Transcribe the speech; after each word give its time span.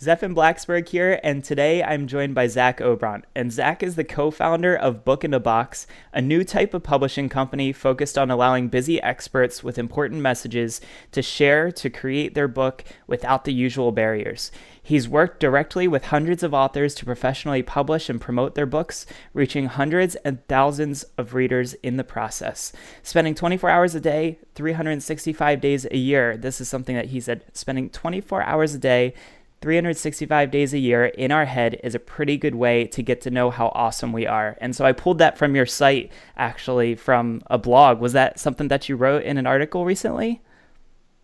Zephan 0.00 0.32
Blaxberg 0.32 0.88
here, 0.88 1.18
and 1.24 1.42
today 1.42 1.82
I'm 1.82 2.06
joined 2.06 2.32
by 2.32 2.46
Zach 2.46 2.78
Obront. 2.78 3.24
And 3.34 3.50
Zach 3.50 3.82
is 3.82 3.96
the 3.96 4.04
co 4.04 4.30
founder 4.30 4.76
of 4.76 5.04
Book 5.04 5.24
in 5.24 5.34
a 5.34 5.40
Box, 5.40 5.88
a 6.12 6.22
new 6.22 6.44
type 6.44 6.72
of 6.72 6.84
publishing 6.84 7.28
company 7.28 7.72
focused 7.72 8.16
on 8.16 8.30
allowing 8.30 8.68
busy 8.68 9.02
experts 9.02 9.64
with 9.64 9.76
important 9.76 10.20
messages 10.20 10.80
to 11.10 11.20
share 11.20 11.72
to 11.72 11.90
create 11.90 12.34
their 12.34 12.46
book 12.46 12.84
without 13.08 13.44
the 13.44 13.52
usual 13.52 13.90
barriers. 13.90 14.52
He's 14.80 15.08
worked 15.08 15.40
directly 15.40 15.88
with 15.88 16.04
hundreds 16.04 16.44
of 16.44 16.54
authors 16.54 16.94
to 16.94 17.04
professionally 17.04 17.64
publish 17.64 18.08
and 18.08 18.20
promote 18.20 18.54
their 18.54 18.66
books, 18.66 19.04
reaching 19.34 19.66
hundreds 19.66 20.14
and 20.14 20.46
thousands 20.46 21.02
of 21.18 21.34
readers 21.34 21.74
in 21.74 21.96
the 21.96 22.04
process. 22.04 22.72
Spending 23.02 23.34
24 23.34 23.68
hours 23.68 23.96
a 23.96 24.00
day, 24.00 24.38
365 24.54 25.60
days 25.60 25.86
a 25.90 25.96
year, 25.96 26.36
this 26.36 26.60
is 26.60 26.68
something 26.68 26.94
that 26.94 27.06
he 27.06 27.20
said, 27.20 27.44
spending 27.52 27.90
24 27.90 28.44
hours 28.44 28.74
a 28.74 28.78
day 28.78 29.12
365 29.60 30.50
days 30.50 30.72
a 30.72 30.78
year 30.78 31.06
in 31.06 31.32
our 31.32 31.44
head 31.44 31.80
is 31.82 31.94
a 31.94 31.98
pretty 31.98 32.36
good 32.36 32.54
way 32.54 32.86
to 32.86 33.02
get 33.02 33.20
to 33.22 33.30
know 33.30 33.50
how 33.50 33.72
awesome 33.74 34.12
we 34.12 34.26
are. 34.26 34.56
And 34.60 34.74
so 34.74 34.84
I 34.84 34.92
pulled 34.92 35.18
that 35.18 35.36
from 35.36 35.56
your 35.56 35.66
site, 35.66 36.12
actually, 36.36 36.94
from 36.94 37.42
a 37.48 37.58
blog. 37.58 37.98
Was 38.00 38.12
that 38.12 38.38
something 38.38 38.68
that 38.68 38.88
you 38.88 38.96
wrote 38.96 39.24
in 39.24 39.36
an 39.36 39.46
article 39.46 39.84
recently? 39.84 40.42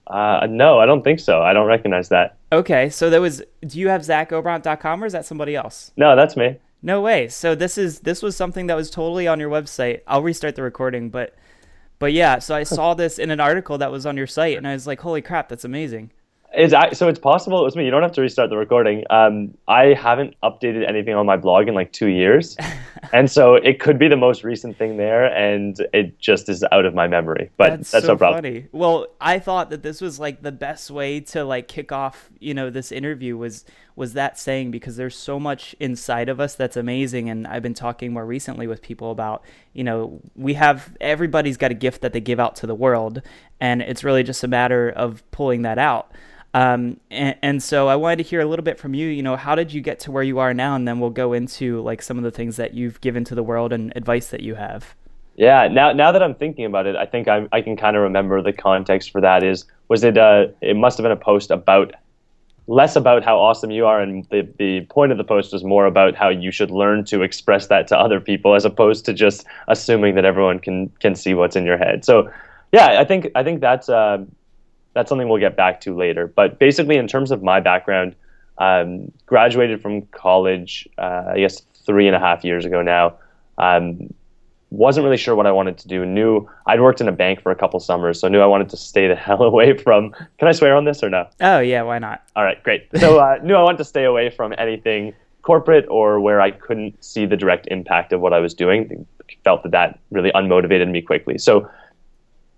Uh, 0.06 0.46
no, 0.50 0.80
I 0.80 0.86
don't 0.86 1.02
think 1.02 1.20
so. 1.20 1.42
I 1.42 1.52
don't 1.52 1.66
recognize 1.66 2.09
that. 2.10 2.36
Okay, 2.52 2.90
so 2.90 3.09
that 3.10 3.20
was. 3.20 3.42
Do 3.66 3.78
you 3.78 3.88
have 3.88 4.02
zachobront.com 4.02 5.02
or 5.02 5.06
is 5.06 5.12
that 5.12 5.24
somebody 5.24 5.56
else? 5.56 5.92
No, 5.96 6.14
that's 6.14 6.37
me. 6.37 6.59
No 6.82 7.01
way. 7.01 7.28
So 7.28 7.54
this 7.54 7.78
is 7.78 8.01
this 8.01 8.23
was 8.23 8.37
something 8.37 8.66
that 8.66 8.74
was 8.74 8.90
totally 8.90 9.26
on 9.26 9.40
your 9.40 9.48
website. 9.48 10.01
I'll 10.06 10.23
restart 10.23 10.56
the 10.56 10.62
recording, 10.62 11.09
but 11.09 11.34
but 11.98 12.12
yeah. 12.12 12.38
So 12.38 12.54
I 12.54 12.64
saw 12.64 12.92
this 12.92 13.18
in 13.18 13.30
an 13.30 13.40
article 13.40 13.78
that 13.78 13.90
was 13.90 14.04
on 14.04 14.18
your 14.18 14.26
site, 14.26 14.59
and 14.59 14.68
I 14.68 14.74
was 14.74 14.87
like, 14.87 15.01
"Holy 15.01 15.23
crap, 15.23 15.48
that's 15.48 15.64
amazing!" 15.64 16.10
It's 16.56 16.98
so 16.98 17.08
it's 17.08 17.18
possible 17.18 17.60
it 17.60 17.64
was 17.64 17.76
me. 17.76 17.84
You 17.84 17.90
don't 17.90 18.02
have 18.02 18.12
to 18.12 18.20
restart 18.20 18.50
the 18.50 18.56
recording. 18.56 19.04
Um, 19.10 19.54
I 19.66 19.95
haven't 19.95 20.34
updated 20.42 20.88
anything 20.88 21.14
on 21.14 21.26
my 21.26 21.36
blog 21.36 21.68
in 21.68 21.74
like 21.74 21.92
two 21.92 22.08
years, 22.08 22.56
and 23.12 23.30
so 23.30 23.54
it 23.54 23.80
could 23.80 23.98
be 23.98 24.09
the 24.09 24.16
most 24.16 24.45
recent 24.45 24.76
thing 24.76 24.96
there, 24.96 25.26
and 25.34 25.76
it 25.92 26.18
just 26.18 26.48
is 26.48 26.64
out 26.70 26.84
of 26.84 26.95
my 26.95 27.09
memory. 27.09 27.51
But 27.56 27.70
that's, 27.70 27.90
that's 27.90 28.06
so 28.06 28.12
no 28.12 28.18
problem. 28.18 28.42
Funny. 28.45 28.66
Well, 28.73 29.06
I 29.20 29.38
thought 29.38 29.70
that 29.70 29.82
this 29.82 30.01
was 30.01 30.20
like 30.20 30.42
the 30.42 30.52
best 30.52 30.90
way 30.90 31.20
to 31.20 31.45
like 31.45 31.68
kick 31.68 31.92
off, 31.92 32.30
you 32.38 32.54
know, 32.54 32.70
this 32.70 32.92
interview 32.92 33.36
was 33.36 33.64
was 33.96 34.14
that 34.14 34.38
saying 34.38 34.70
because 34.70 34.96
there's 34.96 35.16
so 35.16 35.38
much 35.38 35.74
inside 35.78 36.28
of 36.28 36.40
us 36.40 36.54
that's 36.54 36.76
amazing, 36.76 37.30
and 37.30 37.46
I've 37.46 37.62
been 37.62 37.74
talking 37.74 38.12
more 38.12 38.26
recently 38.26 38.66
with 38.66 38.82
people 38.82 39.10
about, 39.10 39.45
you 39.73 39.84
know, 39.84 40.20
we 40.34 40.54
have 40.54 40.96
everybody's 41.01 41.56
got 41.56 41.70
a 41.70 41.74
gift 41.74 42.01
that 42.02 42.12
they 42.12 42.20
give 42.20 42.40
out 42.40 42.56
to 42.56 42.66
the 42.66 42.74
world, 42.74 43.23
and 43.60 43.82
it's 43.82 44.02
really 44.02 44.23
just 44.23 44.42
a 44.42 44.48
matter 44.48 44.90
of 44.90 45.28
pulling 45.30 45.62
that 45.62 45.78
out. 45.78 46.12
Um, 46.54 47.01
and, 47.10 47.36
and, 47.42 47.62
so 47.62 47.88
I 47.88 47.96
wanted 47.96 48.16
to 48.18 48.23
hear 48.23 48.40
a 48.40 48.46
little 48.46 48.62
bit 48.62 48.78
from 48.78 48.95
you. 48.95 49.09
You 49.09 49.24
know, 49.24 49.34
how 49.34 49.56
did 49.56 49.73
you 49.73 49.80
get 49.80 49.98
to 50.01 50.12
where 50.12 50.23
you 50.23 50.38
are 50.38 50.54
now? 50.54 50.76
And 50.76 50.86
then 50.86 51.01
we'll 51.01 51.10
go 51.10 51.32
into 51.32 51.82
like 51.82 52.01
some 52.01 52.16
of 52.16 52.23
the 52.23 52.30
things 52.30 52.56
that 52.56 52.74
you've 52.74 53.01
given 53.01 53.24
to 53.24 53.34
the 53.34 53.42
world 53.42 53.73
and 53.73 53.92
advice 53.96 54.29
that 54.29 54.40
you 54.40 54.54
have. 54.54 54.95
Yeah. 55.34 55.66
Now, 55.66 55.92
now 55.92 56.12
that 56.12 56.23
I'm 56.23 56.36
thinking 56.36 56.64
about 56.64 56.86
it, 56.86 56.95
I 56.95 57.06
think 57.06 57.26
I'm, 57.26 57.48
I 57.51 57.60
can 57.60 57.76
kind 57.76 57.96
of 57.96 58.02
remember 58.04 58.40
the 58.40 58.52
context 58.52 59.10
for 59.10 59.20
that. 59.20 59.42
Is 59.42 59.64
was 59.88 60.04
it? 60.04 60.16
Uh, 60.16 60.46
it 60.60 60.76
must 60.76 60.96
have 60.96 61.02
been 61.02 61.10
a 61.10 61.16
post 61.16 61.51
about 61.51 61.92
less 62.66 62.96
about 62.96 63.24
how 63.24 63.38
awesome 63.38 63.70
you 63.70 63.87
are, 63.87 64.00
and 64.00 64.25
the 64.31 64.48
the 64.59 64.82
point 64.87 65.12
of 65.12 65.19
the 65.19 65.25
post 65.25 65.53
was 65.53 65.65
more 65.65 65.87
about 65.87 66.15
how 66.15 66.28
you 66.28 66.50
should 66.50 66.70
learn 66.70 67.04
to 67.06 67.22
express 67.22 67.66
that 67.69 67.87
to 67.88 67.98
other 67.98 68.20
people, 68.20 68.54
as 68.54 68.65
opposed 68.65 69.04
to 69.06 69.12
just 69.12 69.44
assuming 69.69 70.15
that 70.15 70.25
everyone 70.25 70.59
can 70.59 70.88
can 71.00 71.15
see 71.15 71.34
what's 71.34 71.56
in 71.56 71.65
your 71.65 71.78
head. 71.78 72.04
So, 72.04 72.31
yeah, 72.72 73.00
I 73.00 73.04
think 73.04 73.31
I 73.34 73.42
think 73.42 73.60
that's. 73.60 73.88
Uh, 73.88 74.25
that's 74.94 75.09
something 75.09 75.28
we'll 75.28 75.41
get 75.41 75.56
back 75.56 75.81
to 75.82 75.94
later. 75.94 76.26
But 76.26 76.59
basically, 76.59 76.97
in 76.97 77.06
terms 77.06 77.31
of 77.31 77.42
my 77.42 77.60
background, 77.60 78.15
um, 78.59 79.10
graduated 79.26 79.82
from 79.82 80.03
college, 80.06 80.88
uh, 80.97 81.25
I 81.34 81.38
guess 81.38 81.60
three 81.84 82.06
and 82.06 82.16
a 82.16 82.20
half 82.20 82.44
years 82.44 82.65
ago 82.65 82.81
now. 82.81 83.15
Um, 83.59 84.15
wasn't 84.75 85.04
really 85.04 85.16
sure 85.16 85.36
what 85.36 85.47
I 85.47 85.53
wanted 85.53 85.78
to 85.78 85.88
do. 85.88 86.04
Knew 86.04 86.48
I'd 86.66 86.80
worked 86.80 87.00
in 87.00 87.08
a 87.08 87.12
bank 87.12 87.40
for 87.40 87.52
a 87.52 87.56
couple 87.56 87.78
summers, 87.80 88.20
so 88.20 88.28
knew 88.28 88.40
I 88.40 88.46
wanted 88.46 88.68
to 88.70 88.76
stay 88.76 89.06
the 89.06 89.14
hell 89.26 89.42
away 89.42 89.76
from. 89.76 90.12
Can 90.38 90.48
I 90.48 90.52
swear 90.52 90.76
on 90.76 90.84
this 90.84 91.02
or 91.02 91.10
no? 91.10 91.28
Oh 91.40 91.60
yeah, 91.60 91.82
why 91.82 91.98
not? 91.98 92.22
All 92.34 92.44
right, 92.44 92.62
great. 92.62 92.88
So 92.96 93.18
uh, 93.18 93.38
knew 93.42 93.54
I 93.54 93.62
wanted 93.62 93.78
to 93.78 93.84
stay 93.84 94.04
away 94.04 94.30
from 94.30 94.54
anything 94.58 95.14
corporate 95.42 95.86
or 95.88 96.20
where 96.20 96.40
I 96.40 96.50
couldn't 96.50 97.02
see 97.04 97.26
the 97.26 97.36
direct 97.36 97.68
impact 97.68 98.12
of 98.12 98.20
what 98.20 98.32
I 98.32 98.40
was 98.40 98.54
doing. 98.54 99.06
Felt 99.44 99.62
that 99.62 99.72
that 99.72 99.98
really 100.10 100.32
unmotivated 100.32 100.90
me 100.90 101.02
quickly. 101.02 101.38
So 101.38 101.68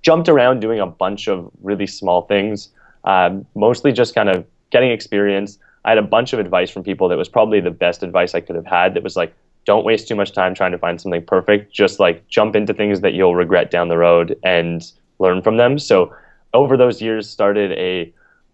jumped 0.03 0.29
around 0.29 0.61
doing 0.61 0.79
a 0.79 0.87
bunch 0.87 1.27
of 1.27 1.51
really 1.63 1.87
small 1.87 2.23
things, 2.23 2.71
um, 3.05 3.45
mostly 3.57 3.93
just 3.93 4.15
kind 4.15 4.29
of 4.29 4.47
getting 4.71 4.91
experience. 4.91 5.59
I 5.85 5.91
had 5.91 5.99
a 5.99 6.03
bunch 6.03 6.33
of 6.33 6.39
advice 6.39 6.71
from 6.71 6.83
people 6.85 7.09
that 7.09 7.19
was 7.19 7.29
probably 7.29 7.61
the 7.61 7.71
best 7.71 8.03
advice 8.03 8.35
I 8.35 8.41
could 8.41 8.57
have 8.57 8.67
had. 8.67 8.95
That 8.95 9.03
was 9.03 9.17
like, 9.17 9.35
don't 9.67 9.85
waste 9.85 10.09
too 10.09 10.15
much 10.15 10.33
time 10.33 10.55
trying 10.55 10.73
to 10.73 10.79
find 10.79 11.01
something 11.01 11.25
perfect. 11.27 11.73
Just 11.73 12.01
like 12.01 12.27
jump 12.29 12.57
into 12.57 12.73
things 12.73 13.01
that 13.03 13.13
you'll 13.13 13.35
regret 13.35 13.71
down 13.71 13.89
the 13.89 13.99
road 13.99 14.39
and 14.43 14.91
learn 15.19 15.43
from 15.43 15.59
them. 15.59 15.79
So 15.79 16.15
over 16.55 16.77
those 16.77 17.03
years, 17.03 17.29
started 17.29 17.73
a 17.73 18.13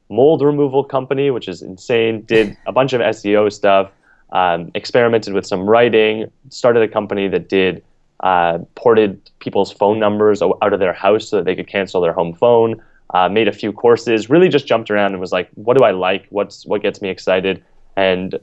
mold 0.08 0.42
removal 0.42 0.82
company, 0.82 1.30
which 1.30 1.48
is 1.48 1.62
insane. 1.62 2.22
Did 2.22 2.56
a 2.66 2.72
bunch 2.72 2.92
of 2.92 3.00
SEO 3.00 3.52
stuff. 3.52 3.90
Um, 4.32 4.70
experimented 4.74 5.34
with 5.34 5.46
some 5.46 5.68
writing. 5.68 6.30
Started 6.48 6.82
a 6.82 6.88
company 6.88 7.28
that 7.28 7.50
did 7.50 7.84
uh, 8.20 8.58
ported 8.74 9.30
people's 9.40 9.70
phone 9.70 9.98
numbers 9.98 10.40
out 10.40 10.72
of 10.72 10.80
their 10.80 10.94
house 10.94 11.28
so 11.28 11.36
that 11.36 11.44
they 11.44 11.54
could 11.54 11.68
cancel 11.68 12.00
their 12.00 12.14
home 12.14 12.32
phone. 12.32 12.82
Uh, 13.12 13.28
made 13.28 13.46
a 13.46 13.52
few 13.52 13.72
courses. 13.72 14.30
Really 14.30 14.48
just 14.48 14.66
jumped 14.66 14.90
around 14.90 15.12
and 15.12 15.20
was 15.20 15.32
like, 15.32 15.50
what 15.56 15.76
do 15.76 15.84
I 15.84 15.90
like? 15.90 16.26
What's 16.30 16.64
what 16.64 16.80
gets 16.80 17.02
me 17.02 17.10
excited? 17.10 17.62
And 17.96 18.40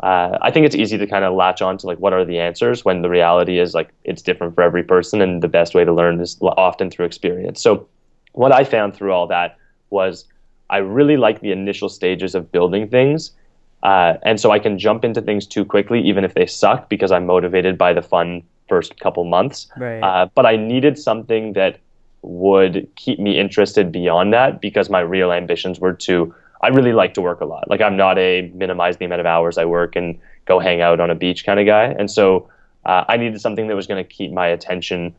uh, 0.00 0.38
I 0.42 0.50
think 0.50 0.66
it's 0.66 0.76
easy 0.76 0.98
to 0.98 1.06
kind 1.06 1.24
of 1.24 1.34
latch 1.34 1.62
on 1.62 1.78
to 1.78 1.86
like 1.86 1.98
what 1.98 2.12
are 2.12 2.24
the 2.24 2.38
answers 2.38 2.84
when 2.84 3.02
the 3.02 3.08
reality 3.08 3.58
is 3.58 3.74
like 3.74 3.90
it's 4.04 4.22
different 4.22 4.54
for 4.54 4.62
every 4.62 4.82
person, 4.82 5.20
and 5.20 5.42
the 5.42 5.48
best 5.48 5.74
way 5.74 5.84
to 5.84 5.92
learn 5.92 6.20
is 6.20 6.36
often 6.42 6.90
through 6.90 7.06
experience. 7.06 7.62
So 7.62 7.88
what 8.32 8.52
I 8.52 8.64
found 8.64 8.94
through 8.94 9.12
all 9.12 9.26
that 9.28 9.56
was 9.90 10.26
I 10.68 10.78
really 10.78 11.16
like 11.16 11.40
the 11.40 11.52
initial 11.52 11.88
stages 11.88 12.34
of 12.34 12.52
building 12.52 12.88
things. 12.88 13.32
Uh, 13.82 14.14
and 14.22 14.40
so 14.40 14.50
I 14.50 14.58
can 14.58 14.78
jump 14.78 15.04
into 15.04 15.22
things 15.22 15.46
too 15.46 15.64
quickly, 15.64 16.00
even 16.00 16.24
if 16.24 16.34
they 16.34 16.46
suck, 16.46 16.88
because 16.88 17.12
I'm 17.12 17.24
motivated 17.24 17.78
by 17.78 17.92
the 17.92 18.02
fun 18.02 18.42
first 18.68 18.98
couple 18.98 19.24
months. 19.24 19.68
Right. 19.76 20.00
Uh, 20.00 20.28
but 20.34 20.44
I 20.44 20.56
needed 20.56 20.98
something 20.98 21.52
that 21.52 21.78
would 22.22 22.88
keep 22.96 23.20
me 23.20 23.38
interested 23.38 23.92
beyond 23.92 24.32
that 24.32 24.60
because 24.60 24.90
my 24.90 25.00
real 25.00 25.32
ambitions 25.32 25.78
were 25.78 25.92
to. 25.92 26.34
I 26.62 26.68
really 26.68 26.92
like 26.92 27.14
to 27.14 27.22
work 27.22 27.40
a 27.40 27.44
lot. 27.44 27.68
Like 27.68 27.80
I'm 27.80 27.96
not 27.96 28.18
a 28.18 28.50
minimize 28.54 28.96
the 28.96 29.04
amount 29.04 29.20
of 29.20 29.26
hours 29.26 29.58
I 29.58 29.64
work 29.64 29.96
and 29.96 30.18
go 30.46 30.58
hang 30.58 30.80
out 30.80 31.00
on 31.00 31.10
a 31.10 31.14
beach 31.14 31.44
kind 31.44 31.60
of 31.60 31.66
guy. 31.66 31.84
And 31.98 32.10
so 32.10 32.48
uh, 32.84 33.04
I 33.08 33.16
needed 33.16 33.40
something 33.40 33.66
that 33.68 33.76
was 33.76 33.86
going 33.86 34.02
to 34.02 34.08
keep 34.08 34.32
my 34.32 34.46
attention 34.46 35.14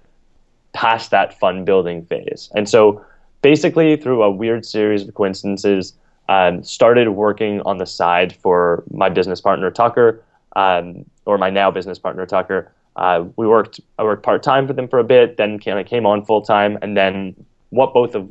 past 0.74 1.12
that 1.12 1.38
fun 1.40 1.66
building 1.66 2.06
phase. 2.06 2.50
And 2.56 2.68
so 2.68 3.04
basically 3.42 3.96
through 3.98 4.24
a 4.24 4.32
weird 4.32 4.66
series 4.66 5.08
of 5.08 5.14
coincidences, 5.14 5.94
um, 6.30 6.64
started 6.64 7.10
working 7.10 7.62
on 7.62 7.78
the 7.78 7.86
side 7.86 8.36
for 8.36 8.84
my 8.92 9.10
business 9.10 9.40
partner 9.40 9.72
Tucker, 9.72 10.22
um, 10.56 11.06
or 11.26 11.38
my 11.38 11.50
now 11.50 11.72
business 11.72 12.00
partner 12.00 12.26
Tucker, 12.26 12.72
uh, 12.98 13.24
we 13.36 13.48
worked 13.48 13.80
I 14.00 14.04
worked 14.04 14.24
part 14.24 14.44
time 14.44 14.68
for 14.68 14.74
them 14.74 14.88
for 14.88 15.00
a 15.00 15.04
bit, 15.04 15.38
then 15.38 15.60
kind 15.60 15.80
of 15.80 15.86
came 15.86 16.06
on 16.06 16.26
full 16.26 16.42
time, 16.42 16.78
and 16.82 16.98
then 16.98 17.36
what 17.70 17.94
both 17.94 18.16
of 18.16 18.30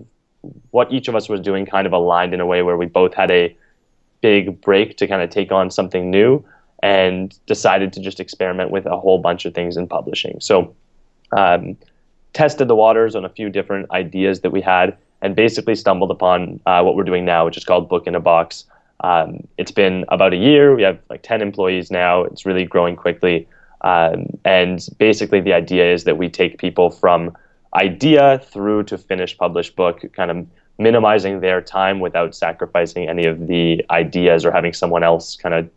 what 0.71 0.93
each 0.93 1.09
of 1.09 1.15
us 1.15 1.29
was 1.29 1.41
doing 1.41 1.67
kind 1.67 1.87
of 1.87 1.93
aligned 1.93 2.35
in 2.35 2.41
a 2.41 2.47
way 2.47 2.63
where 2.63 2.77
we 2.77 2.87
both 2.87 3.15
had 3.15 3.31
a 3.31 3.57
big 4.21 4.61
break 4.61 4.97
to 4.99 5.07
kind 5.07 5.23
of 5.23 5.31
take 5.31 5.53
on 5.53 5.71
something 5.71 6.11
new 6.11 6.45
and 6.83 7.39
decided 7.47 7.93
to 7.93 8.01
just 8.01 8.21
experiment 8.21 8.71
with 8.71 8.87
a 8.87 8.97
whole 8.97 9.19
bunch 9.19 9.45
of 9.45 9.55
things 9.55 9.77
in 9.77 9.87
publishing. 9.87 10.39
So 10.41 10.75
um, 11.37 11.77
tested 12.33 12.69
the 12.69 12.77
waters 12.77 13.15
on 13.15 13.25
a 13.25 13.29
few 13.29 13.49
different 13.49 13.91
ideas 13.91 14.41
that 14.41 14.51
we 14.51 14.61
had 14.61 14.97
and 15.23 15.35
basically 15.35 15.75
stumbled 15.75 16.11
upon 16.11 16.61
uh, 16.67 16.83
what 16.83 16.95
we're 16.95 17.05
doing 17.05 17.25
now, 17.25 17.45
which 17.45 17.57
is 17.57 17.65
called 17.65 17.89
Book 17.89 18.07
in 18.07 18.15
a 18.15 18.21
Box. 18.21 18.65
Um, 19.01 19.47
it's 19.59 19.71
been 19.71 20.05
about 20.09 20.33
a 20.33 20.37
year. 20.37 20.75
We 20.75 20.83
have 20.83 20.99
like 21.09 21.23
10 21.23 21.43
employees 21.43 21.91
now. 21.91 22.25
It's 22.25 22.45
really 22.45 22.65
growing 22.65 22.97
quickly. 22.97 23.49
Um, 23.83 24.27
and 24.45 24.87
basically, 24.99 25.41
the 25.41 25.53
idea 25.53 25.93
is 25.93 26.05
that 26.05 26.19
we 26.19 26.29
take 26.29 26.59
people 26.59 26.91
from 26.91 27.37
idea 27.77 28.39
through 28.39 28.85
to 28.85 28.99
finished 28.99 29.39
published 29.39 29.77
book, 29.77 30.03
kind 30.13 30.31
of 30.31 30.47
minimizing 30.79 31.41
their 31.41 31.61
time 31.61 32.01
without 32.01 32.35
sacrificing 32.35 33.09
any 33.09 33.27
of 33.27 33.47
the 33.47 33.85
ideas 33.91 34.45
or 34.45 34.51
having 34.51 34.73
someone 34.73 35.03
else 35.03 35.37
kind 35.37 35.55
of 35.55 35.71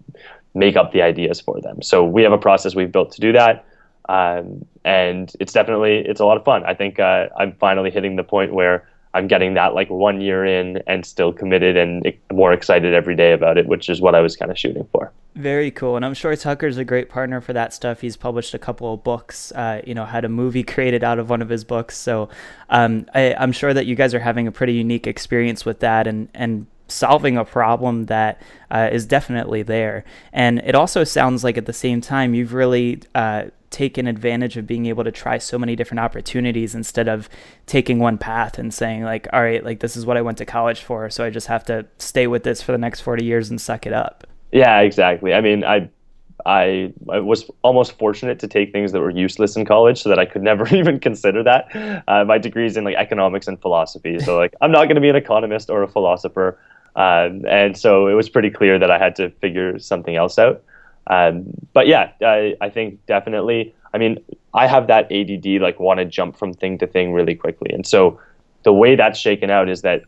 make 0.54 0.76
up 0.76 0.92
the 0.92 1.02
ideas 1.02 1.40
for 1.40 1.62
them. 1.62 1.82
So 1.82 2.04
we 2.04 2.24
have 2.24 2.32
a 2.32 2.38
process 2.38 2.76
we've 2.76 2.92
built 2.92 3.12
to 3.14 3.22
do 3.22 3.32
that. 3.34 3.66
Um, 4.10 4.66
and 4.84 5.32
it's 5.40 5.54
definitely 5.54 6.00
it's 6.00 6.20
a 6.20 6.26
lot 6.26 6.38
of 6.38 6.44
fun. 6.44 6.64
I 6.66 6.74
think 6.74 7.00
uh, 7.00 7.28
I'm 7.38 7.54
finally 7.54 7.92
hitting 7.92 8.16
the 8.16 8.24
point 8.24 8.54
where 8.54 8.88
I'm 9.14 9.28
getting 9.28 9.54
that 9.54 9.74
like 9.74 9.90
one 9.90 10.22
year 10.22 10.46
in 10.46 10.82
and 10.88 11.06
still 11.06 11.32
committed 11.32 11.78
and 11.78 12.12
more 12.32 12.52
excited 12.54 12.94
every 12.94 13.16
day 13.16 13.34
about 13.34 13.58
it, 13.58 13.68
which 13.68 13.90
is 13.90 14.02
what 14.02 14.16
I 14.16 14.22
was 14.22 14.36
kind 14.36 14.52
of 14.52 14.58
shooting 14.58 14.88
for. 14.92 15.12
Very 15.40 15.72
cool, 15.72 15.96
and 15.96 16.04
I'm 16.04 16.16
sure 16.16 16.36
Tucker's 16.36 16.76
a 16.76 16.84
great 16.84 17.08
partner 17.08 17.40
for 17.40 17.54
that 17.54 17.74
stuff. 17.74 18.02
He's 18.02 18.18
published 18.18 18.54
a 18.54 18.60
couple 18.60 18.94
of 18.94 19.06
books, 19.06 19.54
uh, 19.54 19.82
you 19.88 19.96
know, 19.96 20.04
had 20.04 20.26
a 20.26 20.30
movie 20.30 20.64
created 20.74 21.02
out 21.02 21.18
of 21.18 21.30
one 21.30 21.42
of 21.42 21.48
his 21.48 21.64
books. 21.64 21.96
So 21.98 22.28
um, 22.70 23.06
I, 23.16 23.34
I'm 23.36 23.54
sure 23.54 23.74
that 23.74 23.86
you 23.86 23.96
guys 23.96 24.14
are 24.14 24.20
having 24.20 24.48
a 24.48 24.52
pretty 24.52 24.74
unique 24.74 25.08
experience 25.08 25.64
with 25.64 25.80
that, 25.80 26.08
and 26.08 26.28
and 26.34 26.68
solving 26.90 27.38
a 27.38 27.46
problem 27.46 28.08
that 28.08 28.42
uh, 28.70 28.90
is 28.92 29.06
definitely 29.06 29.64
there. 29.64 30.04
And 30.34 30.60
it 30.60 30.76
also 30.76 31.06
sounds 31.06 31.42
like 31.42 31.58
at 31.58 31.68
the 31.68 31.72
same 31.72 32.02
time 32.02 32.34
you've 32.34 32.54
really 32.54 33.00
uh, 33.16 33.46
taken 33.70 34.08
advantage 34.08 34.58
of 34.58 34.68
being 34.68 34.88
able 34.88 35.06
to 35.06 35.12
try 35.12 35.38
so 35.38 35.58
many 35.58 35.74
different 35.74 36.02
opportunities 36.02 36.76
instead 36.76 37.08
of 37.08 37.30
taking 37.66 38.00
one 38.00 38.18
path 38.18 38.60
and 38.60 38.74
saying 38.74 39.04
like, 39.04 39.26
all 39.32 39.42
right, 39.42 39.64
like 39.64 39.80
this 39.80 39.96
is 39.96 40.06
what 40.06 40.18
I 40.18 40.22
went 40.22 40.38
to 40.40 40.46
college 40.46 40.82
for, 40.82 41.10
so 41.10 41.24
I 41.24 41.30
just 41.30 41.48
have 41.48 41.64
to 41.66 41.86
stay 41.98 42.28
with 42.28 42.44
this 42.44 42.62
for 42.62 42.74
the 42.74 42.78
next 42.78 43.00
forty 43.00 43.24
years 43.24 43.50
and 43.50 43.62
suck 43.62 43.86
it 43.86 43.94
up. 43.94 44.29
Yeah, 44.52 44.80
exactly. 44.80 45.34
I 45.34 45.42
mean, 45.42 45.64
I 45.64 45.90
I, 46.46 46.94
I, 47.10 47.20
was 47.20 47.50
almost 47.64 47.98
fortunate 47.98 48.40
to 48.40 48.48
take 48.48 48.72
things 48.72 48.92
that 48.94 49.02
were 49.02 49.10
useless 49.10 49.56
in 49.56 49.66
college 49.66 50.02
so 50.02 50.10
that 50.10 50.20
I 50.20 50.26
could 50.26 50.42
never 50.42 50.68
even 50.76 51.00
consider 51.00 51.44
that. 51.44 52.04
Uh, 52.08 52.24
my 52.26 52.38
degrees 52.38 52.78
in 52.78 52.84
like 52.84 52.96
economics 52.96 53.48
and 53.48 53.60
philosophy. 53.62 54.20
So 54.20 54.38
like 54.38 54.56
I'm 54.62 54.72
not 54.72 54.86
going 54.86 54.96
to 54.96 55.02
be 55.02 55.10
an 55.10 55.16
economist 55.16 55.70
or 55.70 55.84
a 55.84 55.88
philosopher. 55.88 56.58
Um, 56.96 57.46
and 57.48 57.78
so 57.78 58.08
it 58.08 58.14
was 58.14 58.30
pretty 58.30 58.50
clear 58.50 58.80
that 58.80 58.90
I 58.90 58.98
had 58.98 59.16
to 59.18 59.30
figure 59.42 59.80
something 59.80 60.16
else 60.16 60.40
out. 60.40 60.64
Um, 61.08 61.46
but 61.74 61.88
yeah, 61.88 62.12
I, 62.22 62.56
I 62.62 62.70
think 62.70 63.06
definitely. 63.06 63.74
I 63.94 63.98
mean, 63.98 64.20
I 64.54 64.68
have 64.68 64.88
that 64.88 65.12
ADD, 65.12 65.62
like 65.62 65.80
want 65.80 66.00
to 66.00 66.06
jump 66.06 66.38
from 66.38 66.54
thing 66.54 66.78
to 66.80 66.88
thing 66.88 67.12
really 67.14 67.36
quickly. 67.36 67.72
And 67.74 67.86
so 67.86 68.20
the 68.64 68.74
way 68.74 68.96
that's 68.96 69.20
shaken 69.20 69.50
out 69.50 69.70
is 69.70 69.82
that 69.82 70.04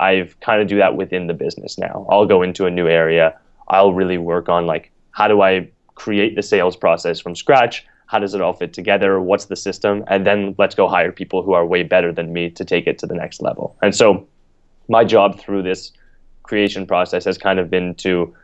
I've 0.00 0.38
kind 0.40 0.60
of 0.60 0.68
do 0.68 0.76
that 0.78 0.96
within 0.96 1.26
the 1.26 1.34
business 1.34 1.78
now. 1.78 2.06
I'll 2.10 2.26
go 2.26 2.42
into 2.42 2.66
a 2.66 2.70
new 2.70 2.86
area. 2.86 3.38
I'll 3.68 3.92
really 3.92 4.18
work 4.18 4.48
on 4.48 4.66
like 4.66 4.90
how 5.10 5.28
do 5.28 5.42
I 5.42 5.68
create 5.94 6.36
the 6.36 6.42
sales 6.42 6.76
process 6.76 7.20
from 7.20 7.34
scratch? 7.34 7.84
How 8.06 8.18
does 8.18 8.34
it 8.34 8.40
all 8.40 8.54
fit 8.54 8.72
together? 8.72 9.20
What's 9.20 9.46
the 9.46 9.56
system? 9.56 10.04
And 10.06 10.26
then 10.26 10.54
let's 10.58 10.74
go 10.74 10.88
hire 10.88 11.12
people 11.12 11.42
who 11.42 11.52
are 11.52 11.66
way 11.66 11.82
better 11.82 12.12
than 12.12 12.32
me 12.32 12.50
to 12.50 12.64
take 12.64 12.86
it 12.86 12.98
to 13.00 13.06
the 13.06 13.14
next 13.14 13.42
level. 13.42 13.76
And 13.82 13.94
so 13.94 14.26
my 14.88 15.04
job 15.04 15.38
through 15.38 15.62
this 15.62 15.92
creation 16.42 16.86
process 16.86 17.24
has 17.24 17.36
kind 17.36 17.58
of 17.58 17.68
been 17.68 17.94
to 17.96 18.34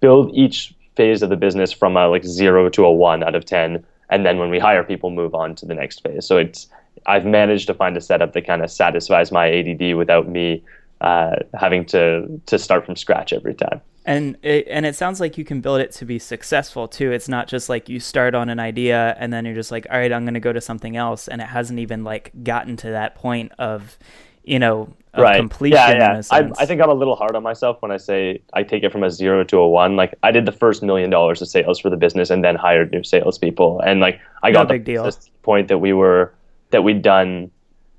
build 0.00 0.34
each 0.34 0.74
phase 0.96 1.22
of 1.22 1.28
the 1.30 1.36
business 1.36 1.72
from 1.72 1.96
a 1.96 2.08
like 2.08 2.24
zero 2.24 2.68
to 2.70 2.84
a 2.84 2.92
one 2.92 3.22
out 3.22 3.34
of 3.34 3.44
10. 3.44 3.84
And 4.10 4.26
then 4.26 4.38
when 4.38 4.50
we 4.50 4.58
hire 4.58 4.84
people, 4.84 5.10
move 5.10 5.34
on 5.34 5.54
to 5.56 5.66
the 5.66 5.74
next 5.74 6.02
phase. 6.02 6.26
So 6.26 6.38
it's, 6.38 6.68
I've 7.06 7.24
managed 7.24 7.66
to 7.66 7.74
find 7.74 7.96
a 7.96 8.00
setup 8.00 8.32
that 8.32 8.46
kind 8.46 8.62
of 8.62 8.70
satisfies 8.70 9.32
my 9.32 9.50
ADD 9.50 9.96
without 9.96 10.28
me 10.28 10.62
uh, 11.02 11.36
having 11.54 11.84
to, 11.84 12.40
to 12.46 12.58
start 12.58 12.86
from 12.86 12.96
scratch 12.96 13.32
every 13.32 13.54
time. 13.54 13.80
And 14.04 14.36
it, 14.42 14.66
and 14.68 14.86
it 14.86 14.96
sounds 14.96 15.20
like 15.20 15.36
you 15.36 15.44
can 15.44 15.60
build 15.60 15.80
it 15.80 15.92
to 15.92 16.04
be 16.04 16.18
successful 16.18 16.88
too. 16.88 17.12
It's 17.12 17.28
not 17.28 17.46
just 17.48 17.68
like 17.68 17.88
you 17.88 18.00
start 18.00 18.34
on 18.34 18.48
an 18.48 18.58
idea 18.58 19.16
and 19.18 19.32
then 19.32 19.44
you're 19.44 19.54
just 19.54 19.70
like 19.70 19.86
all 19.90 19.98
right 19.98 20.12
i'm 20.12 20.24
going 20.24 20.34
to 20.34 20.40
go 20.40 20.52
to 20.52 20.60
something 20.60 20.96
else. 20.96 21.28
And 21.28 21.40
it 21.40 21.46
hasn't 21.46 21.78
even 21.78 22.02
like 22.02 22.32
gotten 22.42 22.76
to 22.78 22.90
that 22.90 23.14
point 23.14 23.52
of 23.58 23.96
you 24.42 24.58
know 24.58 24.92
of 25.14 25.22
right. 25.22 25.36
completion 25.36 25.76
yeah, 25.76 26.16
yeah. 26.16 26.22
I, 26.32 26.50
I 26.58 26.66
think 26.66 26.80
i'm 26.80 26.88
a 26.88 26.94
little 26.94 27.14
hard 27.14 27.36
on 27.36 27.44
myself 27.44 27.80
when 27.80 27.92
i 27.92 27.96
say 27.96 28.42
i 28.54 28.64
take 28.64 28.82
it 28.82 28.90
from 28.90 29.04
a 29.04 29.10
zero 29.10 29.44
to 29.44 29.58
a 29.58 29.68
one. 29.68 29.94
Like 29.94 30.14
i 30.24 30.32
did 30.32 30.46
the 30.46 30.52
first 30.52 30.82
million 30.82 31.10
dollars 31.10 31.40
of 31.40 31.46
sales 31.46 31.78
for 31.78 31.90
the 31.90 31.96
business 31.96 32.30
and 32.30 32.42
then 32.42 32.56
hired 32.56 32.90
new 32.90 33.04
salespeople. 33.04 33.80
And 33.80 34.00
like 34.00 34.20
i 34.42 34.50
got 34.50 34.68
no 34.68 34.78
the 34.78 35.16
point 35.42 35.68
that 35.68 35.78
we 35.78 35.92
were 35.92 36.34
that 36.70 36.82
we'd 36.82 37.02
done 37.02 37.52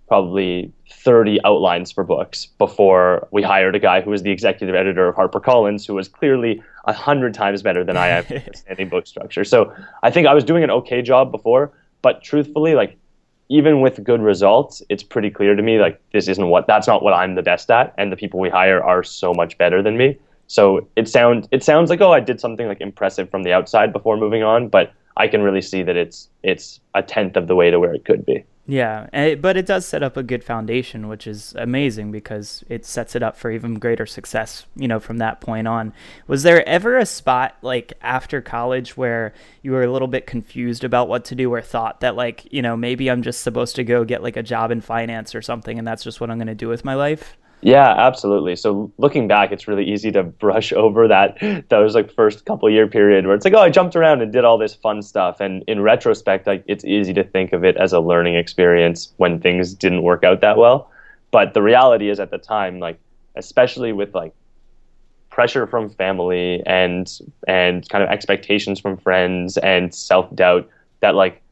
probably 0.08 0.72
30 1.02 1.40
outlines 1.44 1.92
for 1.92 2.04
books 2.04 2.46
before 2.58 3.28
we 3.32 3.42
hired 3.42 3.76
a 3.76 3.80
guy 3.80 4.02
who 4.02 4.12
was 4.12 4.24
the 4.24 4.32
executive 4.32 4.76
editor 4.76 5.08
of 5.08 5.16
HarperCollins, 5.16 5.86
who 5.86 5.96
was 5.96 6.08
clearly 6.08 6.62
a 6.86 6.94
hundred 6.94 7.34
times 7.34 7.62
better 7.62 7.84
than 7.84 7.98
I 7.98 8.08
am 8.08 8.26
at 8.30 8.32
understanding 8.46 8.90
book 8.90 9.08
structure. 9.08 9.44
So 9.44 9.74
I 10.04 10.12
think 10.12 10.28
I 10.28 10.34
was 10.34 10.44
doing 10.44 10.64
an 10.64 10.72
okay 10.72 11.02
job 11.02 11.32
before, 11.32 11.72
but 12.02 12.24
truthfully, 12.24 12.76
like 12.76 12.98
even 13.50 13.82
with 13.82 14.04
good 14.04 14.22
results, 14.22 14.82
it's 14.90 15.04
pretty 15.04 15.30
clear 15.30 15.56
to 15.56 15.62
me 15.62 15.80
like 15.80 16.02
this 16.14 16.28
isn't 16.28 16.48
what 16.48 16.68
that's 16.68 16.88
not 16.88 17.04
what 17.04 17.14
I'm 17.14 17.36
the 17.36 17.44
best 17.44 17.70
at, 17.70 17.94
and 17.98 18.12
the 18.12 18.16
people 18.16 18.40
we 18.40 18.50
hire 18.50 18.82
are 18.82 19.04
so 19.04 19.34
much 19.34 19.58
better 19.58 19.82
than 19.82 19.98
me. 19.98 20.18
So 20.48 20.88
it 20.96 21.08
sounds 21.08 21.48
it 21.52 21.64
sounds 21.64 21.90
like 21.90 22.02
oh 22.02 22.12
I 22.12 22.20
did 22.20 22.40
something 22.40 22.68
like 22.68 22.82
impressive 22.82 23.30
from 23.30 23.44
the 23.44 23.54
outside 23.54 23.92
before 23.92 24.18
moving 24.18 24.44
on, 24.44 24.70
but 24.70 24.94
I 25.18 25.28
can 25.28 25.42
really 25.42 25.62
see 25.62 25.84
that 25.84 25.96
it's 25.96 26.30
it's 26.44 26.80
a 26.96 27.04
tenth 27.04 27.36
of 27.36 27.48
the 27.48 27.56
way 27.56 27.70
to 27.72 27.80
where 27.80 27.94
it 27.94 28.06
could 28.06 28.26
be. 28.26 28.46
Yeah, 28.66 29.10
it, 29.12 29.42
but 29.42 29.58
it 29.58 29.66
does 29.66 29.86
set 29.86 30.04
up 30.04 30.16
a 30.16 30.24
good 30.24 30.42
foundation, 30.42 31.10
which 31.10 31.28
is 31.28 31.54
amazing 31.58 32.14
because 32.14 32.64
it 32.70 32.86
sets 32.86 33.14
it 33.14 33.22
up 33.22 33.36
for 33.36 33.52
even 33.52 33.74
greater 33.74 34.06
success, 34.06 34.66
you 34.78 34.88
know, 34.88 35.02
from 35.02 35.18
that 35.18 35.42
point 35.42 35.68
on. 35.68 35.92
Was 36.28 36.44
there 36.44 36.66
ever 36.68 36.98
a 36.98 37.06
spot 37.06 37.58
like 37.62 37.92
after 38.02 38.42
college 38.42 38.96
where 38.96 39.34
you 39.64 39.72
were 39.74 39.84
a 39.84 39.92
little 39.92 40.08
bit 40.08 40.28
confused 40.28 40.86
about 40.86 41.10
what 41.10 41.26
to 41.26 41.36
do 41.36 41.54
or 41.54 41.62
thought 41.62 42.00
that 42.00 42.16
like, 42.16 42.48
you 42.54 42.62
know, 42.62 42.78
maybe 42.78 43.12
I'm 43.12 43.22
just 43.22 43.42
supposed 43.42 43.76
to 43.76 43.84
go 43.84 44.06
get 44.06 44.24
like 44.24 44.38
a 44.38 44.44
job 44.44 44.72
in 44.72 44.80
finance 44.80 45.36
or 45.36 45.42
something 45.42 45.78
and 45.78 45.86
that's 45.86 46.04
just 46.04 46.22
what 46.22 46.32
I'm 46.32 46.38
going 46.38 46.48
to 46.48 46.56
do 46.56 46.70
with 46.70 46.86
my 46.86 46.96
life? 46.96 47.36
Yeah, 47.66 47.94
absolutely. 47.98 48.58
So 48.58 48.92
looking 48.98 49.28
back, 49.28 49.54
it's 49.54 49.68
really 49.70 49.86
easy 49.86 50.12
to 50.12 50.24
brush 50.24 50.74
over 50.74 51.08
that 51.08 51.38
those 51.70 51.96
like 51.96 52.12
first 52.14 52.46
couple 52.46 52.70
year 52.70 52.88
period 52.88 53.26
where 53.26 53.36
it's 53.36 53.46
like, 53.46 53.54
oh, 53.54 53.62
I 53.62 53.70
jumped 53.70 53.96
around 53.96 54.22
and 54.22 54.32
did 54.34 54.44
all 54.46 54.58
this 54.58 54.76
fun 54.76 55.02
stuff. 55.02 55.40
And 55.40 55.64
in 55.68 55.82
retrospect, 55.82 56.46
like 56.46 56.64
it's 56.68 56.84
easy 56.86 57.14
to 57.14 57.24
think 57.24 57.54
of 57.54 57.64
it 57.64 57.78
as 57.78 57.94
a 57.94 58.00
learning 58.02 58.36
experience 58.36 59.14
when 59.18 59.40
things 59.40 59.74
didn't 59.74 60.04
work 60.04 60.24
out 60.24 60.42
that 60.42 60.58
well. 60.58 60.92
But 61.32 61.54
the 61.54 61.62
reality 61.62 62.10
is, 62.10 62.20
at 62.20 62.32
the 62.32 62.38
time, 62.38 62.80
like 62.80 63.00
especially 63.36 63.94
with 63.94 64.14
like 64.14 64.34
pressure 65.30 65.68
from 65.68 65.90
family 65.90 66.64
and 66.66 67.12
and 67.48 67.88
kind 67.90 68.04
of 68.04 68.10
expectations 68.10 68.80
from 68.80 68.98
friends 68.98 69.58
and 69.58 69.96
self 69.96 70.34
doubt, 70.36 70.70
that 71.02 71.16
like 71.16 71.43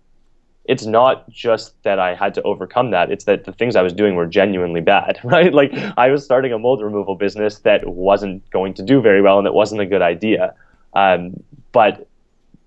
it's 0.65 0.85
not 0.85 1.29
just 1.29 1.81
that 1.83 1.99
I 1.99 2.13
had 2.13 2.33
to 2.35 2.41
overcome 2.43 2.91
that. 2.91 3.11
It's 3.11 3.25
that 3.25 3.45
the 3.45 3.51
things 3.51 3.75
I 3.75 3.81
was 3.81 3.93
doing 3.93 4.15
were 4.15 4.27
genuinely 4.27 4.81
bad, 4.81 5.19
right? 5.23 5.53
Like 5.53 5.73
I 5.97 6.09
was 6.09 6.23
starting 6.23 6.53
a 6.53 6.59
mold 6.59 6.81
removal 6.81 7.15
business 7.15 7.59
that 7.59 7.87
wasn't 7.87 8.47
going 8.51 8.73
to 8.75 8.83
do 8.83 9.01
very 9.01 9.21
well 9.21 9.37
and 9.37 9.45
that 9.45 9.53
wasn't 9.53 9.81
a 9.81 9.85
good 9.85 10.01
idea. 10.01 10.53
Um, 10.93 11.41
but 11.71 12.07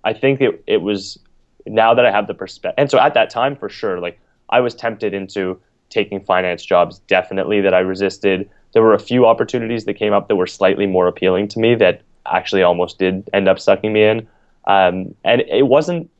I 0.04 0.12
think 0.12 0.40
it, 0.40 0.62
it 0.66 0.82
was 0.82 1.18
now 1.66 1.94
that 1.94 2.04
I 2.04 2.10
have 2.10 2.26
the 2.26 2.34
perspective. 2.34 2.74
And 2.78 2.90
so 2.90 2.98
at 2.98 3.14
that 3.14 3.30
time, 3.30 3.56
for 3.56 3.68
sure, 3.68 4.00
like 4.00 4.18
I 4.50 4.60
was 4.60 4.74
tempted 4.74 5.14
into 5.14 5.60
taking 5.88 6.20
finance 6.20 6.64
jobs, 6.64 6.98
definitely 7.00 7.60
that 7.60 7.74
I 7.74 7.80
resisted. 7.80 8.50
There 8.72 8.82
were 8.82 8.94
a 8.94 8.98
few 8.98 9.24
opportunities 9.26 9.84
that 9.84 9.94
came 9.94 10.12
up 10.12 10.28
that 10.28 10.36
were 10.36 10.46
slightly 10.46 10.86
more 10.86 11.06
appealing 11.06 11.48
to 11.48 11.60
me 11.60 11.74
that 11.76 12.02
actually 12.26 12.62
almost 12.62 12.98
did 12.98 13.28
end 13.32 13.48
up 13.48 13.60
sucking 13.60 13.92
me 13.92 14.02
in. 14.04 14.28
Um, 14.66 15.14
and 15.24 15.42
it 15.42 15.68
wasn't 15.68 16.10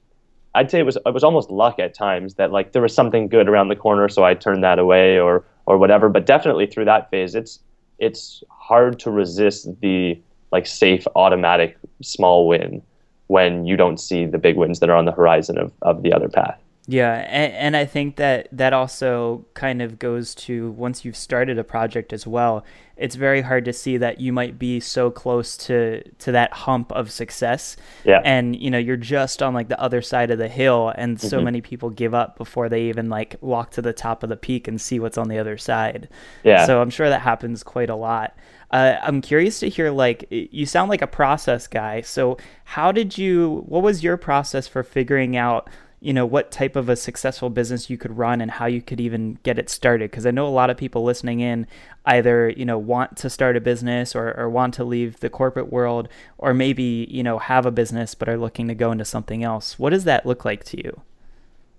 I'd 0.54 0.70
say 0.70 0.78
it 0.78 0.86
was 0.86 0.96
it 0.96 1.12
was 1.12 1.24
almost 1.24 1.50
luck 1.50 1.78
at 1.78 1.94
times 1.94 2.34
that 2.34 2.52
like 2.52 2.72
there 2.72 2.82
was 2.82 2.94
something 2.94 3.28
good 3.28 3.48
around 3.48 3.68
the 3.68 3.76
corner, 3.76 4.08
so 4.08 4.24
I 4.24 4.34
turned 4.34 4.62
that 4.62 4.78
away 4.78 5.18
or 5.18 5.44
or 5.66 5.78
whatever. 5.78 6.08
But 6.08 6.26
definitely 6.26 6.66
through 6.66 6.84
that 6.86 7.10
phase, 7.10 7.34
it's 7.34 7.60
it's 7.98 8.42
hard 8.50 8.98
to 9.00 9.10
resist 9.10 9.68
the 9.80 10.20
like 10.52 10.66
safe 10.66 11.06
automatic 11.16 11.76
small 12.02 12.46
win 12.46 12.82
when 13.26 13.64
you 13.64 13.76
don't 13.76 13.98
see 13.98 14.26
the 14.26 14.38
big 14.38 14.56
wins 14.56 14.80
that 14.80 14.90
are 14.90 14.96
on 14.96 15.06
the 15.06 15.12
horizon 15.12 15.58
of, 15.58 15.72
of 15.82 16.02
the 16.02 16.12
other 16.12 16.28
path. 16.28 16.58
Yeah, 16.86 17.14
and, 17.14 17.52
and 17.54 17.76
I 17.76 17.86
think 17.86 18.16
that 18.16 18.48
that 18.52 18.74
also 18.74 19.46
kind 19.54 19.80
of 19.80 19.98
goes 19.98 20.34
to 20.34 20.70
once 20.72 21.04
you've 21.04 21.16
started 21.16 21.58
a 21.58 21.64
project 21.64 22.12
as 22.12 22.26
well. 22.26 22.64
It's 22.96 23.16
very 23.16 23.40
hard 23.40 23.64
to 23.64 23.72
see 23.72 23.96
that 23.96 24.20
you 24.20 24.32
might 24.32 24.58
be 24.58 24.80
so 24.80 25.10
close 25.10 25.56
to 25.58 26.02
to 26.02 26.32
that 26.32 26.52
hump 26.52 26.92
of 26.92 27.10
success. 27.10 27.76
Yeah. 28.04 28.20
And 28.24 28.54
you 28.54 28.70
know, 28.70 28.78
you're 28.78 28.96
just 28.98 29.42
on 29.42 29.54
like 29.54 29.68
the 29.68 29.80
other 29.80 30.02
side 30.02 30.30
of 30.30 30.38
the 30.38 30.46
hill 30.46 30.92
and 30.94 31.18
so 31.20 31.38
mm-hmm. 31.38 31.44
many 31.46 31.60
people 31.60 31.88
give 31.90 32.14
up 32.14 32.36
before 32.36 32.68
they 32.68 32.82
even 32.82 33.08
like 33.08 33.36
walk 33.40 33.70
to 33.72 33.82
the 33.82 33.94
top 33.94 34.22
of 34.22 34.28
the 34.28 34.36
peak 34.36 34.68
and 34.68 34.80
see 34.80 35.00
what's 35.00 35.18
on 35.18 35.28
the 35.28 35.38
other 35.38 35.56
side. 35.56 36.08
Yeah. 36.44 36.66
So 36.66 36.82
I'm 36.82 36.90
sure 36.90 37.08
that 37.08 37.22
happens 37.22 37.62
quite 37.62 37.90
a 37.90 37.96
lot. 37.96 38.36
Uh, 38.70 38.98
I'm 39.02 39.20
curious 39.20 39.60
to 39.60 39.68
hear 39.68 39.90
like 39.90 40.26
you 40.30 40.66
sound 40.66 40.90
like 40.90 41.02
a 41.02 41.06
process 41.06 41.66
guy. 41.66 42.02
So 42.02 42.36
how 42.64 42.92
did 42.92 43.16
you 43.16 43.64
what 43.66 43.82
was 43.82 44.04
your 44.04 44.16
process 44.16 44.68
for 44.68 44.82
figuring 44.82 45.36
out 45.36 45.68
you 46.04 46.12
know 46.12 46.26
what 46.26 46.50
type 46.50 46.76
of 46.76 46.88
a 46.88 46.96
successful 46.96 47.48
business 47.48 47.88
you 47.88 47.96
could 47.96 48.16
run 48.16 48.42
and 48.42 48.50
how 48.50 48.66
you 48.66 48.82
could 48.82 49.00
even 49.00 49.38
get 49.42 49.58
it 49.58 49.70
started. 49.70 50.10
Because 50.10 50.26
i 50.26 50.30
know 50.30 50.46
a 50.46 50.50
lot 50.50 50.68
of 50.68 50.76
people 50.76 51.02
listening 51.02 51.40
in 51.40 51.66
either 52.04 52.50
you 52.50 52.64
know 52.64 52.78
want 52.78 53.16
to 53.16 53.30
start 53.30 53.56
a 53.56 53.60
business 53.60 54.14
or, 54.14 54.34
or 54.38 54.50
want 54.50 54.74
to 54.74 54.84
leave 54.84 55.20
the 55.20 55.30
corporate 55.30 55.72
world 55.72 56.08
or 56.36 56.52
maybe 56.52 57.08
you 57.10 57.22
know 57.22 57.38
have 57.38 57.64
a 57.64 57.70
business 57.70 58.14
but 58.14 58.28
are 58.28 58.36
looking 58.36 58.68
to 58.68 58.74
go 58.74 58.92
into 58.92 59.04
something 59.04 59.42
else. 59.42 59.78
What 59.78 59.90
does 59.90 60.04
that 60.04 60.26
look 60.26 60.44
like 60.44 60.64
to 60.64 60.76
you? 60.76 61.00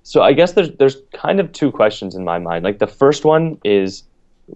So 0.03 0.21
i 0.23 0.33
guess 0.33 0.53
there's 0.53 0.71
there's 0.71 0.97
kind 1.13 1.39
of 1.39 1.51
two 1.51 1.71
questions 1.71 2.15
in 2.15 2.23
my 2.23 2.39
mind. 2.39 2.63
Like 2.63 2.79
the 2.79 2.87
first 2.87 3.25
one 3.25 3.59
is 3.63 4.03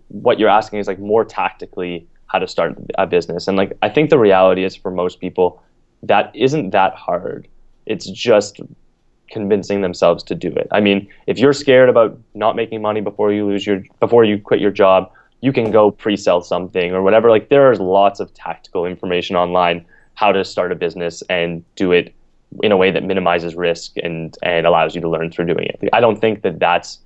what 0.07 0.39
you're 0.39 0.49
asking 0.49 0.79
is 0.79 0.87
like 0.87 0.99
more 0.99 1.23
tactically 1.23 2.07
how 2.25 2.39
to 2.39 2.47
start 2.47 2.75
a 2.97 3.05
business. 3.05 3.47
And 3.47 3.55
like 3.55 3.77
i 3.83 3.89
think 3.89 4.09
the 4.09 4.19
reality 4.19 4.63
is 4.63 4.75
for 4.75 4.89
most 4.89 5.19
people 5.19 5.61
that 6.03 6.31
isn't 6.33 6.71
that 6.71 6.95
hard. 6.95 7.47
It's 7.85 8.09
just 8.09 8.61
convincing 9.29 9.81
themselves 9.81 10.23
to 10.23 10.35
do 10.35 10.49
it. 10.49 10.67
I 10.71 10.79
mean, 10.79 11.07
if 11.27 11.37
you're 11.39 11.53
scared 11.53 11.89
about 11.89 12.17
not 12.33 12.55
making 12.55 12.81
money 12.81 13.01
before 13.01 13.31
you 13.31 13.45
lose 13.45 13.65
your 13.65 13.83
before 13.99 14.23
you 14.23 14.39
quit 14.39 14.59
your 14.59 14.71
job, 14.71 15.11
you 15.41 15.53
can 15.53 15.71
go 15.71 15.91
pre-sell 15.91 16.41
something 16.41 16.93
or 16.93 17.01
whatever. 17.01 17.29
Like 17.29 17.49
there 17.49 17.71
is 17.71 17.79
lots 17.79 18.19
of 18.19 18.33
tactical 18.33 18.85
information 18.85 19.35
online 19.35 19.85
how 20.15 20.31
to 20.31 20.43
start 20.43 20.71
a 20.71 20.75
business 20.75 21.23
and 21.29 21.63
do 21.75 21.91
it 21.91 22.13
in 22.63 22.71
a 22.71 22.77
way 22.77 22.91
that 22.91 23.03
minimizes 23.03 23.55
risk 23.55 23.93
and 24.03 24.37
and 24.43 24.65
allows 24.65 24.95
you 24.95 25.01
to 25.01 25.09
learn 25.09 25.31
through 25.31 25.45
doing 25.45 25.65
it. 25.65 25.89
I 25.93 26.01
don't 26.01 26.19
think 26.19 26.41
that 26.41 26.59
that's 26.59 26.99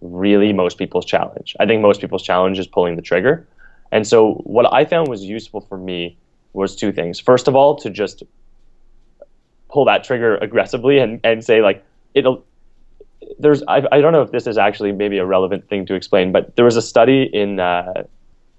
really 0.00 0.52
most 0.52 0.78
people's 0.78 1.04
challenge. 1.04 1.56
I 1.60 1.66
think 1.66 1.82
most 1.82 2.00
people's 2.00 2.22
challenge 2.22 2.58
is 2.58 2.66
pulling 2.66 2.96
the 2.96 3.02
trigger. 3.02 3.46
And 3.90 4.06
so 4.06 4.34
what 4.44 4.72
I 4.72 4.84
found 4.84 5.08
was 5.08 5.24
useful 5.24 5.62
for 5.62 5.78
me 5.78 6.16
was 6.52 6.76
two 6.76 6.92
things. 6.92 7.18
First 7.18 7.48
of 7.48 7.56
all, 7.56 7.76
to 7.76 7.90
just 7.90 8.22
pull 9.68 9.84
that 9.84 10.04
trigger 10.04 10.36
aggressively 10.36 10.98
and, 10.98 11.20
and 11.24 11.44
say 11.44 11.60
like 11.62 11.84
it'll 12.14 12.44
there's 13.38 13.62
I, 13.68 13.82
I 13.92 14.00
don't 14.00 14.12
know 14.12 14.22
if 14.22 14.30
this 14.30 14.46
is 14.46 14.58
actually 14.58 14.92
maybe 14.92 15.18
a 15.18 15.26
relevant 15.26 15.68
thing 15.68 15.86
to 15.86 15.94
explain, 15.94 16.32
but 16.32 16.56
there 16.56 16.64
was 16.64 16.76
a 16.76 16.82
study 16.82 17.22
in 17.32 17.60
uh, 17.60 18.04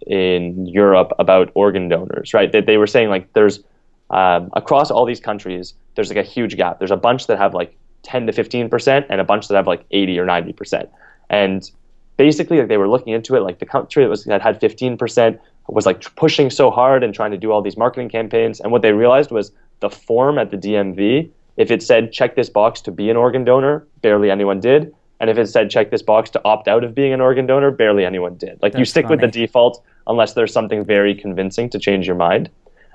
in 0.07 0.65
Europe 0.65 1.11
about 1.19 1.51
organ 1.53 1.89
donors, 1.89 2.33
right? 2.33 2.51
That 2.51 2.65
they 2.65 2.77
were 2.77 2.87
saying 2.87 3.09
like 3.09 3.31
there's 3.33 3.61
um, 4.09 4.49
across 4.53 4.89
all 4.91 5.05
these 5.05 5.19
countries, 5.19 5.73
there's 5.95 6.09
like 6.09 6.17
a 6.17 6.27
huge 6.27 6.57
gap. 6.57 6.79
There's 6.79 6.91
a 6.91 6.97
bunch 6.97 7.27
that 7.27 7.37
have 7.37 7.53
like 7.53 7.75
10 8.03 8.27
to 8.27 8.33
15 8.33 8.69
percent, 8.69 9.05
and 9.09 9.21
a 9.21 9.23
bunch 9.23 9.47
that 9.47 9.55
have 9.55 9.67
like 9.67 9.85
80 9.91 10.19
or 10.19 10.25
90 10.25 10.53
percent. 10.53 10.89
And 11.29 11.69
basically, 12.17 12.59
like 12.59 12.67
they 12.67 12.77
were 12.77 12.89
looking 12.89 13.13
into 13.13 13.35
it, 13.35 13.41
like 13.41 13.59
the 13.59 13.65
country 13.65 14.03
that 14.03 14.09
was 14.09 14.25
that 14.25 14.41
had 14.41 14.59
15 14.59 14.97
percent 14.97 15.39
was 15.67 15.85
like 15.85 16.15
pushing 16.15 16.49
so 16.49 16.71
hard 16.71 17.03
and 17.03 17.13
trying 17.13 17.31
to 17.31 17.37
do 17.37 17.51
all 17.51 17.61
these 17.61 17.77
marketing 17.77 18.09
campaigns. 18.09 18.59
And 18.59 18.71
what 18.71 18.81
they 18.81 18.91
realized 18.91 19.29
was 19.29 19.51
the 19.79 19.89
form 19.89 20.38
at 20.38 20.51
the 20.51 20.57
DMV, 20.57 21.29
if 21.57 21.71
it 21.71 21.83
said 21.83 22.12
check 22.12 22.36
this 22.36 22.50
box 22.50 22.81
to 22.81 22.91
be 22.91 23.09
an 23.09 23.17
organ 23.17 23.43
donor, 23.43 23.88
barely 24.01 24.31
anyone 24.31 24.59
did. 24.59 24.93
And 25.19 25.29
if 25.29 25.38
it 25.38 25.48
said 25.48 25.69
check 25.69 25.91
this 25.91 26.01
box 26.01 26.29
to 26.31 26.41
opt 26.45 26.67
out 26.67 26.83
of 26.83 26.95
being 26.95 27.13
an 27.13 27.21
organ 27.21 27.45
donor, 27.45 27.71
barely 27.71 28.05
anyone 28.05 28.36
did. 28.36 28.59
Like 28.62 28.74
That's 28.74 28.79
you 28.79 28.86
stick 28.86 29.05
funny. 29.05 29.21
with 29.21 29.33
the 29.33 29.39
default 29.39 29.83
unless 30.07 30.33
there's 30.33 30.53
something 30.53 30.86
very 30.86 31.13
convincing 31.13 31.69
to 31.71 31.79
change 31.79 32.07
your 32.07 32.15
mind. 32.15 32.50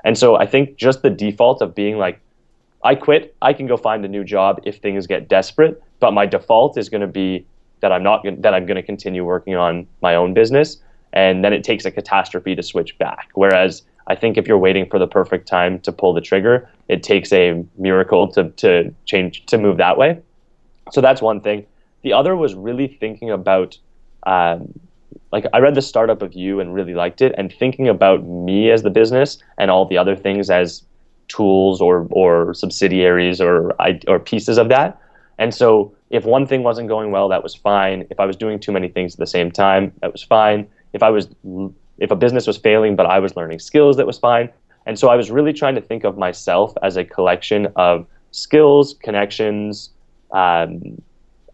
And 0.04 0.16
so 0.16 0.36
I 0.36 0.46
think 0.46 0.76
just 0.76 1.02
the 1.02 1.10
default 1.10 1.62
of 1.62 1.74
being 1.74 1.98
like, 1.98 2.20
I 2.82 2.94
quit, 2.94 3.34
I 3.40 3.52
can 3.52 3.66
go 3.66 3.76
find 3.76 4.04
a 4.04 4.08
new 4.08 4.24
job 4.24 4.60
if 4.64 4.78
things 4.78 5.06
get 5.06 5.28
desperate, 5.28 5.82
but 6.00 6.12
my 6.12 6.26
default 6.26 6.76
is 6.76 6.88
going 6.88 7.00
to 7.00 7.06
be 7.06 7.46
that 7.80 7.92
I'm 7.92 8.02
not 8.02 8.22
going 8.22 8.40
that 8.40 8.54
I'm 8.54 8.66
going 8.66 8.76
to 8.76 8.82
continue 8.82 9.24
working 9.24 9.54
on 9.56 9.86
my 10.00 10.14
own 10.14 10.32
business 10.32 10.78
and 11.14 11.44
then 11.44 11.52
it 11.52 11.64
takes 11.64 11.84
a 11.84 11.90
catastrophe 11.90 12.54
to 12.54 12.62
switch 12.62 12.98
back. 12.98 13.28
Whereas 13.34 13.82
I 14.06 14.14
think 14.14 14.36
if 14.36 14.46
you're 14.46 14.58
waiting 14.58 14.86
for 14.88 14.98
the 14.98 15.06
perfect 15.06 15.48
time 15.48 15.80
to 15.80 15.92
pull 15.92 16.12
the 16.12 16.20
trigger, 16.20 16.68
it 16.88 17.02
takes 17.02 17.32
a 17.32 17.64
miracle 17.78 18.28
to, 18.32 18.50
to 18.50 18.94
change 19.06 19.46
to 19.46 19.58
move 19.58 19.78
that 19.78 19.96
way. 19.96 20.20
So 20.92 21.00
that's 21.00 21.22
one 21.22 21.40
thing. 21.40 21.66
The 22.02 22.12
other 22.12 22.36
was 22.36 22.54
really 22.54 22.86
thinking 22.86 23.30
about, 23.30 23.78
um, 24.24 24.78
like 25.32 25.46
I 25.54 25.58
read 25.58 25.74
the 25.74 25.82
startup 25.82 26.20
of 26.20 26.34
you 26.34 26.60
and 26.60 26.74
really 26.74 26.94
liked 26.94 27.22
it, 27.22 27.34
and 27.38 27.52
thinking 27.52 27.88
about 27.88 28.24
me 28.24 28.70
as 28.70 28.82
the 28.82 28.90
business 28.90 29.38
and 29.56 29.70
all 29.70 29.86
the 29.86 29.96
other 29.96 30.14
things 30.14 30.50
as 30.50 30.82
tools 31.28 31.80
or 31.80 32.06
or 32.10 32.52
subsidiaries 32.52 33.40
or 33.40 33.74
or 34.06 34.18
pieces 34.18 34.58
of 34.58 34.68
that. 34.68 35.00
And 35.38 35.54
so 35.54 35.94
if 36.10 36.24
one 36.24 36.46
thing 36.46 36.62
wasn't 36.62 36.88
going 36.88 37.10
well, 37.10 37.28
that 37.30 37.42
was 37.42 37.54
fine. 37.54 38.06
If 38.10 38.20
I 38.20 38.26
was 38.26 38.36
doing 38.36 38.60
too 38.60 38.70
many 38.70 38.88
things 38.88 39.14
at 39.14 39.18
the 39.18 39.26
same 39.26 39.50
time, 39.50 39.92
that 40.00 40.12
was 40.12 40.22
fine 40.22 40.68
if 40.92 41.02
I 41.02 41.10
was 41.10 41.28
if 41.98 42.10
a 42.10 42.16
business 42.16 42.46
was 42.46 42.56
failing 42.56 42.96
but 42.96 43.06
I 43.06 43.18
was 43.18 43.36
learning 43.36 43.58
skills 43.58 43.96
that 43.96 44.06
was 44.06 44.18
fine. 44.18 44.50
And 44.86 44.98
so 44.98 45.08
I 45.08 45.16
was 45.16 45.30
really 45.30 45.52
trying 45.52 45.74
to 45.76 45.80
think 45.80 46.04
of 46.04 46.18
myself 46.18 46.74
as 46.82 46.96
a 46.96 47.04
collection 47.04 47.68
of 47.76 48.06
skills, 48.32 48.94
connections, 49.02 49.90
um, 50.32 51.00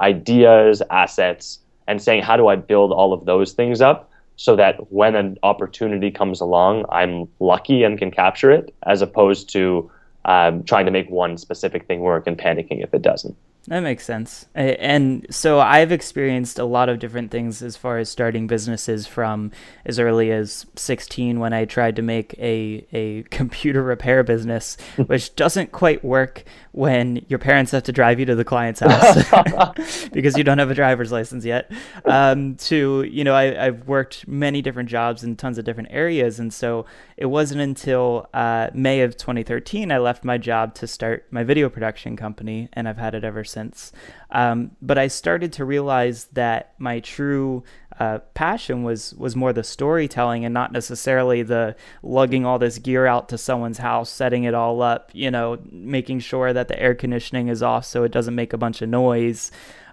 ideas, 0.01 0.83
assets, 0.91 1.61
and 1.87 2.03
saying 2.03 2.23
how 2.23 2.37
do 2.37 2.49
I 2.49 2.57
build 2.57 2.93
all 2.93 3.13
of 3.13 3.25
those 3.27 3.53
things 3.53 3.81
up 3.81 4.11
so 4.37 4.57
that 4.57 4.91
when 4.91 5.15
an 5.17 5.37
opportunity 5.43 6.11
comes 6.11 6.41
along, 6.41 6.87
I'm 6.91 7.29
lucky 7.41 7.83
and 7.83 7.99
can 7.99 8.11
capture 8.11 8.51
it, 8.51 8.75
as 8.85 9.03
opposed 9.03 9.51
to 9.51 9.91
um, 10.25 10.65
trying 10.65 10.87
to 10.87 10.91
make 10.91 11.11
one 11.11 11.37
specific 11.37 11.87
thing 11.87 12.01
work 12.01 12.27
and 12.27 12.39
panicking 12.39 12.83
if 12.83 12.95
it 12.95 13.03
doesn't. 13.03 13.37
That 13.69 13.81
makes 13.81 14.05
sense. 14.05 14.47
And 14.55 15.26
so 15.31 15.61
I've 15.61 15.93
experienced 15.93 16.59
a 16.59 16.64
lot 16.64 16.88
of 16.88 16.99
different 16.99 17.31
things 17.31 17.62
as 17.62 17.76
far 17.76 17.99
as 17.99 18.09
starting 18.09 18.47
businesses 18.47 19.07
from 19.07 19.52
as 19.85 19.99
early 19.99 20.33
as 20.33 20.64
16 20.76 21.38
when 21.38 21.52
I 21.52 21.67
tried 21.67 21.97
to 21.97 22.02
make 22.02 22.35
a, 22.38 22.87
a 22.93 23.23
computer 23.31 23.83
repair 23.83 24.23
business, 24.23 24.79
which 25.07 25.37
doesn't 25.37 25.73
quite 25.73 26.02
work 26.02 26.45
when 26.73 27.25
your 27.29 27.38
parents 27.38 27.73
have 27.73 27.83
to 27.83 27.93
drive 27.93 28.19
you 28.19 28.26
to 28.26 28.35
the 28.35 28.45
client's 28.45 28.81
house 28.81 30.09
because 30.12 30.38
you 30.38 30.45
don't 30.45 30.59
have 30.59 30.71
a 30.71 30.75
driver's 30.75 31.12
license 31.12 31.45
yet. 31.45 31.71
Um, 32.07 32.55
to, 32.57 33.02
you 33.02 33.25
know, 33.25 33.35
I, 33.35 33.67
I've 33.67 33.87
worked 33.87 34.26
many 34.26 34.62
different 34.62 34.88
jobs 34.88 35.23
in 35.23 35.37
tons 35.37 35.59
of 35.59 35.64
different 35.64 35.90
areas. 35.93 36.38
And 36.38 36.52
so 36.52 36.87
it 37.17 37.26
wasn't 37.26 37.61
until 37.61 38.26
uh, 38.33 38.71
May 38.73 39.02
of 39.02 39.19
2013 39.19 39.93
I 39.93 39.99
left 39.99 40.25
my 40.25 40.38
job 40.38 40.75
to 40.76 40.87
start 40.87 41.26
my 41.31 41.45
video 41.45 41.69
production 41.69 42.17
company, 42.17 42.69
and 42.73 42.88
I've 42.88 42.97
had 42.97 43.14
it 43.14 43.25
ever 43.25 43.45
since. 43.50 43.92
Um, 44.30 44.73
but 44.80 44.99
I 44.99 45.09
started 45.09 45.52
to 45.54 45.64
realize 45.64 46.26
that 46.33 46.75
my 46.78 47.00
true 47.00 47.64
uh, 47.99 48.21
passion 48.33 48.83
was 48.83 49.12
was 49.14 49.37
more 49.37 49.52
the 49.52 49.62
storytelling 49.62 50.45
and 50.45 50.54
not 50.54 50.73
necessarily 50.73 51.42
the 51.42 51.76
lugging 52.02 52.47
all 52.47 52.59
this 52.59 52.78
gear 52.78 53.07
out 53.07 53.28
to 53.28 53.37
someone's 53.37 53.78
house, 53.78 54.09
setting 54.09 54.45
it 54.45 54.54
all 54.54 54.80
up, 54.80 55.11
you 55.12 55.30
know, 55.30 55.59
making 55.71 56.21
sure 56.21 56.52
that 56.52 56.69
the 56.69 56.80
air 56.80 56.95
conditioning 56.95 57.49
is 57.49 57.62
off 57.62 57.85
so 57.85 58.04
it 58.04 58.12
doesn't 58.12 58.35
make 58.35 58.52
a 58.52 58.59
bunch 58.59 58.80
of 58.80 58.88
noise 58.88 59.50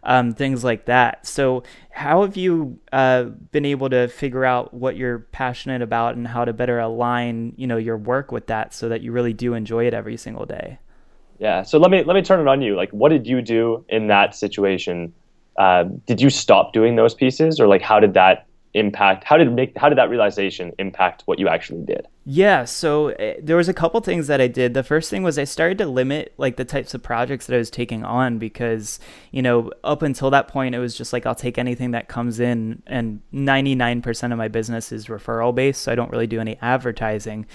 um, 0.08 0.34
things 0.34 0.64
like 0.64 0.86
that. 0.86 1.28
So, 1.28 1.64
how 1.92 2.22
have 2.24 2.38
you 2.38 2.80
uh, 2.92 3.24
been 3.24 3.66
able 3.66 3.90
to 3.90 4.08
figure 4.08 4.46
out 4.46 4.74
what 4.74 4.96
you're 4.96 5.20
passionate 5.20 5.82
about 5.82 6.16
and 6.16 6.28
how 6.28 6.46
to 6.46 6.54
better 6.54 6.80
align, 6.80 7.54
you 7.58 7.68
know, 7.68 7.78
your 7.78 7.98
work 7.98 8.32
with 8.32 8.48
that 8.48 8.74
so 8.74 8.90
that 8.90 9.02
you 9.02 9.12
really 9.12 9.34
do 9.34 9.54
enjoy 9.54 9.86
it 9.86 9.94
every 9.94 10.18
single 10.18 10.46
day? 10.46 10.80
Yeah. 11.40 11.64
So 11.64 11.78
let 11.78 11.92
me 11.92 12.04
let 12.04 12.16
me 12.16 12.22
turn 12.22 12.40
it 12.40 12.48
on 12.48 12.62
you. 12.62 12.76
Like, 12.76 12.90
what 12.92 13.10
did 13.10 13.28
you 13.28 13.42
do 13.42 13.86
in 13.90 14.08
that 14.08 14.36
situation? 14.36 15.14
Uh, 15.58 15.86
did 16.06 16.22
you 16.22 16.30
stop 16.30 16.74
doing 16.74 16.96
those 16.96 17.14
pieces, 17.14 17.60
or 17.60 17.68
like, 17.68 17.82
how 17.82 18.00
did 18.00 18.14
that 18.14 18.48
impact 18.78 19.24
how 19.24 19.38
did 19.38 19.52
make 19.54 19.76
how 19.78 19.90
did 19.90 19.98
that 19.98 20.10
realization 20.10 20.72
impact 20.78 21.24
what 21.26 21.40
you 21.40 21.48
actually 21.48 21.84
did 21.84 22.08
yeah 22.26 22.64
so 22.64 23.12
uh, 23.12 23.34
there 23.42 23.56
was 23.58 23.68
a 23.68 23.74
couple 23.74 24.00
things 24.02 24.28
that 24.28 24.40
i 24.40 24.48
did 24.48 24.74
the 24.74 24.84
first 24.84 25.10
thing 25.10 25.24
was 25.24 25.40
i 25.40 25.44
started 25.44 25.78
to 25.78 25.86
limit 25.86 26.34
like 26.38 26.58
the 26.58 26.66
types 26.66 26.94
of 26.94 27.02
projects 27.02 27.48
that 27.48 27.56
i 27.56 27.58
was 27.58 27.70
taking 27.70 28.04
on 28.04 28.38
because 28.38 29.00
you 29.32 29.42
know 29.42 29.72
up 29.84 30.02
until 30.02 30.30
that 30.30 30.48
point 30.48 30.76
it 30.76 30.80
was 30.80 30.96
just 30.96 31.12
like 31.12 31.26
i'll 31.26 31.36
take 31.36 31.58
anything 31.58 31.92
that 31.92 32.08
comes 32.08 32.40
in 32.40 32.82
and 32.86 33.22
99% 33.34 34.32
of 34.32 34.38
my 34.38 34.48
business 34.48 34.92
is 34.92 35.08
referral 35.08 35.56
based 35.56 35.82
so 35.82 35.92
i 35.92 35.96
don't 35.96 36.12
really 36.12 36.28
do 36.28 36.40
any 36.40 36.58
advertising 36.62 37.46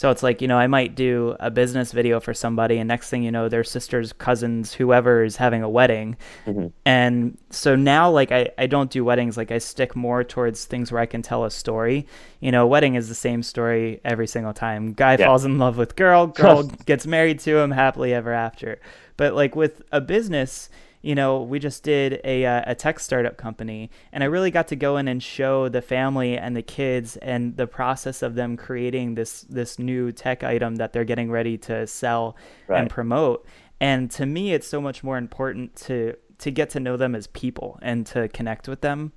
so 0.00 0.08
it's 0.08 0.22
like, 0.22 0.40
you 0.40 0.48
know, 0.48 0.56
I 0.56 0.66
might 0.66 0.94
do 0.94 1.36
a 1.40 1.50
business 1.50 1.92
video 1.92 2.20
for 2.20 2.32
somebody, 2.32 2.78
and 2.78 2.88
next 2.88 3.10
thing 3.10 3.22
you 3.22 3.30
know, 3.30 3.50
their 3.50 3.62
sister's 3.62 4.14
cousins, 4.14 4.72
whoever 4.72 5.24
is 5.24 5.36
having 5.36 5.62
a 5.62 5.68
wedding. 5.68 6.16
Mm-hmm. 6.46 6.68
And 6.86 7.36
so 7.50 7.76
now, 7.76 8.10
like, 8.10 8.32
I, 8.32 8.48
I 8.56 8.66
don't 8.66 8.90
do 8.90 9.04
weddings. 9.04 9.36
Like, 9.36 9.50
I 9.50 9.58
stick 9.58 9.94
more 9.94 10.24
towards 10.24 10.64
things 10.64 10.90
where 10.90 11.02
I 11.02 11.04
can 11.04 11.20
tell 11.20 11.44
a 11.44 11.50
story. 11.50 12.06
You 12.40 12.50
know, 12.50 12.66
wedding 12.66 12.94
is 12.94 13.10
the 13.10 13.14
same 13.14 13.42
story 13.42 14.00
every 14.02 14.26
single 14.26 14.54
time. 14.54 14.94
Guy 14.94 15.18
yeah. 15.18 15.26
falls 15.26 15.44
in 15.44 15.58
love 15.58 15.76
with 15.76 15.96
girl, 15.96 16.26
girl 16.28 16.62
gets 16.62 17.06
married 17.06 17.38
to 17.40 17.58
him 17.58 17.70
happily 17.70 18.14
ever 18.14 18.32
after. 18.32 18.80
But, 19.18 19.34
like, 19.34 19.54
with 19.54 19.82
a 19.92 20.00
business, 20.00 20.70
you 21.02 21.14
know, 21.14 21.42
we 21.42 21.58
just 21.58 21.82
did 21.82 22.20
a, 22.24 22.44
uh, 22.44 22.62
a 22.66 22.74
tech 22.74 23.00
startup 23.00 23.36
company, 23.36 23.90
and 24.12 24.22
I 24.22 24.26
really 24.26 24.50
got 24.50 24.68
to 24.68 24.76
go 24.76 24.96
in 24.96 25.08
and 25.08 25.22
show 25.22 25.68
the 25.68 25.80
family 25.80 26.36
and 26.36 26.54
the 26.54 26.62
kids 26.62 27.16
and 27.18 27.56
the 27.56 27.66
process 27.66 28.22
of 28.22 28.34
them 28.34 28.56
creating 28.56 29.14
this 29.14 29.42
this 29.42 29.78
new 29.78 30.12
tech 30.12 30.44
item 30.44 30.76
that 30.76 30.92
they're 30.92 31.04
getting 31.04 31.30
ready 31.30 31.56
to 31.58 31.86
sell 31.86 32.36
right. 32.66 32.80
and 32.80 32.90
promote. 32.90 33.46
And 33.80 34.10
to 34.12 34.26
me, 34.26 34.52
it's 34.52 34.66
so 34.66 34.80
much 34.80 35.02
more 35.02 35.16
important 35.16 35.74
to 35.86 36.16
to 36.38 36.50
get 36.50 36.70
to 36.70 36.80
know 36.80 36.96
them 36.96 37.14
as 37.14 37.26
people 37.28 37.78
and 37.82 38.06
to 38.06 38.28
connect 38.28 38.68
with 38.68 38.80
them. 38.80 39.12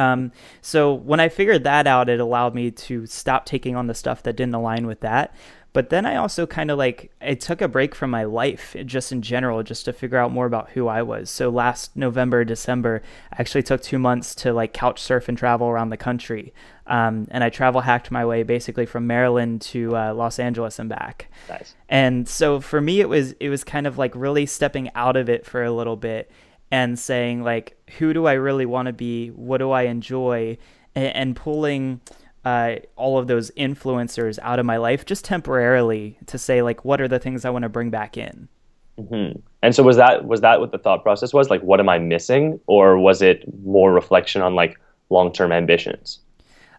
Um, 0.00 0.32
so 0.62 0.94
when 0.94 1.20
I 1.20 1.28
figured 1.28 1.64
that 1.64 1.86
out, 1.86 2.08
it 2.08 2.20
allowed 2.20 2.54
me 2.54 2.70
to 2.70 3.06
stop 3.06 3.44
taking 3.44 3.76
on 3.76 3.86
the 3.86 3.94
stuff 3.94 4.22
that 4.22 4.36
didn't 4.36 4.54
align 4.54 4.86
with 4.86 5.00
that 5.00 5.34
but 5.72 5.90
then 5.90 6.04
I 6.04 6.16
also 6.16 6.46
kind 6.46 6.70
of 6.70 6.78
like, 6.78 7.12
I 7.20 7.34
took 7.34 7.60
a 7.60 7.68
break 7.68 7.94
from 7.94 8.10
my 8.10 8.24
life 8.24 8.74
just 8.84 9.12
in 9.12 9.22
general, 9.22 9.62
just 9.62 9.84
to 9.84 9.92
figure 9.92 10.18
out 10.18 10.32
more 10.32 10.46
about 10.46 10.70
who 10.70 10.88
I 10.88 11.02
was. 11.02 11.30
So 11.30 11.48
last 11.48 11.96
November, 11.96 12.44
December, 12.44 13.02
I 13.32 13.36
actually 13.38 13.62
took 13.62 13.80
two 13.80 13.98
months 13.98 14.34
to 14.36 14.52
like 14.52 14.72
couch 14.72 15.00
surf 15.00 15.28
and 15.28 15.38
travel 15.38 15.68
around 15.68 15.90
the 15.90 15.96
country. 15.96 16.52
Um, 16.88 17.28
and 17.30 17.44
I 17.44 17.50
travel 17.50 17.82
hacked 17.82 18.10
my 18.10 18.26
way 18.26 18.42
basically 18.42 18.84
from 18.84 19.06
Maryland 19.06 19.60
to 19.62 19.96
uh, 19.96 20.12
Los 20.12 20.40
Angeles 20.40 20.80
and 20.80 20.88
back. 20.88 21.30
Nice. 21.48 21.76
And 21.88 22.28
so 22.28 22.58
for 22.58 22.80
me, 22.80 23.00
it 23.00 23.08
was, 23.08 23.32
it 23.38 23.48
was 23.48 23.62
kind 23.62 23.86
of 23.86 23.96
like 23.96 24.12
really 24.16 24.46
stepping 24.46 24.90
out 24.96 25.16
of 25.16 25.28
it 25.28 25.46
for 25.46 25.62
a 25.62 25.70
little 25.70 25.96
bit 25.96 26.32
and 26.70 26.98
saying 26.98 27.42
like, 27.42 27.76
who 27.98 28.12
do 28.12 28.26
I 28.26 28.34
really 28.34 28.66
want 28.66 28.86
to 28.86 28.92
be? 28.92 29.28
What 29.28 29.58
do 29.58 29.70
I 29.70 29.82
enjoy? 29.82 30.58
and, 30.94 31.14
and 31.14 31.36
pulling, 31.36 32.00
uh, 32.44 32.76
all 32.96 33.18
of 33.18 33.26
those 33.26 33.50
influencers 33.52 34.38
out 34.42 34.58
of 34.58 34.66
my 34.66 34.76
life 34.76 35.04
just 35.04 35.24
temporarily 35.24 36.18
to 36.26 36.38
say 36.38 36.62
like 36.62 36.84
what 36.84 37.00
are 37.00 37.08
the 37.08 37.18
things 37.18 37.44
I 37.44 37.50
want 37.50 37.64
to 37.64 37.68
bring 37.68 37.90
back 37.90 38.16
in. 38.16 38.48
Mm-hmm. 38.98 39.40
And 39.62 39.74
so 39.74 39.82
was 39.82 39.96
that 39.96 40.24
was 40.24 40.40
that 40.40 40.60
what 40.60 40.72
the 40.72 40.78
thought 40.78 41.02
process 41.02 41.32
was 41.32 41.50
like? 41.50 41.62
What 41.62 41.80
am 41.80 41.88
I 41.88 41.98
missing, 41.98 42.60
or 42.66 42.98
was 42.98 43.22
it 43.22 43.44
more 43.62 43.92
reflection 43.92 44.42
on 44.42 44.54
like 44.54 44.78
long 45.10 45.32
term 45.32 45.52
ambitions? 45.52 46.20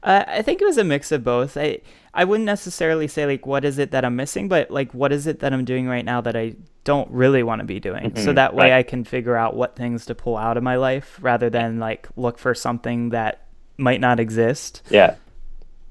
Uh, 0.03 0.23
I 0.27 0.41
think 0.41 0.61
it 0.61 0.65
was 0.65 0.77
a 0.77 0.83
mix 0.83 1.11
of 1.11 1.23
both. 1.23 1.57
I 1.57 1.79
I 2.13 2.23
wouldn't 2.23 2.45
necessarily 2.45 3.07
say 3.07 3.25
like 3.25 3.45
what 3.45 3.63
is 3.63 3.77
it 3.77 3.91
that 3.91 4.03
I'm 4.03 4.15
missing, 4.15 4.47
but 4.47 4.71
like 4.71 4.93
what 4.93 5.11
is 5.11 5.27
it 5.27 5.39
that 5.39 5.53
I'm 5.53 5.65
doing 5.65 5.87
right 5.87 6.03
now 6.03 6.21
that 6.21 6.35
I 6.35 6.55
don't 6.83 7.09
really 7.11 7.43
want 7.43 7.59
to 7.59 7.65
be 7.65 7.79
doing. 7.79 8.11
Mm-hmm. 8.11 8.23
So 8.23 8.33
that 8.33 8.55
way 8.55 8.71
right. 8.71 8.79
I 8.79 8.83
can 8.83 9.03
figure 9.03 9.35
out 9.35 9.55
what 9.55 9.75
things 9.75 10.05
to 10.07 10.15
pull 10.15 10.37
out 10.37 10.57
of 10.57 10.63
my 10.63 10.75
life 10.75 11.19
rather 11.21 11.49
than 11.49 11.79
like 11.79 12.09
look 12.15 12.39
for 12.39 12.55
something 12.55 13.09
that 13.09 13.45
might 13.77 14.01
not 14.01 14.19
exist. 14.19 14.81
Yeah. 14.89 15.15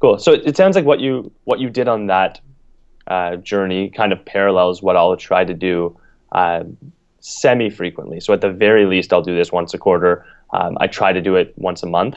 Cool. 0.01 0.19
So 0.19 0.33
it, 0.33 0.43
it 0.47 0.57
sounds 0.57 0.77
like 0.77 0.85
what 0.85 1.01
you 1.01 1.31
what 1.45 1.61
you 1.61 1.71
did 1.71 1.89
on 1.89 2.07
that 2.07 2.41
uh, 3.07 3.37
journey 3.37 3.91
kind 3.91 4.13
of 4.13 4.25
parallels 4.25 4.83
what 4.83 4.97
I'll 4.97 5.17
try 5.17 5.45
to 5.45 5.55
do 5.55 5.99
uh, 6.33 6.65
semi 7.21 7.71
frequently. 7.71 8.21
So 8.21 8.33
at 8.33 8.41
the 8.41 8.51
very 8.51 8.87
least, 8.87 9.13
I'll 9.13 9.23
do 9.23 9.37
this 9.37 9.53
once 9.53 9.75
a 9.75 9.79
quarter. 9.79 10.25
Um, 10.53 10.77
I 10.81 10.87
try 10.87 11.13
to 11.13 11.21
do 11.21 11.37
it 11.37 11.55
once 11.57 11.83
a 11.83 11.87
month, 11.87 12.17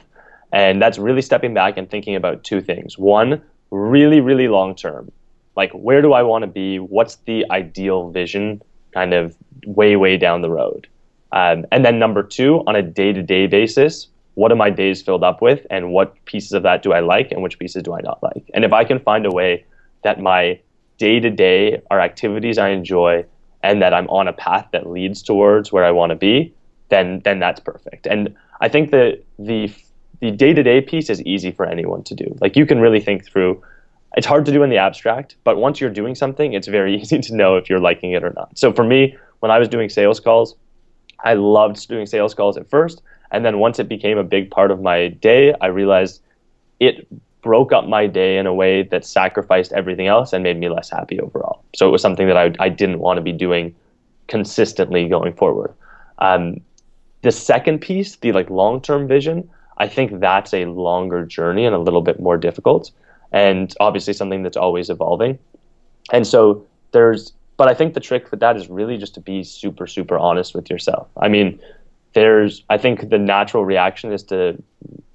and 0.54 0.80
that's 0.82 1.00
really 1.00 1.22
stepping 1.22 1.54
back 1.54 1.78
and 1.78 1.90
thinking 1.90 2.16
about 2.16 2.44
two 2.44 2.62
things. 2.62 2.98
One, 2.98 3.42
really, 3.72 4.22
really 4.22 4.48
long 4.48 4.76
term. 4.76 5.12
Like, 5.56 5.72
where 5.72 6.02
do 6.02 6.14
I 6.14 6.22
want 6.22 6.44
to 6.44 6.48
be? 6.48 6.78
What's 6.78 7.16
the 7.26 7.46
ideal 7.50 8.12
vision 8.12 8.62
kind 8.94 9.14
of 9.14 9.36
way, 9.66 9.96
way 9.96 10.16
down 10.16 10.42
the 10.42 10.52
road? 10.52 10.88
Um, 11.32 11.66
and 11.72 11.84
then 11.84 11.98
number 11.98 12.22
two, 12.22 12.64
on 12.68 12.76
a 12.76 12.84
day 12.84 13.12
to 13.12 13.24
day 13.24 13.48
basis, 13.48 14.08
what 14.36 14.52
are 14.52 14.56
my 14.56 14.70
days 14.70 15.02
filled 15.02 15.24
up 15.24 15.42
with 15.42 15.66
and 15.72 15.92
what 15.92 16.24
pieces 16.26 16.54
of 16.54 16.64
that 16.64 16.84
do 16.84 16.94
I 16.94 17.00
like 17.00 17.32
and 17.32 17.42
which 17.42 17.58
pieces 17.58 17.82
do 17.82 17.94
I 17.94 18.02
not 18.02 18.22
like? 18.22 18.50
And 18.54 18.64
if 18.64 18.74
I 18.74 18.84
can 18.84 19.00
find 19.00 19.26
a 19.26 19.32
way 19.32 19.66
that 20.04 20.20
my 20.20 20.60
day 21.00 21.20
to 21.20 21.30
day 21.32 21.82
are 21.90 22.00
activities 22.00 22.60
I 22.60 22.70
enjoy 22.70 23.26
and 23.64 23.82
that 23.82 23.94
I'm 23.94 24.08
on 24.10 24.28
a 24.28 24.34
path 24.34 24.68
that 24.72 24.88
leads 24.88 25.24
towards 25.24 25.72
where 25.72 25.84
I 25.84 25.92
want 25.92 26.12
to 26.12 26.16
be, 26.16 26.54
then 26.90 27.22
then 27.24 27.40
that's 27.40 27.60
perfect. 27.60 28.06
And 28.06 28.36
I 28.62 28.70
think 28.70 28.92
that 28.92 29.24
the 29.40 29.72
the 30.20 30.32
day 30.32 30.54
to 30.54 30.64
day 30.64 30.82
piece 30.82 31.10
is 31.10 31.22
easy 31.24 31.52
for 31.52 31.66
anyone 31.66 32.04
to 32.04 32.16
do. 32.16 32.36
Like 32.40 32.56
you 32.56 32.66
can 32.66 32.80
really 32.80 33.00
think 33.00 33.26
through. 33.26 33.62
It's 34.16 34.28
hard 34.28 34.46
to 34.46 34.52
do 34.52 34.62
in 34.62 34.70
the 34.70 34.78
abstract, 34.78 35.38
but 35.44 35.58
once 35.58 35.82
you're 35.82 35.90
doing 35.90 36.14
something, 36.14 36.54
it's 36.54 36.68
very 36.68 36.96
easy 37.02 37.20
to 37.20 37.36
know 37.36 37.56
if 37.56 37.70
you're 37.70 37.80
liking 37.80 38.12
it 38.12 38.24
or 38.24 38.32
not. 38.36 38.58
So 38.58 38.72
for 38.72 38.84
me, 38.84 39.18
when 39.40 39.52
I 39.52 39.60
was 39.60 39.68
doing 39.68 39.90
sales 39.90 40.20
calls, 40.20 40.56
I 41.24 41.34
loved 41.34 41.88
doing 41.88 42.06
sales 42.06 42.34
calls 42.34 42.58
at 42.58 42.70
first 42.70 43.02
and 43.34 43.44
then 43.44 43.58
once 43.58 43.80
it 43.80 43.90
became 43.90 44.18
a 44.18 44.24
big 44.24 44.52
part 44.52 44.70
of 44.72 44.82
my 44.82 45.08
day, 45.08 45.54
I 45.60 45.66
realized 45.68 46.22
it 46.80 47.08
broke 47.42 47.74
up 47.74 47.88
my 47.88 48.08
day 48.08 48.38
in 48.38 48.46
a 48.46 48.54
way 48.54 48.84
that 48.84 49.04
sacrificed 49.04 49.74
everything 49.74 50.08
else 50.08 50.32
and 50.32 50.44
made 50.44 50.58
me 50.58 50.70
less 50.70 50.90
happy 50.90 51.20
overall. 51.20 51.64
So 51.76 51.88
it 51.88 51.92
was 51.92 52.02
something 52.02 52.28
that 52.28 52.38
I, 52.38 52.54
I 52.60 52.70
didn't 52.70 53.00
want 53.00 53.18
to 53.18 53.22
be 53.22 53.34
doing 53.34 53.76
consistently 54.28 55.10
going 55.10 55.34
forward. 55.34 55.74
Um, 56.20 56.62
the 57.24 57.32
second 57.32 57.80
piece, 57.80 58.18
the 58.18 58.32
like 58.32 58.50
long 58.52 58.80
term 58.80 59.08
vision, 59.08 59.50
I 59.78 59.88
think 59.88 60.20
that's 60.20 60.54
a 60.54 60.66
longer 60.66 61.26
journey 61.26 61.66
and 61.66 61.76
a 61.76 61.80
little 61.80 62.02
bit 62.02 62.20
more 62.20 62.38
difficult, 62.38 62.92
and 63.32 63.74
obviously 63.80 64.14
something 64.14 64.44
that's 64.44 64.58
always 64.58 64.90
evolving. 64.90 65.40
And 66.12 66.28
so 66.28 66.66
there's, 66.92 67.34
but 67.58 67.68
I 67.68 67.74
think 67.74 67.94
the 67.94 68.00
trick 68.00 68.30
with 68.32 68.40
that 68.40 68.56
is 68.58 68.70
really 68.70 68.98
just 68.98 69.14
to 69.16 69.20
be 69.20 69.44
super 69.44 69.88
super 69.88 70.18
honest 70.18 70.54
with 70.56 70.70
yourself. 70.70 71.08
I 71.18 71.28
mean, 71.28 71.60
there's 72.14 72.64
I 72.70 72.78
think 72.78 73.10
the 73.10 73.20
natural 73.20 73.66
reaction 73.66 74.12
is 74.12 74.24
to 74.24 74.62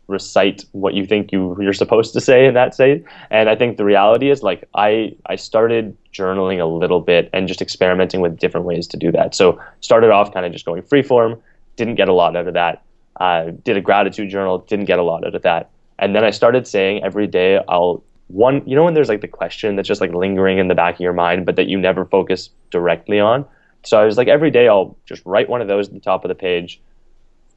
recite 0.08 0.64
what 0.72 0.94
you 0.94 1.04
think 1.04 1.30
you 1.32 1.56
you're 1.60 1.74
supposed 1.74 2.14
to 2.14 2.20
say 2.20 2.46
in 2.46 2.54
that 2.54 2.74
state. 2.74 3.04
And 3.30 3.48
I 3.48 3.54
think 3.54 3.76
the 3.76 3.84
reality 3.84 4.30
is 4.30 4.42
like 4.42 4.68
I 4.74 5.14
I 5.26 5.36
started 5.36 5.96
journaling 6.12 6.60
a 6.60 6.64
little 6.64 7.00
bit 7.00 7.30
and 7.32 7.46
just 7.46 7.62
experimenting 7.62 8.20
with 8.20 8.38
different 8.38 8.66
ways 8.66 8.86
to 8.88 8.96
do 8.96 9.12
that. 9.12 9.34
So 9.34 9.60
started 9.80 10.10
off 10.10 10.32
kind 10.32 10.46
of 10.46 10.52
just 10.52 10.64
going 10.64 10.82
free 10.82 11.02
form, 11.02 11.40
didn't 11.76 11.96
get 11.96 12.08
a 12.08 12.12
lot 12.12 12.36
out 12.36 12.48
of 12.48 12.54
that. 12.54 12.82
Uh, 13.18 13.50
did 13.64 13.76
a 13.76 13.80
gratitude 13.80 14.30
journal, 14.30 14.58
didn't 14.58 14.84
get 14.84 14.98
a 14.98 15.02
lot 15.02 15.26
out 15.26 15.34
of 15.34 15.42
that. 15.42 15.70
And 15.98 16.14
then 16.14 16.24
I 16.24 16.30
started 16.30 16.66
saying 16.66 17.02
every 17.02 17.26
day 17.26 17.60
I'll 17.68 18.02
one 18.28 18.62
you 18.66 18.76
know 18.76 18.84
when 18.84 18.92
there's 18.94 19.08
like 19.08 19.22
the 19.22 19.28
question 19.28 19.74
that's 19.74 19.88
just 19.88 20.00
like 20.00 20.12
lingering 20.12 20.58
in 20.58 20.68
the 20.68 20.74
back 20.74 20.94
of 20.94 21.00
your 21.00 21.14
mind 21.14 21.46
but 21.46 21.56
that 21.56 21.66
you 21.66 21.78
never 21.78 22.04
focus 22.04 22.50
directly 22.70 23.18
on. 23.18 23.44
So 23.84 24.00
I 24.00 24.04
was 24.04 24.16
like 24.16 24.28
every 24.28 24.50
day 24.50 24.68
I'll 24.68 24.96
just 25.06 25.22
write 25.24 25.48
one 25.48 25.60
of 25.60 25.68
those 25.68 25.88
at 25.88 25.94
the 25.94 26.00
top 26.00 26.24
of 26.24 26.28
the 26.28 26.34
page 26.34 26.80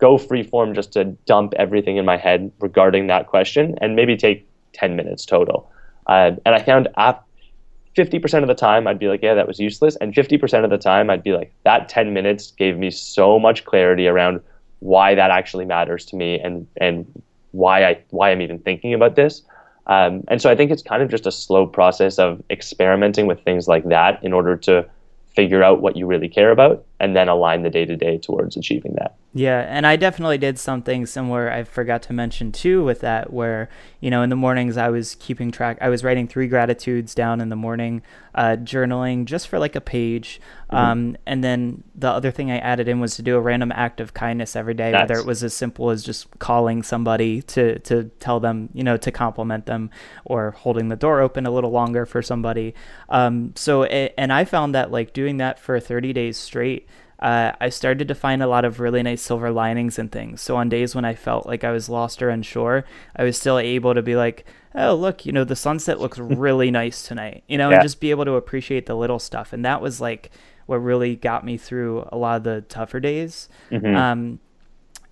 go 0.01 0.17
free 0.17 0.43
form 0.43 0.73
just 0.73 0.91
to 0.93 1.05
dump 1.25 1.53
everything 1.57 1.97
in 1.97 2.03
my 2.03 2.17
head 2.17 2.51
regarding 2.59 3.07
that 3.07 3.27
question 3.27 3.75
and 3.81 3.95
maybe 3.95 4.17
take 4.17 4.45
10 4.73 4.95
minutes 4.95 5.25
total. 5.25 5.71
Uh, 6.07 6.31
and 6.43 6.55
I 6.55 6.61
found 6.63 6.87
50% 6.97 8.41
of 8.41 8.47
the 8.47 8.55
time 8.55 8.87
I'd 8.87 8.97
be 8.97 9.07
like, 9.07 9.21
yeah, 9.21 9.35
that 9.35 9.47
was 9.47 9.59
useless. 9.59 9.95
And 9.97 10.13
50% 10.13 10.63
of 10.63 10.71
the 10.71 10.77
time 10.77 11.11
I'd 11.11 11.23
be 11.23 11.33
like, 11.33 11.53
that 11.65 11.87
10 11.87 12.13
minutes 12.13 12.51
gave 12.51 12.77
me 12.77 12.89
so 12.89 13.37
much 13.37 13.63
clarity 13.63 14.07
around 14.07 14.41
why 14.81 15.15
that 15.15 15.31
actually 15.31 15.65
matters 15.65 16.05
to 16.07 16.15
me 16.15 16.39
and, 16.39 16.67
and 16.77 17.05
why 17.51 17.85
I, 17.85 18.03
why 18.09 18.31
I'm 18.31 18.41
even 18.41 18.59
thinking 18.59 18.93
about 18.93 19.15
this. 19.15 19.41
Um, 19.87 20.23
and 20.27 20.41
so 20.41 20.49
I 20.49 20.55
think 20.55 20.69
it's 20.69 20.83
kind 20.83 21.01
of 21.01 21.09
just 21.09 21.25
a 21.25 21.31
slow 21.31 21.65
process 21.65 22.19
of 22.19 22.43
experimenting 22.49 23.25
with 23.25 23.43
things 23.43 23.67
like 23.67 23.87
that 23.89 24.23
in 24.23 24.33
order 24.33 24.55
to 24.57 24.87
figure 25.35 25.63
out 25.63 25.81
what 25.81 25.95
you 25.95 26.05
really 26.05 26.29
care 26.29 26.51
about 26.51 26.85
and 27.01 27.15
then 27.15 27.27
align 27.27 27.63
the 27.63 27.69
day 27.69 27.83
to 27.83 27.97
day 27.97 28.19
towards 28.19 28.55
achieving 28.55 28.93
that. 28.93 29.15
Yeah, 29.33 29.61
and 29.61 29.87
I 29.87 29.95
definitely 29.95 30.37
did 30.37 30.59
something 30.59 31.05
similar. 31.05 31.49
I 31.49 31.63
forgot 31.63 32.03
to 32.03 32.13
mention 32.13 32.51
too 32.51 32.83
with 32.83 32.99
that, 32.99 33.33
where 33.33 33.69
you 34.01 34.11
know 34.11 34.21
in 34.21 34.29
the 34.29 34.35
mornings 34.35 34.77
I 34.77 34.89
was 34.89 35.15
keeping 35.15 35.51
track. 35.51 35.79
I 35.81 35.89
was 35.89 36.03
writing 36.03 36.27
three 36.27 36.47
gratitudes 36.47 37.15
down 37.15 37.41
in 37.41 37.49
the 37.49 37.55
morning, 37.55 38.03
uh, 38.35 38.57
journaling 38.59 39.25
just 39.25 39.47
for 39.47 39.57
like 39.57 39.75
a 39.75 39.81
page, 39.81 40.39
mm-hmm. 40.71 40.75
um, 40.75 41.17
and 41.25 41.43
then 41.43 41.83
the 41.95 42.09
other 42.09 42.29
thing 42.29 42.51
I 42.51 42.59
added 42.59 42.87
in 42.87 42.99
was 42.99 43.15
to 43.15 43.23
do 43.23 43.35
a 43.35 43.41
random 43.41 43.71
act 43.71 43.99
of 43.99 44.13
kindness 44.13 44.55
every 44.55 44.75
day, 44.75 44.91
whether 44.91 45.17
it 45.17 45.25
was 45.25 45.43
as 45.43 45.55
simple 45.55 45.89
as 45.89 46.03
just 46.03 46.27
calling 46.37 46.83
somebody 46.83 47.41
to 47.41 47.79
to 47.79 48.11
tell 48.19 48.39
them, 48.39 48.69
you 48.73 48.83
know, 48.83 48.97
to 48.97 49.11
compliment 49.11 49.65
them, 49.65 49.89
or 50.23 50.51
holding 50.51 50.89
the 50.89 50.95
door 50.95 51.19
open 51.19 51.47
a 51.47 51.51
little 51.51 51.71
longer 51.71 52.05
for 52.05 52.21
somebody. 52.21 52.75
Um, 53.09 53.53
so, 53.55 53.85
and 53.85 54.31
I 54.31 54.45
found 54.45 54.75
that 54.75 54.91
like 54.91 55.13
doing 55.13 55.37
that 55.37 55.57
for 55.57 55.79
30 55.79 56.13
days 56.13 56.37
straight 56.37 56.87
uh, 57.21 57.51
I 57.61 57.69
started 57.69 58.07
to 58.07 58.15
find 58.15 58.41
a 58.41 58.47
lot 58.47 58.65
of 58.65 58.79
really 58.79 59.03
nice 59.03 59.21
silver 59.21 59.51
linings 59.51 59.99
and 59.99 60.11
things. 60.11 60.41
So 60.41 60.55
on 60.55 60.69
days 60.69 60.95
when 60.95 61.05
I 61.05 61.13
felt 61.13 61.45
like 61.45 61.63
I 61.63 61.71
was 61.71 61.87
lost 61.87 62.21
or 62.21 62.29
unsure, 62.29 62.83
I 63.15 63.23
was 63.23 63.37
still 63.37 63.59
able 63.59 63.93
to 63.93 64.01
be 64.01 64.15
like, 64.15 64.45
oh, 64.73 64.95
look, 64.95 65.25
you 65.25 65.31
know, 65.31 65.43
the 65.43 65.55
sunset 65.55 65.99
looks 65.99 66.17
really 66.19 66.71
nice 66.71 67.03
tonight, 67.03 67.43
you 67.47 67.57
know, 67.57 67.69
yeah. 67.69 67.75
and 67.75 67.83
just 67.83 67.99
be 67.99 68.09
able 68.09 68.25
to 68.25 68.33
appreciate 68.33 68.87
the 68.87 68.95
little 68.95 69.19
stuff. 69.19 69.53
And 69.53 69.63
that 69.65 69.81
was 69.81 70.01
like 70.01 70.31
what 70.65 70.77
really 70.77 71.15
got 71.15 71.45
me 71.45 71.57
through 71.57 72.07
a 72.11 72.17
lot 72.17 72.37
of 72.37 72.43
the 72.43 72.61
tougher 72.61 72.99
days. 72.99 73.49
Mm-hmm. 73.69 73.95
Um, 73.95 74.39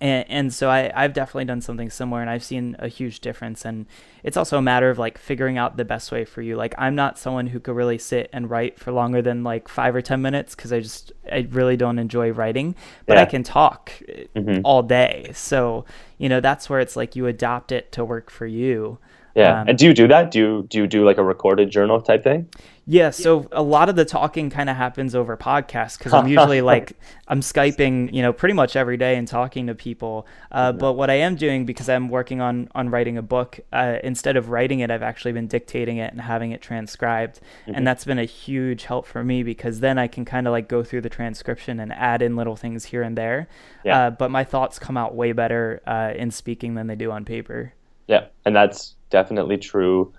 and, 0.00 0.24
and 0.28 0.54
so 0.54 0.70
I, 0.70 0.90
I've 0.94 1.12
definitely 1.12 1.44
done 1.44 1.60
something 1.60 1.90
similar 1.90 2.20
and 2.22 2.30
I've 2.30 2.42
seen 2.42 2.74
a 2.78 2.88
huge 2.88 3.20
difference. 3.20 3.64
And 3.64 3.86
it's 4.22 4.36
also 4.36 4.56
a 4.56 4.62
matter 4.62 4.88
of 4.88 4.98
like 4.98 5.18
figuring 5.18 5.58
out 5.58 5.76
the 5.76 5.84
best 5.84 6.10
way 6.10 6.24
for 6.24 6.40
you. 6.40 6.56
Like 6.56 6.74
I'm 6.78 6.94
not 6.94 7.18
someone 7.18 7.48
who 7.48 7.60
could 7.60 7.76
really 7.76 7.98
sit 7.98 8.30
and 8.32 8.48
write 8.48 8.78
for 8.78 8.92
longer 8.92 9.20
than 9.20 9.44
like 9.44 9.68
five 9.68 9.94
or 9.94 10.00
10 10.00 10.22
minutes 10.22 10.54
because 10.54 10.72
I 10.72 10.80
just, 10.80 11.12
I 11.30 11.46
really 11.50 11.76
don't 11.76 11.98
enjoy 11.98 12.32
writing, 12.32 12.74
but 13.06 13.16
yeah. 13.16 13.22
I 13.22 13.26
can 13.26 13.42
talk 13.42 13.92
mm-hmm. 14.34 14.62
all 14.64 14.82
day. 14.82 15.30
So, 15.34 15.84
you 16.16 16.28
know, 16.28 16.40
that's 16.40 16.70
where 16.70 16.80
it's 16.80 16.96
like 16.96 17.14
you 17.14 17.26
adopt 17.26 17.70
it 17.70 17.92
to 17.92 18.04
work 18.04 18.30
for 18.30 18.46
you. 18.46 18.98
Yeah. 19.34 19.60
Um, 19.60 19.68
and 19.68 19.78
do 19.78 19.86
you 19.86 19.94
do 19.94 20.08
that? 20.08 20.30
Do 20.30 20.38
you, 20.38 20.66
do 20.68 20.78
you 20.78 20.86
do 20.86 21.04
like 21.04 21.18
a 21.18 21.24
recorded 21.24 21.70
journal 21.70 22.00
type 22.00 22.24
thing? 22.24 22.48
Yeah, 22.90 23.10
so 23.10 23.46
a 23.52 23.62
lot 23.62 23.88
of 23.88 23.94
the 23.94 24.04
talking 24.04 24.50
kind 24.50 24.68
of 24.68 24.74
happens 24.74 25.14
over 25.14 25.36
podcasts 25.36 25.96
because 25.96 26.12
I'm 26.12 26.26
usually 26.26 26.60
like 26.72 26.94
I'm 27.28 27.40
skyping, 27.40 28.12
you 28.12 28.20
know, 28.20 28.32
pretty 28.32 28.54
much 28.54 28.74
every 28.74 28.96
day 28.96 29.14
and 29.14 29.28
talking 29.28 29.68
to 29.68 29.76
people. 29.76 30.26
Uh, 30.50 30.72
but 30.72 30.94
what 30.94 31.08
I 31.08 31.14
am 31.14 31.36
doing 31.36 31.66
because 31.66 31.88
I'm 31.88 32.08
working 32.08 32.40
on 32.40 32.68
on 32.74 32.88
writing 32.90 33.16
a 33.16 33.22
book, 33.22 33.60
uh, 33.72 33.98
instead 34.02 34.36
of 34.36 34.48
writing 34.48 34.80
it, 34.80 34.90
I've 34.90 35.04
actually 35.04 35.30
been 35.30 35.46
dictating 35.46 35.98
it 35.98 36.10
and 36.10 36.20
having 36.20 36.50
it 36.50 36.62
transcribed, 36.62 37.38
mm-hmm. 37.62 37.76
and 37.76 37.86
that's 37.86 38.04
been 38.04 38.18
a 38.18 38.24
huge 38.24 38.82
help 38.86 39.06
for 39.06 39.22
me 39.22 39.44
because 39.44 39.78
then 39.78 39.96
I 39.96 40.08
can 40.08 40.24
kind 40.24 40.48
of 40.48 40.50
like 40.50 40.68
go 40.68 40.82
through 40.82 41.02
the 41.02 41.10
transcription 41.10 41.78
and 41.78 41.92
add 41.92 42.22
in 42.22 42.34
little 42.34 42.56
things 42.56 42.86
here 42.86 43.02
and 43.02 43.16
there. 43.16 43.46
Yeah. 43.84 44.06
Uh, 44.06 44.10
but 44.10 44.32
my 44.32 44.42
thoughts 44.42 44.80
come 44.80 44.96
out 44.96 45.14
way 45.14 45.30
better 45.30 45.80
uh, 45.86 46.12
in 46.16 46.32
speaking 46.32 46.74
than 46.74 46.88
they 46.88 46.96
do 46.96 47.12
on 47.12 47.24
paper. 47.24 47.72
Yeah, 48.10 48.26
and 48.44 48.56
that's 48.56 48.96
definitely 49.10 49.56
true 49.56 50.12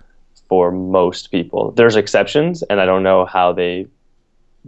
for 0.48 0.72
most 0.72 1.30
people. 1.30 1.72
There's 1.72 1.94
exceptions, 1.94 2.62
and 2.64 2.80
I 2.80 2.86
don't 2.86 3.02
know 3.02 3.26
how 3.26 3.52
they. 3.52 3.86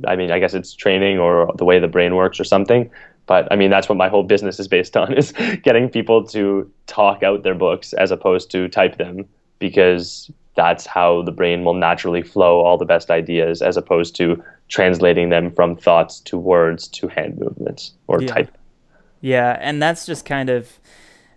I 0.07 0.15
mean, 0.15 0.31
I 0.31 0.39
guess 0.39 0.53
it's 0.53 0.75
training 0.75 1.19
or 1.19 1.51
the 1.57 1.65
way 1.65 1.79
the 1.79 1.89
brain 1.89 2.17
works 2.17 2.39
or 2.39 2.45
something. 2.45 2.91
But 3.25 3.51
I 3.51 3.57
mean, 3.57 3.71
that's 3.71 3.89
what 3.89 3.97
my 3.97 4.09
whole 4.11 4.25
business 4.25 4.61
is 4.61 4.69
based 4.69 4.95
on: 5.03 5.15
is 5.15 5.33
getting 5.63 5.89
people 5.89 6.23
to 6.29 6.71
talk 6.87 7.23
out 7.23 7.45
their 7.45 7.55
books 7.55 7.95
as 7.95 8.11
opposed 8.11 8.51
to 8.51 8.69
type 8.69 8.99
them, 8.99 9.25
because 9.59 10.31
that's 10.55 10.85
how 10.85 11.23
the 11.23 11.33
brain 11.33 11.65
will 11.65 11.75
naturally 11.75 12.23
flow 12.23 12.61
all 12.61 12.77
the 12.77 12.85
best 12.85 13.11
ideas, 13.11 13.63
as 13.63 13.79
opposed 13.79 14.15
to 14.17 14.45
translating 14.69 15.31
them 15.31 15.51
from 15.51 15.77
thoughts 15.77 16.21
to 16.21 16.37
words 16.37 16.89
to 16.89 17.09
hand 17.09 17.39
movements 17.39 17.93
or 18.07 18.21
yeah. 18.21 18.29
type. 18.29 18.59
Yeah, 19.23 19.57
and 19.63 19.81
that's 19.81 20.05
just 20.05 20.27
kind 20.27 20.51
of 20.51 20.79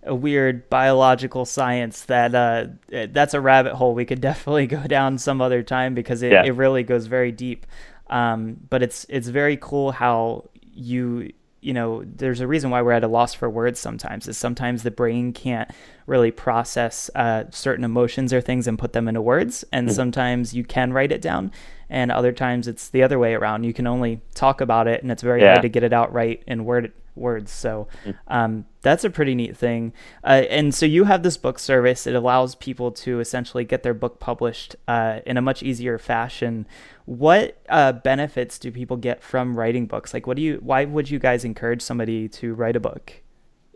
a 0.08 0.16
weird 0.16 0.70
biological 0.70 1.46
science 1.46 2.04
that 2.06 2.34
uh, 2.34 2.68
that's 3.10 3.34
a 3.34 3.42
rabbit 3.42 3.76
hole 3.76 3.94
we 3.94 4.06
could 4.06 4.22
definitely 4.32 4.68
go 4.68 4.84
down 4.88 5.18
some 5.18 5.42
other 5.42 5.64
time 5.64 5.94
because 5.94 6.24
it, 6.24 6.32
yeah. 6.32 6.44
it 6.44 6.52
really 6.52 6.84
goes 6.84 7.08
very 7.08 7.32
deep. 7.32 7.66
Um, 8.10 8.58
but 8.70 8.82
it's 8.82 9.06
it's 9.10 9.28
very 9.28 9.58
cool 9.58 9.92
how 9.92 10.50
you 10.74 11.32
you 11.62 11.74
know 11.74 12.04
there's 12.06 12.40
a 12.40 12.48
reason 12.48 12.70
why 12.70 12.82
we're 12.82 12.92
at 12.92 13.04
a 13.04 13.08
loss 13.08 13.34
for 13.34 13.50
words 13.50 13.80
sometimes 13.80 14.28
is 14.28 14.38
sometimes 14.38 14.84
the 14.84 14.92
brain 14.92 15.34
can't 15.34 15.70
really 16.06 16.32
process 16.32 17.10
uh, 17.16 17.44
certain 17.50 17.84
emotions 17.84 18.32
or 18.32 18.40
things 18.40 18.68
and 18.68 18.80
put 18.80 18.94
them 18.94 19.08
into 19.08 19.22
words 19.22 19.66
and 19.74 19.88
mm-hmm. 19.88 19.96
sometimes 19.96 20.54
you 20.54 20.64
can 20.64 20.94
write 20.94 21.12
it 21.12 21.22
down 21.22 21.52
and 21.90 22.12
other 22.12 22.32
times 22.32 22.68
it's 22.68 22.90
the 22.90 23.04
other 23.04 23.20
way 23.20 23.34
around 23.34 23.64
you 23.64 23.74
can 23.74 23.88
only 23.88 24.22
talk 24.34 24.62
about 24.62 24.88
it 24.88 25.02
and 25.02 25.12
it's 25.12 25.24
very 25.24 25.42
yeah. 25.42 25.54
hard 25.54 25.62
to 25.62 25.70
get 25.70 25.84
it 25.84 25.92
out 25.92 26.14
right 26.14 26.44
in 26.48 26.64
word 26.64 26.94
words. 27.18 27.52
So 27.52 27.88
mm. 28.06 28.16
um, 28.28 28.66
that's 28.82 29.04
a 29.04 29.10
pretty 29.10 29.36
neat 29.36 29.58
thing. 29.58 29.94
Uh, 30.24 30.44
and 30.50 30.74
so 30.74 30.86
you 30.86 31.06
have 31.06 31.24
this 31.24 31.38
book 31.38 31.60
service. 31.60 32.08
It 32.08 32.16
allows 32.16 32.56
people 32.56 32.92
to 32.92 33.20
essentially 33.20 33.66
get 33.66 33.84
their 33.84 33.94
book 33.94 34.20
published 34.20 34.76
uh, 34.88 35.20
in 35.26 35.38
a 35.38 35.42
much 35.42 35.64
easier 35.64 35.98
fashion. 35.98 36.68
What 37.06 37.62
uh, 37.70 37.94
benefits 37.94 38.60
do 38.60 38.72
people 38.72 38.98
get 38.98 39.24
from 39.24 39.58
writing 39.58 39.86
books? 39.86 40.14
Like, 40.14 40.28
what 40.28 40.38
do 40.38 40.44
you? 40.44 40.60
Why 40.62 40.86
would 40.86 41.10
you 41.10 41.20
guys 41.20 41.46
encourage 41.46 41.82
somebody 41.82 42.28
to 42.30 42.54
write 42.54 42.76
a 42.76 42.80
book? 42.80 43.22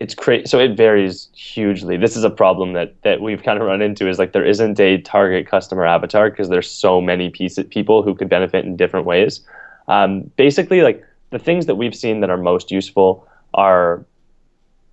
it's 0.01 0.15
crazy. 0.15 0.47
So 0.47 0.57
it 0.57 0.75
varies 0.75 1.29
hugely. 1.35 1.95
This 1.95 2.17
is 2.17 2.23
a 2.23 2.29
problem 2.31 2.73
that 2.73 2.99
that 3.03 3.21
we've 3.21 3.43
kind 3.43 3.61
of 3.61 3.67
run 3.67 3.83
into 3.83 4.09
is 4.09 4.17
like 4.17 4.33
there 4.33 4.43
isn't 4.43 4.79
a 4.79 4.99
target 5.01 5.47
customer 5.47 5.85
avatar 5.85 6.31
because 6.31 6.49
there's 6.49 6.67
so 6.67 6.99
many 6.99 7.29
pieces, 7.29 7.65
people 7.69 8.01
who 8.01 8.15
could 8.15 8.27
benefit 8.27 8.65
in 8.65 8.75
different 8.75 9.05
ways. 9.05 9.41
Um, 9.87 10.31
basically, 10.37 10.81
like 10.81 11.05
the 11.29 11.37
things 11.37 11.67
that 11.67 11.75
we've 11.75 11.93
seen 11.93 12.21
that 12.21 12.31
are 12.31 12.37
most 12.37 12.71
useful 12.71 13.27
are, 13.53 14.05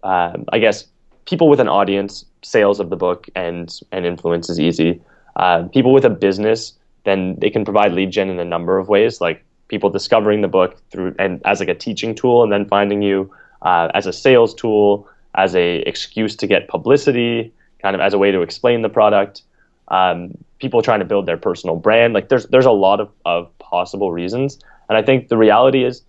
um, 0.03 0.45
I 0.53 0.59
guess, 0.59 0.87
people 1.27 1.49
with 1.49 1.61
an 1.61 1.69
audience, 1.69 2.25
sales 2.43 2.81
of 2.81 2.91
the 2.91 2.97
book, 2.97 3.27
and 3.35 3.79
and 3.93 4.07
influence 4.07 4.49
is 4.49 4.59
easy. 4.59 5.01
Uh, 5.37 5.65
people 5.69 5.93
with 5.93 6.05
a 6.05 6.11
business, 6.11 6.73
then 7.05 7.37
they 7.39 7.51
can 7.51 7.65
provide 7.65 7.93
lead 7.93 8.11
gen 8.11 8.29
in 8.31 8.39
a 8.39 8.45
number 8.45 8.79
of 8.79 8.89
ways, 8.89 9.21
like 9.21 9.45
people 9.69 9.91
discovering 9.91 10.41
the 10.41 10.49
book 10.49 10.77
through 10.91 11.15
and 11.19 11.41
as 11.45 11.61
like 11.61 11.69
a 11.69 11.75
teaching 11.75 12.15
tool, 12.15 12.43
and 12.43 12.53
then 12.53 12.67
finding 12.67 13.03
you 13.03 13.31
uh, 13.63 13.89
as 13.95 14.07
a 14.07 14.13
sales 14.13 14.55
tool, 14.55 15.09
as 15.35 15.55
a 15.55 15.77
excuse 15.81 16.35
to 16.37 16.47
get 16.47 16.69
publicity, 16.69 17.53
kind 17.83 17.95
of 17.95 18.01
as 18.01 18.15
a 18.15 18.19
way 18.19 18.33
to 18.33 18.43
explain 18.43 18.83
the 18.83 18.89
product. 18.89 19.43
Um, 19.89 20.37
people 20.59 20.83
trying 20.83 20.99
to 20.99 21.05
build 21.05 21.27
their 21.27 21.37
personal 21.37 21.77
brand. 21.77 22.15
Like 22.15 22.29
there's 22.29 22.47
there's 22.47 22.67
a 22.67 22.73
lot 22.73 23.01
of, 23.01 23.11
of 23.25 23.57
possible 23.59 24.13
reasons. 24.13 24.59
And 24.89 24.97
I 24.97 25.03
think 25.03 25.29
the 25.29 25.37
reality 25.37 25.85
is 25.85 26.03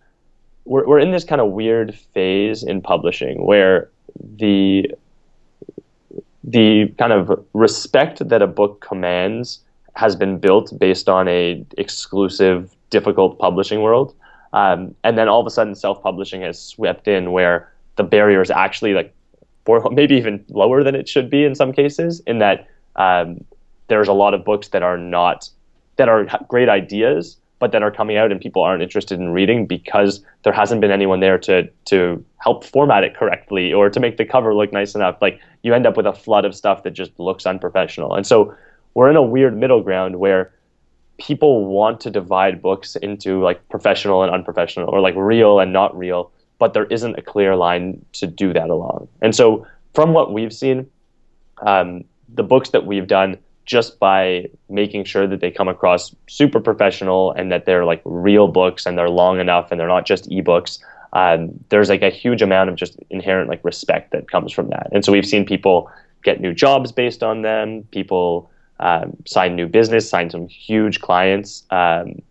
we're 0.69 0.85
we're 0.87 0.99
in 0.99 1.11
this 1.11 1.23
kind 1.23 1.41
of 1.41 1.51
weird 1.51 1.95
phase 2.13 2.63
in 2.63 2.81
publishing 2.81 3.45
where 3.45 3.89
the 4.37 4.89
the 6.43 6.87
kind 6.97 7.11
of 7.11 7.45
respect 7.53 8.27
that 8.29 8.41
a 8.41 8.47
book 8.47 8.79
commands 8.79 9.59
has 9.95 10.15
been 10.15 10.37
built 10.37 10.71
based 10.79 11.09
on 11.09 11.27
a 11.27 11.65
exclusive, 11.77 12.73
difficult 12.89 13.37
publishing 13.39 13.81
world. 13.81 14.15
Um, 14.53 14.95
and 15.03 15.17
then 15.17 15.27
all 15.27 15.41
of 15.41 15.45
a 15.45 15.49
sudden, 15.49 15.75
self-publishing 15.75 16.41
has 16.41 16.59
swept 16.59 17.07
in 17.07 17.31
where 17.31 17.71
the 17.97 18.03
barrier 18.03 18.41
is 18.41 18.49
actually 18.49 18.93
like, 18.93 19.13
for 19.65 19.87
maybe 19.91 20.15
even 20.15 20.43
lower 20.49 20.83
than 20.83 20.95
it 20.95 21.09
should 21.09 21.29
be 21.29 21.43
in 21.43 21.53
some 21.53 21.73
cases. 21.73 22.21
In 22.25 22.39
that 22.39 22.67
um, 22.95 23.43
there's 23.87 24.07
a 24.07 24.13
lot 24.13 24.33
of 24.33 24.45
books 24.45 24.69
that 24.69 24.83
are 24.83 24.97
not 24.97 25.49
that 25.97 26.07
are 26.07 26.25
great 26.47 26.69
ideas, 26.69 27.35
but 27.59 27.71
that 27.73 27.83
are 27.83 27.91
coming 27.91 28.17
out 28.17 28.31
and 28.31 28.41
people 28.41 28.61
aren't 28.61 28.81
interested 28.81 29.19
in 29.19 29.29
reading 29.29 29.65
because 29.65 30.23
there 30.43 30.53
hasn't 30.53 30.81
been 30.81 30.91
anyone 30.91 31.19
there 31.19 31.37
to 31.37 31.69
to 31.85 32.23
help 32.37 32.63
format 32.63 33.03
it 33.03 33.15
correctly 33.15 33.71
or 33.71 33.89
to 33.89 33.99
make 33.99 34.17
the 34.17 34.25
cover 34.25 34.55
look 34.55 34.71
nice 34.71 34.95
enough. 34.95 35.17
Like 35.21 35.39
you 35.61 35.73
end 35.73 35.85
up 35.85 35.97
with 35.97 36.05
a 36.05 36.13
flood 36.13 36.45
of 36.45 36.55
stuff 36.55 36.83
that 36.83 36.91
just 36.91 37.11
looks 37.19 37.45
unprofessional. 37.45 38.15
And 38.15 38.25
so 38.25 38.55
we're 38.93 39.09
in 39.09 39.17
a 39.17 39.23
weird 39.23 39.55
middle 39.57 39.81
ground 39.81 40.19
where 40.19 40.51
people 41.17 41.65
want 41.65 41.99
to 41.99 42.09
divide 42.09 42.61
books 42.61 42.95
into 42.95 43.43
like 43.43 43.67
professional 43.69 44.23
and 44.23 44.33
unprofessional 44.33 44.89
or 44.89 45.01
like 45.01 45.15
real 45.15 45.59
and 45.59 45.73
not 45.73 45.95
real, 45.97 46.31
but 46.57 46.73
there 46.73 46.85
isn't 46.85 47.17
a 47.17 47.21
clear 47.21 47.55
line 47.55 48.03
to 48.13 48.25
do 48.25 48.53
that 48.53 48.69
along. 48.69 49.07
And 49.21 49.35
so, 49.35 49.67
from 49.93 50.13
what 50.13 50.31
we've 50.31 50.53
seen, 50.53 50.89
um, 51.65 52.05
the 52.33 52.43
books 52.43 52.69
that 52.69 52.85
we've 52.85 53.07
done 53.07 53.37
just 53.69 53.99
by 53.99 54.49
making 54.67 55.03
sure 55.03 55.27
that 55.27 55.41
they 55.41 55.51
come 55.51 55.67
across 55.67 56.15
super 56.27 56.59
professional 56.59 57.31
and 57.33 57.51
that 57.51 57.65
they're 57.65 57.85
like 57.85 58.01
real 58.03 58.47
books 58.47 58.87
and 58.87 58.97
they're 58.97 59.11
long 59.11 59.39
enough 59.39 59.69
and 59.69 59.79
they're 59.79 59.87
not 59.87 60.07
just 60.07 60.27
ebooks. 60.27 60.79
Um, 61.13 61.51
there's 61.69 61.87
like 61.87 62.01
a 62.01 62.09
huge 62.09 62.41
amount 62.41 62.71
of 62.71 62.75
just 62.75 62.97
inherent 63.11 63.47
like 63.47 63.63
respect 63.63 64.11
that 64.11 64.31
comes 64.31 64.51
from 64.51 64.69
that. 64.69 64.89
And 64.91 65.05
so 65.05 65.11
we've 65.11 65.25
seen 65.25 65.45
people 65.45 65.87
get 66.23 66.41
new 66.41 66.51
jobs 66.51 66.91
based 66.91 67.21
on 67.21 67.43
them. 67.43 67.83
People 67.91 68.49
um, 68.79 69.15
signed 69.27 69.55
new 69.55 69.67
business, 69.67 70.09
sign 70.09 70.31
some 70.31 70.47
huge 70.47 70.99
clients, 70.99 71.63
um, 71.69 72.23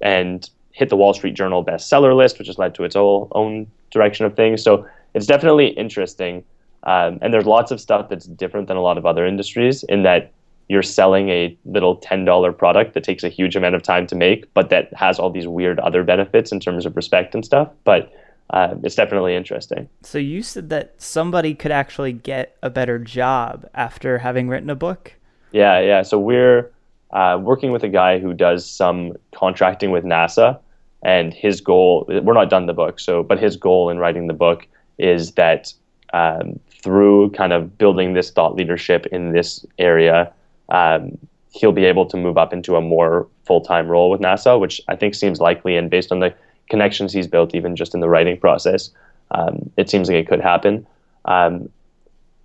and 0.00 0.48
hit 0.70 0.90
the 0.90 0.96
Wall 0.96 1.12
Street 1.12 1.34
Journal 1.34 1.64
bestseller 1.64 2.14
list, 2.14 2.38
which 2.38 2.46
has 2.46 2.56
led 2.56 2.72
to 2.76 2.84
its 2.84 2.94
own, 2.94 3.26
own 3.32 3.66
direction 3.90 4.26
of 4.26 4.36
things. 4.36 4.62
So 4.62 4.86
it's 5.14 5.26
definitely 5.26 5.70
interesting. 5.70 6.44
Um, 6.84 7.18
and 7.20 7.34
there's 7.34 7.46
lots 7.46 7.72
of 7.72 7.80
stuff 7.80 8.08
that's 8.08 8.26
different 8.26 8.68
than 8.68 8.76
a 8.76 8.82
lot 8.82 8.96
of 8.96 9.04
other 9.06 9.26
industries 9.26 9.82
in 9.84 10.04
that 10.04 10.30
you're 10.68 10.82
selling 10.82 11.28
a 11.28 11.56
little 11.64 11.98
$10 11.98 12.56
product 12.56 12.94
that 12.94 13.04
takes 13.04 13.22
a 13.22 13.28
huge 13.28 13.56
amount 13.56 13.74
of 13.74 13.82
time 13.82 14.06
to 14.06 14.14
make, 14.14 14.52
but 14.54 14.70
that 14.70 14.92
has 14.94 15.18
all 15.18 15.30
these 15.30 15.46
weird 15.46 15.78
other 15.80 16.02
benefits 16.04 16.52
in 16.52 16.60
terms 16.60 16.86
of 16.86 16.96
respect 16.96 17.34
and 17.34 17.44
stuff. 17.44 17.68
But 17.84 18.12
uh, 18.50 18.74
it's 18.82 18.94
definitely 18.94 19.34
interesting. 19.34 19.88
So 20.02 20.18
you 20.18 20.42
said 20.42 20.70
that 20.70 20.94
somebody 20.98 21.54
could 21.54 21.72
actually 21.72 22.12
get 22.12 22.56
a 22.62 22.70
better 22.70 22.98
job 22.98 23.68
after 23.74 24.18
having 24.18 24.48
written 24.48 24.70
a 24.70 24.74
book? 24.74 25.14
Yeah, 25.52 25.80
yeah. 25.80 26.02
So 26.02 26.18
we're 26.18 26.70
uh, 27.10 27.38
working 27.40 27.72
with 27.72 27.82
a 27.84 27.88
guy 27.88 28.18
who 28.18 28.32
does 28.32 28.68
some 28.68 29.12
contracting 29.32 29.90
with 29.90 30.04
NASA, 30.04 30.58
and 31.04 31.34
his 31.34 31.60
goal. 31.60 32.06
We're 32.08 32.34
not 32.34 32.50
done 32.50 32.66
the 32.66 32.72
book, 32.72 32.98
so 32.98 33.22
but 33.22 33.38
his 33.38 33.56
goal 33.56 33.90
in 33.90 33.98
writing 33.98 34.26
the 34.26 34.34
book 34.34 34.66
is 34.98 35.32
that 35.32 35.72
um, 36.12 36.58
through 36.70 37.30
kind 37.30 37.52
of 37.52 37.76
building 37.78 38.14
this 38.14 38.30
thought 38.30 38.56
leadership 38.56 39.06
in 39.06 39.32
this 39.32 39.64
area, 39.78 40.32
um, 40.68 41.18
he'll 41.50 41.72
be 41.72 41.84
able 41.84 42.06
to 42.06 42.16
move 42.16 42.36
up 42.36 42.52
into 42.52 42.76
a 42.76 42.80
more 42.80 43.26
full 43.44 43.60
time 43.60 43.88
role 43.88 44.10
with 44.10 44.20
NASA, 44.20 44.58
which 44.58 44.80
I 44.88 44.96
think 44.96 45.14
seems 45.14 45.40
likely, 45.40 45.76
and 45.76 45.90
based 45.90 46.10
on 46.12 46.20
the 46.20 46.34
connections 46.68 47.12
he's 47.12 47.26
built, 47.26 47.54
even 47.54 47.76
just 47.76 47.94
in 47.94 48.00
the 48.00 48.08
writing 48.08 48.38
process, 48.38 48.90
um, 49.30 49.70
it 49.76 49.90
seems 49.90 50.08
like 50.08 50.16
it 50.16 50.28
could 50.28 50.40
happen. 50.40 50.86
Um, 51.26 51.68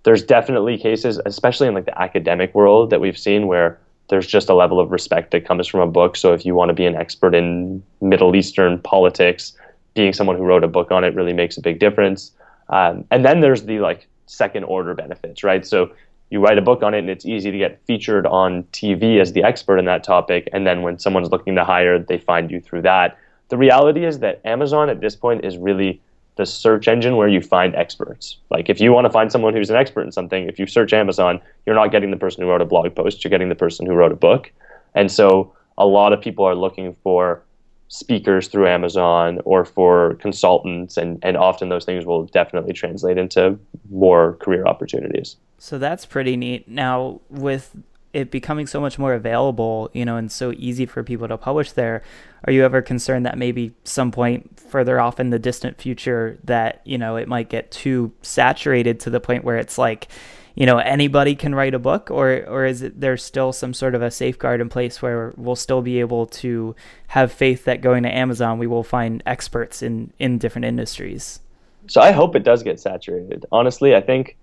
there's 0.02 0.22
definitely 0.22 0.78
cases, 0.78 1.20
especially 1.26 1.68
in 1.68 1.74
like 1.74 1.84
the 1.84 2.00
academic 2.00 2.54
world, 2.54 2.90
that 2.90 3.00
we've 3.00 3.18
seen 3.18 3.46
where 3.46 3.78
there's 4.08 4.26
just 4.26 4.48
a 4.48 4.54
level 4.54 4.80
of 4.80 4.90
respect 4.90 5.30
that 5.30 5.44
comes 5.44 5.66
from 5.66 5.80
a 5.80 5.86
book. 5.86 6.16
So 6.16 6.32
if 6.32 6.44
you 6.44 6.54
want 6.54 6.70
to 6.70 6.74
be 6.74 6.86
an 6.86 6.96
expert 6.96 7.34
in 7.34 7.82
Middle 8.00 8.34
Eastern 8.34 8.78
politics, 8.80 9.52
being 9.94 10.12
someone 10.12 10.36
who 10.36 10.44
wrote 10.44 10.64
a 10.64 10.68
book 10.68 10.90
on 10.90 11.04
it 11.04 11.14
really 11.14 11.32
makes 11.32 11.56
a 11.56 11.60
big 11.60 11.78
difference. 11.78 12.32
Um, 12.68 13.04
and 13.10 13.24
then 13.24 13.40
there's 13.40 13.64
the 13.64 13.80
like 13.80 14.06
second 14.26 14.64
order 14.64 14.94
benefits, 14.94 15.44
right? 15.44 15.66
So 15.66 15.90
you 16.30 16.40
write 16.40 16.58
a 16.58 16.62
book 16.62 16.82
on 16.82 16.94
it 16.94 17.00
and 17.00 17.10
it's 17.10 17.26
easy 17.26 17.50
to 17.50 17.58
get 17.58 17.80
featured 17.86 18.26
on 18.26 18.62
TV 18.72 19.20
as 19.20 19.32
the 19.32 19.42
expert 19.42 19.78
in 19.78 19.84
that 19.86 20.04
topic. 20.04 20.48
And 20.52 20.66
then 20.66 20.82
when 20.82 20.98
someone's 20.98 21.30
looking 21.30 21.56
to 21.56 21.64
hire, 21.64 21.98
they 21.98 22.18
find 22.18 22.50
you 22.50 22.60
through 22.60 22.82
that. 22.82 23.18
The 23.48 23.56
reality 23.56 24.04
is 24.04 24.20
that 24.20 24.40
Amazon 24.44 24.88
at 24.88 25.00
this 25.00 25.16
point 25.16 25.44
is 25.44 25.58
really 25.58 26.00
the 26.36 26.46
search 26.46 26.86
engine 26.86 27.16
where 27.16 27.28
you 27.28 27.40
find 27.40 27.74
experts. 27.74 28.36
Like 28.48 28.70
if 28.70 28.80
you 28.80 28.92
want 28.92 29.06
to 29.06 29.10
find 29.10 29.30
someone 29.30 29.54
who's 29.54 29.70
an 29.70 29.76
expert 29.76 30.02
in 30.02 30.12
something, 30.12 30.48
if 30.48 30.58
you 30.58 30.66
search 30.66 30.92
Amazon, 30.92 31.40
you're 31.66 31.74
not 31.74 31.90
getting 31.90 32.12
the 32.12 32.16
person 32.16 32.42
who 32.42 32.48
wrote 32.48 32.62
a 32.62 32.64
blog 32.64 32.94
post, 32.94 33.24
you're 33.24 33.30
getting 33.30 33.48
the 33.48 33.56
person 33.56 33.84
who 33.84 33.92
wrote 33.92 34.12
a 34.12 34.16
book. 34.16 34.52
And 34.94 35.10
so 35.10 35.52
a 35.76 35.86
lot 35.86 36.12
of 36.12 36.20
people 36.20 36.44
are 36.44 36.54
looking 36.54 36.96
for 37.02 37.42
speakers 37.90 38.46
through 38.46 38.68
Amazon 38.68 39.40
or 39.44 39.64
for 39.64 40.14
consultants 40.20 40.96
and, 40.96 41.18
and 41.22 41.36
often 41.36 41.68
those 41.68 41.84
things 41.84 42.06
will 42.06 42.24
definitely 42.26 42.72
translate 42.72 43.18
into 43.18 43.58
more 43.90 44.34
career 44.34 44.64
opportunities. 44.64 45.36
So 45.58 45.76
that's 45.76 46.06
pretty 46.06 46.36
neat. 46.36 46.68
Now 46.68 47.20
with 47.28 47.76
it 48.12 48.30
becoming 48.30 48.68
so 48.68 48.80
much 48.80 48.96
more 48.96 49.12
available, 49.12 49.90
you 49.92 50.04
know, 50.04 50.16
and 50.16 50.30
so 50.30 50.52
easy 50.56 50.86
for 50.86 51.02
people 51.02 51.26
to 51.26 51.36
publish 51.36 51.72
there, 51.72 52.02
are 52.44 52.52
you 52.52 52.64
ever 52.64 52.80
concerned 52.80 53.26
that 53.26 53.36
maybe 53.36 53.74
some 53.82 54.12
point 54.12 54.60
further 54.60 55.00
off 55.00 55.18
in 55.18 55.30
the 55.30 55.38
distant 55.38 55.80
future 55.80 56.38
that, 56.44 56.80
you 56.84 56.96
know, 56.96 57.16
it 57.16 57.26
might 57.26 57.48
get 57.48 57.72
too 57.72 58.12
saturated 58.22 59.00
to 59.00 59.10
the 59.10 59.20
point 59.20 59.42
where 59.42 59.56
it's 59.56 59.78
like, 59.78 60.06
you 60.54 60.66
know, 60.66 60.78
anybody 60.78 61.34
can 61.34 61.54
write 61.54 61.74
a 61.74 61.78
book 61.78 62.10
or 62.10 62.44
or 62.46 62.64
is 62.64 62.82
it 62.82 63.00
there's 63.00 63.22
still 63.22 63.52
some 63.52 63.72
sort 63.72 63.94
of 63.94 64.02
a 64.02 64.10
safeguard 64.10 64.60
in 64.60 64.68
place 64.68 65.00
where 65.00 65.32
we'll 65.36 65.56
still 65.56 65.82
be 65.82 66.00
able 66.00 66.26
to 66.26 66.74
have 67.08 67.32
faith 67.32 67.64
that 67.64 67.80
going 67.80 68.02
to 68.02 68.14
Amazon 68.14 68.58
we 68.58 68.66
will 68.66 68.84
find 68.84 69.22
experts 69.26 69.82
in 69.82 70.12
in 70.18 70.38
different 70.38 70.64
industries? 70.64 71.40
So 71.86 72.00
I 72.00 72.12
hope 72.12 72.36
it 72.36 72.44
does 72.44 72.62
get 72.62 72.78
saturated. 72.78 73.46
Honestly, 73.50 73.94
I 73.94 74.00
think 74.00 74.36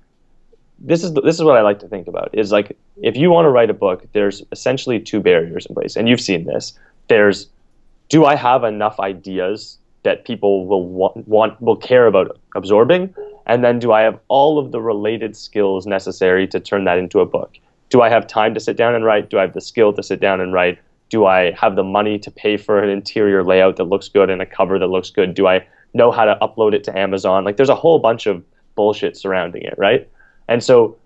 this 0.80 1.04
is 1.04 1.14
this 1.14 1.36
is 1.36 1.44
what 1.44 1.58
I 1.58 1.62
like 1.62 1.80
to 1.80 1.88
think 1.88 2.08
about 2.08 2.30
is 2.34 2.52
like 2.52 2.78
if 3.02 3.16
you 3.16 3.30
want 3.30 3.46
to 3.46 3.50
write 3.50 3.70
a 3.70 3.74
book, 3.74 4.06
there's 4.14 4.44
essentially 4.52 5.00
two 5.00 5.20
barriers 5.20 5.66
in 5.66 5.76
place, 5.76 5.96
and 5.96 6.08
you've 6.08 6.22
seen 6.22 6.46
this. 6.46 6.78
There's 7.08 7.48
do 8.10 8.26
I 8.26 8.36
have 8.36 8.64
enough 8.64 9.00
ideas 9.00 9.78
that 10.04 10.26
people 10.26 10.68
will 10.68 10.88
want, 10.88 11.28
want 11.28 11.62
will 11.62 11.76
care 11.76 12.08
about 12.08 12.40
absorbing, 12.56 13.14
and 13.48 13.64
then 13.64 13.80
do 13.80 13.92
I 13.94 14.02
have 14.02 14.20
all 14.28 14.60
of 14.60 14.72
the 14.72 14.82
related 14.82 15.36
skills 15.36 15.88
necessary 15.88 16.48
to 16.48 16.60
turn 16.60 16.84
that 16.84 17.00
into 17.00 17.22
a 17.22 17.26
book? 17.26 17.58
Do 17.90 18.02
I 18.02 18.10
have 18.10 18.28
time 18.28 18.54
to 18.54 18.60
sit 18.60 18.76
down 18.76 18.94
and 18.94 19.06
write? 19.06 19.30
Do 19.30 19.40
I 19.40 19.42
have 19.42 19.54
the 19.54 19.62
skill 19.62 19.94
to 19.94 20.04
sit 20.04 20.20
down 20.20 20.42
and 20.42 20.54
write? 20.54 20.78
Do 21.10 21.26
I 21.26 21.52
have 21.52 21.78
the 21.78 21.84
money 21.84 22.20
to 22.20 22.30
pay 22.30 22.58
for 22.58 22.84
an 22.84 22.90
interior 22.90 23.44
layout 23.44 23.78
that 23.78 23.86
looks 23.86 24.10
good 24.10 24.30
and 24.30 24.42
a 24.42 24.46
cover 24.46 24.78
that 24.78 24.88
looks 24.88 25.10
good? 25.10 25.34
Do 25.34 25.48
I 25.48 25.66
know 25.94 26.12
how 26.12 26.26
to 26.26 26.38
upload 26.42 26.74
it 26.74 26.84
to 26.84 26.98
Amazon? 26.98 27.46
Like 27.46 27.56
there's 27.56 27.70
a 27.70 27.76
whole 27.76 28.00
bunch 28.00 28.28
of 28.28 28.44
bullshit 28.76 29.16
surrounding 29.16 29.64
it, 29.64 29.76
right? 29.78 30.08
And 30.50 30.62
so 30.62 30.98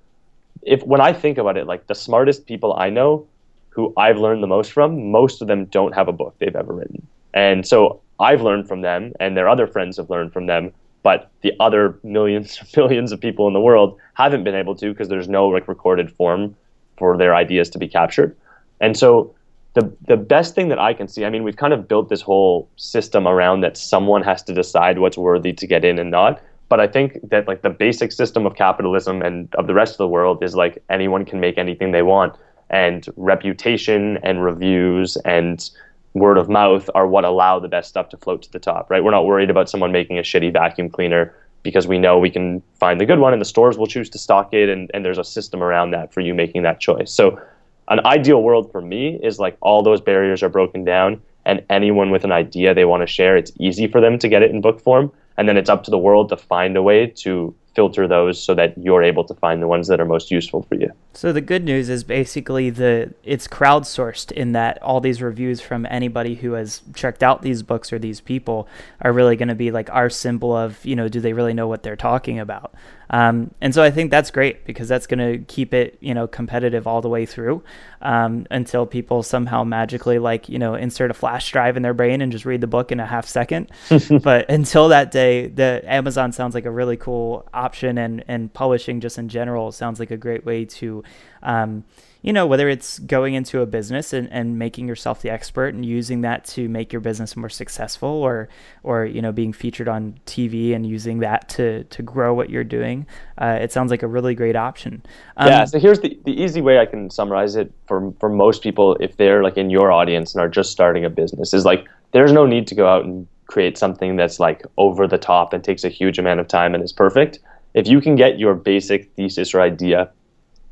if 0.63 0.81
when 0.83 0.99
I 0.99 1.13
think 1.13 1.37
about 1.37 1.57
it, 1.57 1.67
like 1.67 1.85
the 1.85 1.95
smartest 1.95 2.47
people 2.47 2.73
I 2.73 2.89
know 2.89 3.27
who 3.69 3.93
I've 3.95 4.17
learned 4.17 4.41
the 4.41 4.47
most 4.47 4.71
from, 4.71 5.11
most 5.11 5.43
of 5.43 5.47
them 5.47 5.65
don't 5.65 5.93
have 5.93 6.07
a 6.07 6.11
book 6.11 6.35
they've 6.39 6.55
ever 6.55 6.73
written. 6.73 7.05
And 7.35 7.67
so 7.67 8.01
I've 8.19 8.41
learned 8.41 8.67
from 8.67 8.81
them 8.81 9.13
and 9.19 9.37
their 9.37 9.47
other 9.47 9.67
friends 9.67 9.97
have 9.97 10.09
learned 10.09 10.33
from 10.33 10.47
them 10.47 10.73
but 11.03 11.31
the 11.41 11.53
other 11.59 11.97
millions, 12.03 12.59
billions 12.73 13.11
of 13.11 13.19
people 13.19 13.47
in 13.47 13.53
the 13.53 13.59
world 13.59 13.97
haven't 14.13 14.43
been 14.43 14.55
able 14.55 14.75
to 14.75 14.91
because 14.91 15.09
there's 15.09 15.29
no 15.29 15.47
like 15.47 15.67
recorded 15.67 16.11
form 16.11 16.55
for 16.97 17.17
their 17.17 17.35
ideas 17.35 17.69
to 17.71 17.77
be 17.77 17.87
captured. 17.87 18.35
And 18.79 18.97
so 18.97 19.33
the 19.73 19.91
the 20.07 20.17
best 20.17 20.55
thing 20.55 20.69
that 20.69 20.79
I 20.79 20.93
can 20.93 21.07
see, 21.07 21.25
I 21.25 21.29
mean, 21.29 21.43
we've 21.43 21.55
kind 21.55 21.73
of 21.73 21.87
built 21.87 22.09
this 22.09 22.21
whole 22.21 22.69
system 22.75 23.27
around 23.27 23.61
that 23.61 23.77
someone 23.77 24.23
has 24.23 24.43
to 24.43 24.53
decide 24.53 24.99
what's 24.99 25.17
worthy 25.17 25.53
to 25.53 25.67
get 25.67 25.85
in 25.85 25.99
and 25.99 26.11
not. 26.11 26.41
But 26.69 26.79
I 26.79 26.87
think 26.87 27.17
that 27.29 27.47
like 27.47 27.61
the 27.63 27.69
basic 27.69 28.11
system 28.11 28.45
of 28.45 28.55
capitalism 28.55 29.21
and 29.21 29.53
of 29.55 29.67
the 29.67 29.73
rest 29.73 29.93
of 29.93 29.97
the 29.97 30.07
world 30.07 30.43
is 30.43 30.55
like 30.55 30.81
anyone 30.89 31.25
can 31.25 31.39
make 31.39 31.57
anything 31.57 31.91
they 31.91 32.01
want, 32.01 32.35
and 32.69 33.07
reputation 33.15 34.17
and 34.23 34.43
reviews 34.43 35.17
and 35.25 35.69
word 36.13 36.37
of 36.37 36.49
mouth 36.49 36.89
are 36.93 37.07
what 37.07 37.23
allow 37.23 37.59
the 37.59 37.67
best 37.67 37.89
stuff 37.89 38.09
to 38.09 38.17
float 38.17 38.41
to 38.43 38.51
the 38.51 38.59
top, 38.59 38.89
right? 38.89 39.03
We're 39.03 39.11
not 39.11 39.25
worried 39.25 39.49
about 39.49 39.69
someone 39.69 39.91
making 39.91 40.17
a 40.17 40.21
shitty 40.21 40.51
vacuum 40.51 40.89
cleaner 40.89 41.33
because 41.63 41.87
we 41.87 41.99
know 41.99 42.17
we 42.17 42.29
can 42.29 42.61
find 42.79 42.99
the 42.99 43.05
good 43.05 43.19
one 43.19 43.33
and 43.33 43.41
the 43.41 43.45
stores 43.45 43.77
will 43.77 43.87
choose 43.87 44.09
to 44.09 44.17
stock 44.17 44.53
it 44.53 44.67
and, 44.67 44.89
and 44.93 45.05
there's 45.05 45.17
a 45.17 45.23
system 45.23 45.61
around 45.61 45.91
that 45.91 46.13
for 46.13 46.21
you 46.21 46.33
making 46.33 46.63
that 46.63 46.79
choice. 46.79 47.11
So 47.11 47.39
an 47.87 48.05
ideal 48.05 48.41
world 48.41 48.71
for 48.71 48.81
me 48.81 49.19
is 49.21 49.39
like 49.39 49.57
all 49.61 49.83
those 49.83 50.01
barriers 50.01 50.43
are 50.43 50.49
broken 50.49 50.83
down 50.83 51.21
and 51.45 51.63
anyone 51.69 52.11
with 52.11 52.23
an 52.23 52.31
idea 52.31 52.73
they 52.73 52.85
want 52.85 53.01
to 53.01 53.07
share, 53.07 53.35
it's 53.37 53.51
easy 53.59 53.87
for 53.87 54.01
them 54.01 54.19
to 54.19 54.27
get 54.27 54.43
it 54.43 54.51
in 54.51 54.61
book 54.61 54.81
form. 54.81 55.11
And 55.37 55.47
then 55.47 55.57
it's 55.57 55.69
up 55.69 55.83
to 55.85 55.91
the 55.91 55.97
world 55.97 56.29
to 56.29 56.37
find 56.37 56.77
a 56.77 56.83
way 56.83 57.07
to 57.07 57.55
filter 57.73 58.07
those 58.07 58.41
so 58.41 58.53
that 58.53 58.77
you're 58.77 59.01
able 59.01 59.23
to 59.23 59.33
find 59.35 59.61
the 59.61 59.67
ones 59.67 59.87
that 59.87 59.99
are 59.99 60.05
most 60.05 60.29
useful 60.29 60.63
for 60.63 60.75
you. 60.75 60.91
So 61.13 61.33
the 61.33 61.41
good 61.41 61.65
news 61.65 61.89
is 61.89 62.05
basically 62.05 62.69
the 62.69 63.13
it's 63.23 63.47
crowdsourced 63.47 64.31
in 64.31 64.53
that 64.53 64.81
all 64.81 65.01
these 65.01 65.21
reviews 65.21 65.59
from 65.59 65.85
anybody 65.89 66.35
who 66.35 66.53
has 66.53 66.81
checked 66.93 67.21
out 67.21 67.41
these 67.41 67.63
books 67.63 67.91
or 67.91 67.99
these 67.99 68.21
people 68.21 68.67
are 69.01 69.11
really 69.11 69.35
going 69.35 69.49
to 69.49 69.55
be 69.55 69.71
like 69.71 69.89
our 69.89 70.09
symbol 70.09 70.55
of, 70.55 70.83
you 70.85 70.95
know, 70.95 71.09
do 71.09 71.19
they 71.19 71.33
really 71.33 71.53
know 71.53 71.67
what 71.67 71.83
they're 71.83 71.97
talking 71.97 72.39
about? 72.39 72.73
Um, 73.11 73.53
and 73.59 73.75
so 73.75 73.83
I 73.83 73.91
think 73.91 74.09
that's 74.09 74.31
great 74.31 74.63
because 74.65 74.87
that's 74.87 75.05
going 75.05 75.19
to 75.19 75.43
keep 75.45 75.73
it, 75.73 75.97
you 75.99 76.13
know, 76.13 76.27
competitive 76.27 76.87
all 76.87 77.01
the 77.01 77.09
way 77.09 77.25
through 77.25 77.61
um, 78.01 78.47
until 78.49 78.85
people 78.85 79.21
somehow 79.21 79.65
magically 79.65 80.17
like, 80.17 80.47
you 80.47 80.57
know, 80.57 80.75
insert 80.75 81.11
a 81.11 81.13
flash 81.13 81.51
drive 81.51 81.75
in 81.75 81.83
their 81.83 81.93
brain 81.93 82.21
and 82.21 82.31
just 82.31 82.45
read 82.45 82.61
the 82.61 82.67
book 82.67 82.89
in 82.89 83.01
a 83.01 83.05
half 83.05 83.27
second. 83.27 83.69
but 84.23 84.49
until 84.49 84.87
that 84.87 85.11
day, 85.11 85.47
the 85.47 85.83
Amazon 85.85 86.31
sounds 86.31 86.55
like 86.55 86.65
a 86.65 86.71
really 86.71 86.95
cool 86.95 87.45
option 87.53 87.97
and, 87.97 88.23
and 88.29 88.53
publishing 88.53 89.01
just 89.01 89.17
in 89.17 89.27
general 89.27 89.73
sounds 89.73 89.99
like 89.99 90.11
a 90.11 90.17
great 90.17 90.45
way 90.45 90.63
to, 90.63 91.00
um, 91.43 91.83
you 92.21 92.31
know, 92.31 92.45
whether 92.45 92.69
it's 92.69 92.99
going 92.99 93.33
into 93.33 93.61
a 93.61 93.65
business 93.65 94.13
and, 94.13 94.31
and 94.31 94.59
making 94.59 94.87
yourself 94.87 95.21
the 95.21 95.29
expert 95.29 95.73
and 95.73 95.83
using 95.83 96.21
that 96.21 96.45
to 96.45 96.69
make 96.69 96.93
your 96.93 96.99
business 96.99 97.35
more 97.35 97.49
successful 97.49 98.09
or, 98.09 98.47
or, 98.83 99.05
you 99.05 99.21
know, 99.21 99.31
being 99.31 99.51
featured 99.51 99.87
on 99.87 100.19
TV 100.27 100.75
and 100.75 100.85
using 100.85 101.19
that 101.19 101.49
to, 101.49 101.83
to 101.85 102.03
grow 102.03 102.33
what 102.33 102.49
you're 102.49 102.63
doing. 102.63 103.07
Uh, 103.39 103.57
it 103.59 103.71
sounds 103.71 103.89
like 103.89 104.03
a 104.03 104.07
really 104.07 104.35
great 104.35 104.55
option. 104.55 105.03
Um, 105.37 105.47
yeah. 105.47 105.65
So 105.65 105.79
here's 105.79 105.99
the, 105.99 106.19
the 106.25 106.39
easy 106.39 106.61
way 106.61 106.77
I 106.77 106.85
can 106.85 107.09
summarize 107.09 107.55
it 107.55 107.73
for, 107.87 108.13
for 108.19 108.29
most 108.29 108.61
people, 108.61 108.95
if 108.99 109.17
they're 109.17 109.41
like 109.41 109.57
in 109.57 109.71
your 109.71 109.91
audience 109.91 110.35
and 110.35 110.41
are 110.41 110.49
just 110.49 110.71
starting 110.71 111.03
a 111.03 111.09
business 111.09 111.53
is 111.55 111.65
like, 111.65 111.87
there's 112.11 112.31
no 112.31 112.45
need 112.45 112.67
to 112.67 112.75
go 112.75 112.87
out 112.87 113.03
and 113.03 113.27
create 113.47 113.77
something 113.77 114.15
that's 114.15 114.39
like 114.39 114.63
over 114.77 115.07
the 115.07 115.17
top 115.17 115.53
and 115.53 115.63
takes 115.63 115.83
a 115.83 115.89
huge 115.89 116.19
amount 116.19 116.39
of 116.39 116.47
time 116.47 116.75
and 116.75 116.83
is 116.83 116.93
perfect. 116.93 117.39
If 117.73 117.87
you 117.87 117.99
can 117.99 118.15
get 118.15 118.37
your 118.37 118.53
basic 118.53 119.11
thesis 119.15 119.55
or 119.55 119.61
idea 119.61 120.11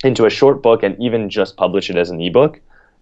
into 0.04 0.26
a 0.26 0.30
short 0.30 0.62
book 0.62 0.84
and 0.84 1.00
even 1.02 1.30
just 1.30 1.58
publish 1.58 1.90
it 1.90 1.98
as 1.98 2.10
an 2.10 2.22
ebook, 2.22 2.60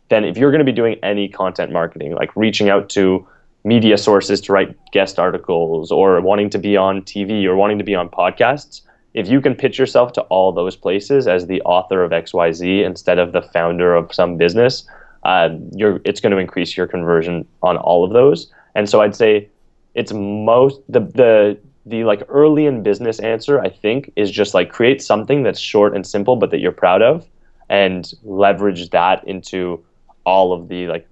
then 0.09 0.23
if 0.23 0.37
you're 0.37 0.51
going 0.51 0.59
to 0.59 0.65
be 0.65 0.71
doing 0.71 0.97
any 1.03 1.27
content 1.27 1.71
marketing, 1.71 2.15
like 2.15 2.35
reaching 2.35 2.69
out 2.69 2.89
to 2.89 3.27
media 3.63 3.97
sources 3.97 4.39
to 4.41 4.53
write 4.53 4.75
guest 4.91 5.19
articles 5.19 5.91
or 5.91 6.21
wanting 6.21 6.49
to 6.49 6.57
be 6.57 6.77
on 6.77 7.01
TV 7.01 7.45
or 7.45 7.55
wanting 7.55 7.77
to 7.77 7.83
be 7.83 7.95
on 7.95 8.07
podcasts, 8.09 8.81
if 9.13 9.27
you 9.27 9.41
can 9.41 9.55
pitch 9.55 9.77
yourself 9.77 10.13
to 10.13 10.21
all 10.23 10.51
those 10.51 10.75
places 10.75 11.27
as 11.27 11.47
the 11.47 11.61
author 11.61 12.03
of 12.03 12.11
XYZ 12.11 12.85
instead 12.85 13.19
of 13.19 13.31
the 13.31 13.41
founder 13.41 13.95
of 13.95 14.13
some 14.13 14.37
business, 14.37 14.87
uh, 15.23 15.49
you're, 15.73 15.99
it's 16.05 16.21
going 16.21 16.31
to 16.31 16.37
increase 16.37 16.77
your 16.77 16.87
conversion 16.87 17.45
on 17.63 17.77
all 17.77 18.05
of 18.05 18.13
those. 18.13 18.51
And 18.75 18.89
so 18.89 19.01
I'd 19.01 19.15
say 19.15 19.49
it's 19.95 20.13
most 20.13 20.79
the 20.87 20.99
the 20.99 21.57
the 21.87 22.03
like 22.03 22.23
early 22.27 22.65
in 22.65 22.83
business 22.83 23.19
answer 23.19 23.59
i 23.61 23.69
think 23.69 24.11
is 24.15 24.29
just 24.31 24.53
like 24.53 24.69
create 24.69 25.01
something 25.01 25.43
that's 25.43 25.59
short 25.59 25.95
and 25.95 26.05
simple 26.05 26.35
but 26.35 26.51
that 26.51 26.59
you're 26.59 26.71
proud 26.71 27.01
of 27.01 27.25
and 27.69 28.13
leverage 28.23 28.89
that 28.89 29.27
into 29.27 29.83
all 30.25 30.53
of 30.53 30.67
the 30.67 30.87
like 30.87 31.07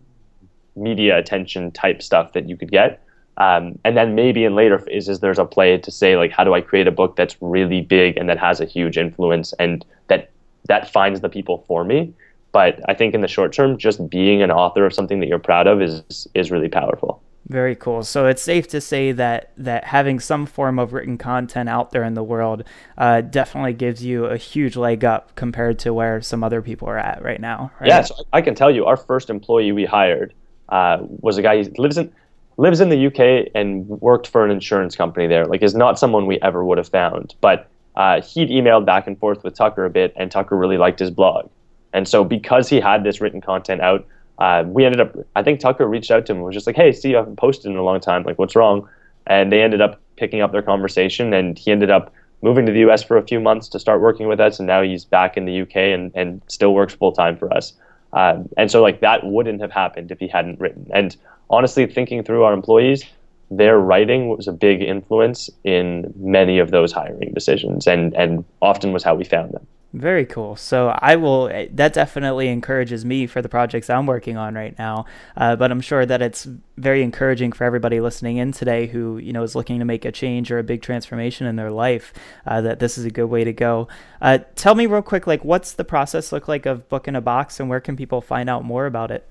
media 0.76 1.18
attention 1.18 1.72
type 1.72 2.02
stuff 2.02 2.34
that 2.34 2.50
you 2.50 2.58
could 2.58 2.72
get. 2.72 3.02
Um, 3.38 3.78
and 3.84 3.98
then 3.98 4.16
maybe 4.16 4.46
in 4.46 4.56
later 4.56 4.80
phases 4.80 5.20
there's 5.20 5.40
a 5.40 5.46
play 5.46 5.78
to 5.78 5.92
say 5.92 6.16
like 6.16 6.32
how 6.32 6.46
do 6.46 6.54
i 6.54 6.62
create 6.62 6.88
a 6.88 6.92
book 6.92 7.18
that's 7.18 7.36
really 7.42 7.82
big 7.82 8.16
and 8.16 8.30
that 8.30 8.38
has 8.38 8.62
a 8.62 8.66
huge 8.66 8.98
influence 8.98 9.54
and 9.60 9.86
that 10.08 10.32
that 10.68 10.90
finds 10.92 11.20
the 11.20 11.30
people 11.30 11.66
for 11.68 11.84
me? 11.84 12.14
But 12.54 12.80
i 12.88 12.94
think 12.94 13.14
in 13.14 13.20
the 13.20 13.28
short 13.28 13.52
term 13.52 13.78
just 13.78 14.10
being 14.10 14.42
an 14.42 14.52
author 14.52 14.86
of 14.86 14.94
something 14.94 15.20
that 15.20 15.28
you're 15.28 15.40
proud 15.40 15.68
of 15.68 15.82
is 15.82 16.28
is 16.34 16.50
really 16.50 16.70
powerful 16.70 17.22
very 17.48 17.76
cool. 17.76 18.04
So 18.04 18.26
it's 18.26 18.42
safe 18.42 18.68
to 18.70 18.82
say 18.82 19.12
that 19.12 19.52
that 19.58 19.84
having 19.84 20.20
some 20.20 20.46
form 20.46 20.80
of 20.80 20.94
written 20.94 21.18
content 21.18 21.70
out 21.70 21.92
there 21.92 22.04
in 22.04 22.16
the 22.16 22.24
world 22.24 22.64
uh, 22.98 23.22
definitely 23.22 23.74
gives 23.74 24.04
you 24.04 24.26
a 24.26 24.38
huge 24.38 24.76
leg 24.76 25.06
up 25.06 25.36
compared 25.36 25.78
to 25.80 25.94
where 25.94 26.22
some 26.22 26.44
other 26.44 26.62
people 26.62 26.90
are 26.90 26.98
at 26.98 27.22
right 27.22 27.40
now. 27.40 27.72
Right? 27.80 27.90
Yeah, 27.90 28.02
so 28.02 28.16
I 28.34 28.42
can 28.42 28.56
tell 28.56 28.72
you, 28.72 28.86
our 28.86 28.98
first 28.98 29.30
employee 29.30 29.72
we 29.72 29.86
hired 29.86 30.34
uh, 30.70 30.98
was 31.02 31.38
a 31.38 31.44
guy 31.44 31.62
who 31.62 31.70
lives 31.78 31.98
in 31.98 32.12
lives 32.58 32.80
in 32.80 32.90
the 32.90 33.08
UK 33.08 33.52
and 33.54 33.88
worked 33.88 34.28
for 34.28 34.44
an 34.44 34.50
insurance 34.50 34.96
company 34.96 35.28
there. 35.28 35.46
Like, 35.46 35.62
is 35.62 35.76
not 35.76 36.00
someone 36.00 36.26
we 36.26 36.40
ever 36.42 36.64
would 36.66 36.78
have 36.78 36.88
found, 36.88 37.36
but 37.42 37.70
uh, 37.96 38.22
he'd 38.22 38.50
emailed 38.50 38.86
back 38.86 39.08
and 39.08 39.18
forth 39.20 39.44
with 39.44 39.56
Tucker 39.56 39.86
a 39.86 39.90
bit, 39.90 40.14
and 40.16 40.32
Tucker 40.32 40.58
really 40.58 40.78
liked 40.78 41.00
his 41.00 41.12
blog. 41.12 41.50
And 41.94 42.08
so, 42.08 42.24
because 42.24 42.70
he 42.70 42.80
had 42.80 43.04
this 43.04 43.22
written 43.22 43.40
content 43.40 43.82
out, 43.82 44.06
uh, 44.40 44.64
we 44.66 44.86
ended 44.86 45.02
up, 45.02 45.16
I 45.36 45.44
think 45.44 45.60
Tucker 45.60 45.88
reached 45.88 46.12
out 46.12 46.26
to 46.26 46.32
him 46.32 46.38
and 46.38 46.46
was 46.46 46.54
just 46.54 46.68
like, 46.68 46.76
hey, 46.76 46.92
see, 46.92 47.10
you 47.10 47.16
haven't 47.16 47.38
posted 47.38 47.72
in 47.72 47.78
a 47.78 47.84
long 47.84 48.00
time. 48.00 48.24
Like, 48.24 48.38
what's 48.38 48.56
wrong? 48.56 48.88
And 49.28 49.52
they 49.52 49.62
ended 49.62 49.82
up 49.82 50.00
picking 50.18 50.42
up 50.42 50.52
their 50.52 50.62
conversation, 50.62 51.34
and 51.34 51.58
he 51.58 51.72
ended 51.72 51.90
up 51.90 52.14
moving 52.42 52.66
to 52.66 52.72
the 52.72 52.80
US 52.90 53.04
for 53.04 53.18
a 53.18 53.24
few 53.24 53.40
months 53.40 53.68
to 53.70 53.80
start 53.80 54.02
working 54.02 54.28
with 54.28 54.40
us. 54.40 54.60
And 54.60 54.68
now 54.68 54.82
he's 54.82 55.06
back 55.06 55.38
in 55.38 55.46
the 55.46 55.62
UK 55.62 55.76
and, 55.76 56.12
and 56.16 56.42
still 56.48 56.74
works 56.74 56.94
full 56.94 57.12
time 57.12 57.38
for 57.38 57.52
us. 57.54 57.74
Um, 58.14 58.48
and 58.58 58.70
so, 58.70 58.82
like, 58.82 59.00
that 59.02 59.26
wouldn't 59.26 59.62
have 59.62 59.72
happened 59.72 60.12
if 60.12 60.20
he 60.20 60.28
hadn't 60.28 60.60
written. 60.60 60.88
And 60.94 61.16
honestly, 61.50 61.86
thinking 61.86 62.24
through 62.24 62.44
our 62.44 62.54
employees, 62.54 63.04
their 63.52 63.78
writing 63.78 64.30
was 64.30 64.48
a 64.48 64.52
big 64.52 64.82
influence 64.82 65.50
in 65.64 66.14
many 66.18 66.60
of 66.60 66.72
those 66.72 66.92
hiring 66.92 67.34
decisions 67.34 67.88
and, 67.88 68.14
and 68.16 68.44
often 68.62 68.92
was 68.92 69.04
how 69.04 69.16
we 69.16 69.24
found 69.24 69.54
them. 69.54 69.68
Very 69.96 70.26
cool. 70.26 70.58
So 70.58 70.90
I 70.90 71.16
will. 71.16 71.48
Eh, 71.48 71.68
that 71.72 71.94
definitely 71.94 72.50
encourages 72.50 73.06
me 73.06 73.28
for 73.28 73.42
the 73.42 73.48
projects 73.48 73.90
I'm 73.90 74.06
working 74.06 74.36
on 74.36 74.54
right 74.54 74.78
now. 74.78 75.06
Uh, 75.38 75.56
but 75.56 75.72
I'm 75.72 75.80
sure 75.80 76.06
that 76.06 76.22
it's 76.22 76.46
very 76.76 77.02
encouraging 77.02 77.54
for 77.54 77.64
everybody 77.64 78.02
listening 78.02 78.36
in 78.36 78.52
today 78.52 78.88
who 78.88 79.18
you 79.20 79.32
know 79.32 79.42
is 79.42 79.56
looking 79.56 79.80
to 79.80 79.86
make 79.86 80.04
a 80.04 80.12
change 80.12 80.52
or 80.52 80.60
a 80.60 80.64
big 80.64 80.82
transformation 80.82 81.48
in 81.48 81.56
their 81.56 81.72
life. 81.72 82.12
Uh, 82.46 82.60
that 82.60 82.80
this 82.80 82.98
is 82.98 83.06
a 83.06 83.10
good 83.10 83.28
way 83.28 83.46
to 83.46 83.54
go. 83.54 83.88
Uh, 84.22 84.40
tell 84.56 84.76
me 84.76 84.86
real 84.86 85.02
quick, 85.02 85.28
like 85.28 85.46
what's 85.46 85.72
the 85.72 85.86
process 85.86 86.34
look 86.34 86.50
like 86.50 86.66
of 86.66 86.90
book 86.90 87.08
in 87.08 87.16
a 87.16 87.22
box, 87.22 87.62
and 87.62 87.70
where 87.70 87.80
can 87.80 87.96
people 87.96 88.20
find 88.20 88.50
out 88.50 88.66
more 88.66 88.88
about 88.88 89.12
it? 89.12 89.26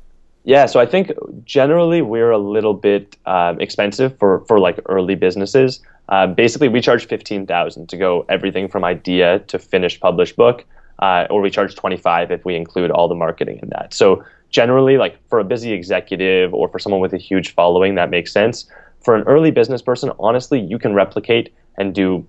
Yeah, 0.44 0.64
so 0.64 0.81
I 0.81 0.87
think 0.87 1.12
generally 1.44 2.00
we're 2.00 2.31
a 2.31 2.38
little 2.38 2.74
bit 2.74 3.18
um, 3.27 3.61
expensive 3.61 4.18
for 4.18 4.40
for 4.46 4.59
like 4.59 4.81
early 4.87 5.14
businesses. 5.14 5.81
Uh, 6.09 6.27
basically, 6.27 6.69
we 6.69 6.81
charge 6.81 7.07
fifteen 7.07 7.47
thousand 7.47 7.88
to 7.88 7.97
go 7.97 8.27
everything 8.29 8.69
from 8.69 8.85
idea 8.85 9.38
to 9.40 9.59
finished 9.59 10.01
published 10.01 10.37
book, 10.37 10.64
uh, 10.99 11.27
or 11.31 11.40
we 11.40 11.51
charge 11.51 11.75
twenty 11.75 11.97
five 11.97 12.31
if 12.31 12.45
we 12.45 12.55
include 12.57 12.90
all 12.90 13.09
the 13.09 13.14
marketing 13.14 13.59
in 13.62 13.69
that. 13.71 13.95
So 13.95 14.25
generally, 14.51 14.99
like 14.99 15.19
for 15.29 15.38
a 15.38 15.45
busy 15.45 15.73
executive 15.73 16.53
or 16.53 16.69
for 16.69 16.79
someone 16.79 17.01
with 17.01 17.14
a 17.14 17.19
huge 17.19 17.55
following, 17.55 17.95
that 17.95 18.11
makes 18.11 18.33
sense. 18.33 18.67
For 19.01 19.17
an 19.17 19.23
early 19.25 19.51
business 19.51 19.83
person, 19.83 20.12
honestly, 20.19 20.61
you 20.61 20.79
can 20.79 20.95
replicate 20.95 21.53
and 21.79 21.95
do 21.95 22.27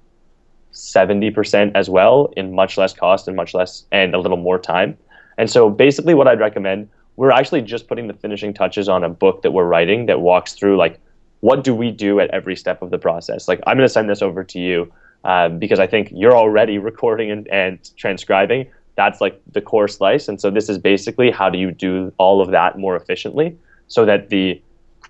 seventy 0.71 1.31
percent 1.31 1.75
as 1.75 1.89
well 1.89 2.33
in 2.37 2.53
much 2.53 2.77
less 2.77 2.93
cost 2.93 3.27
and 3.27 3.35
much 3.35 3.53
less 3.53 3.85
and 3.91 4.15
a 4.15 4.19
little 4.19 4.37
more 4.37 4.59
time. 4.59 4.97
And 5.37 5.49
so 5.49 5.69
basically, 5.69 6.13
what 6.13 6.27
I'd 6.27 6.39
recommend 6.39 6.89
we're 7.17 7.31
actually 7.31 7.61
just 7.61 7.87
putting 7.87 8.07
the 8.07 8.13
finishing 8.13 8.53
touches 8.53 8.89
on 8.89 9.03
a 9.03 9.09
book 9.09 9.41
that 9.41 9.51
we're 9.51 9.65
writing 9.65 10.05
that 10.07 10.19
walks 10.19 10.53
through 10.53 10.77
like 10.77 10.99
what 11.45 11.63
do 11.63 11.75
we 11.75 11.91
do 11.91 12.19
at 12.19 12.27
every 12.31 12.55
step 12.55 12.81
of 12.81 12.89
the 12.89 12.97
process 12.97 13.47
like 13.47 13.59
i'm 13.67 13.77
going 13.77 13.87
to 13.87 13.95
send 13.97 14.09
this 14.09 14.23
over 14.23 14.43
to 14.43 14.59
you 14.59 14.91
um, 15.25 15.59
because 15.59 15.79
i 15.79 15.85
think 15.85 16.09
you're 16.11 16.35
already 16.35 16.77
recording 16.91 17.29
and, 17.29 17.47
and 17.49 17.91
transcribing 17.97 18.65
that's 18.95 19.21
like 19.21 19.39
the 19.51 19.61
core 19.61 19.87
slice 19.87 20.27
and 20.27 20.41
so 20.41 20.49
this 20.49 20.69
is 20.69 20.79
basically 20.79 21.29
how 21.29 21.47
do 21.47 21.59
you 21.59 21.69
do 21.71 22.11
all 22.17 22.41
of 22.41 22.49
that 22.49 22.79
more 22.79 22.95
efficiently 22.95 23.55
so 23.87 24.05
that 24.05 24.29
the 24.29 24.59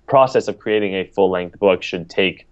process 0.08 0.50
of 0.50 0.60
creating 0.60 0.94
a 0.94 1.06
full 1.06 1.32
length 1.32 1.58
book 1.58 1.82
should 1.82 2.10
take 2.10 2.46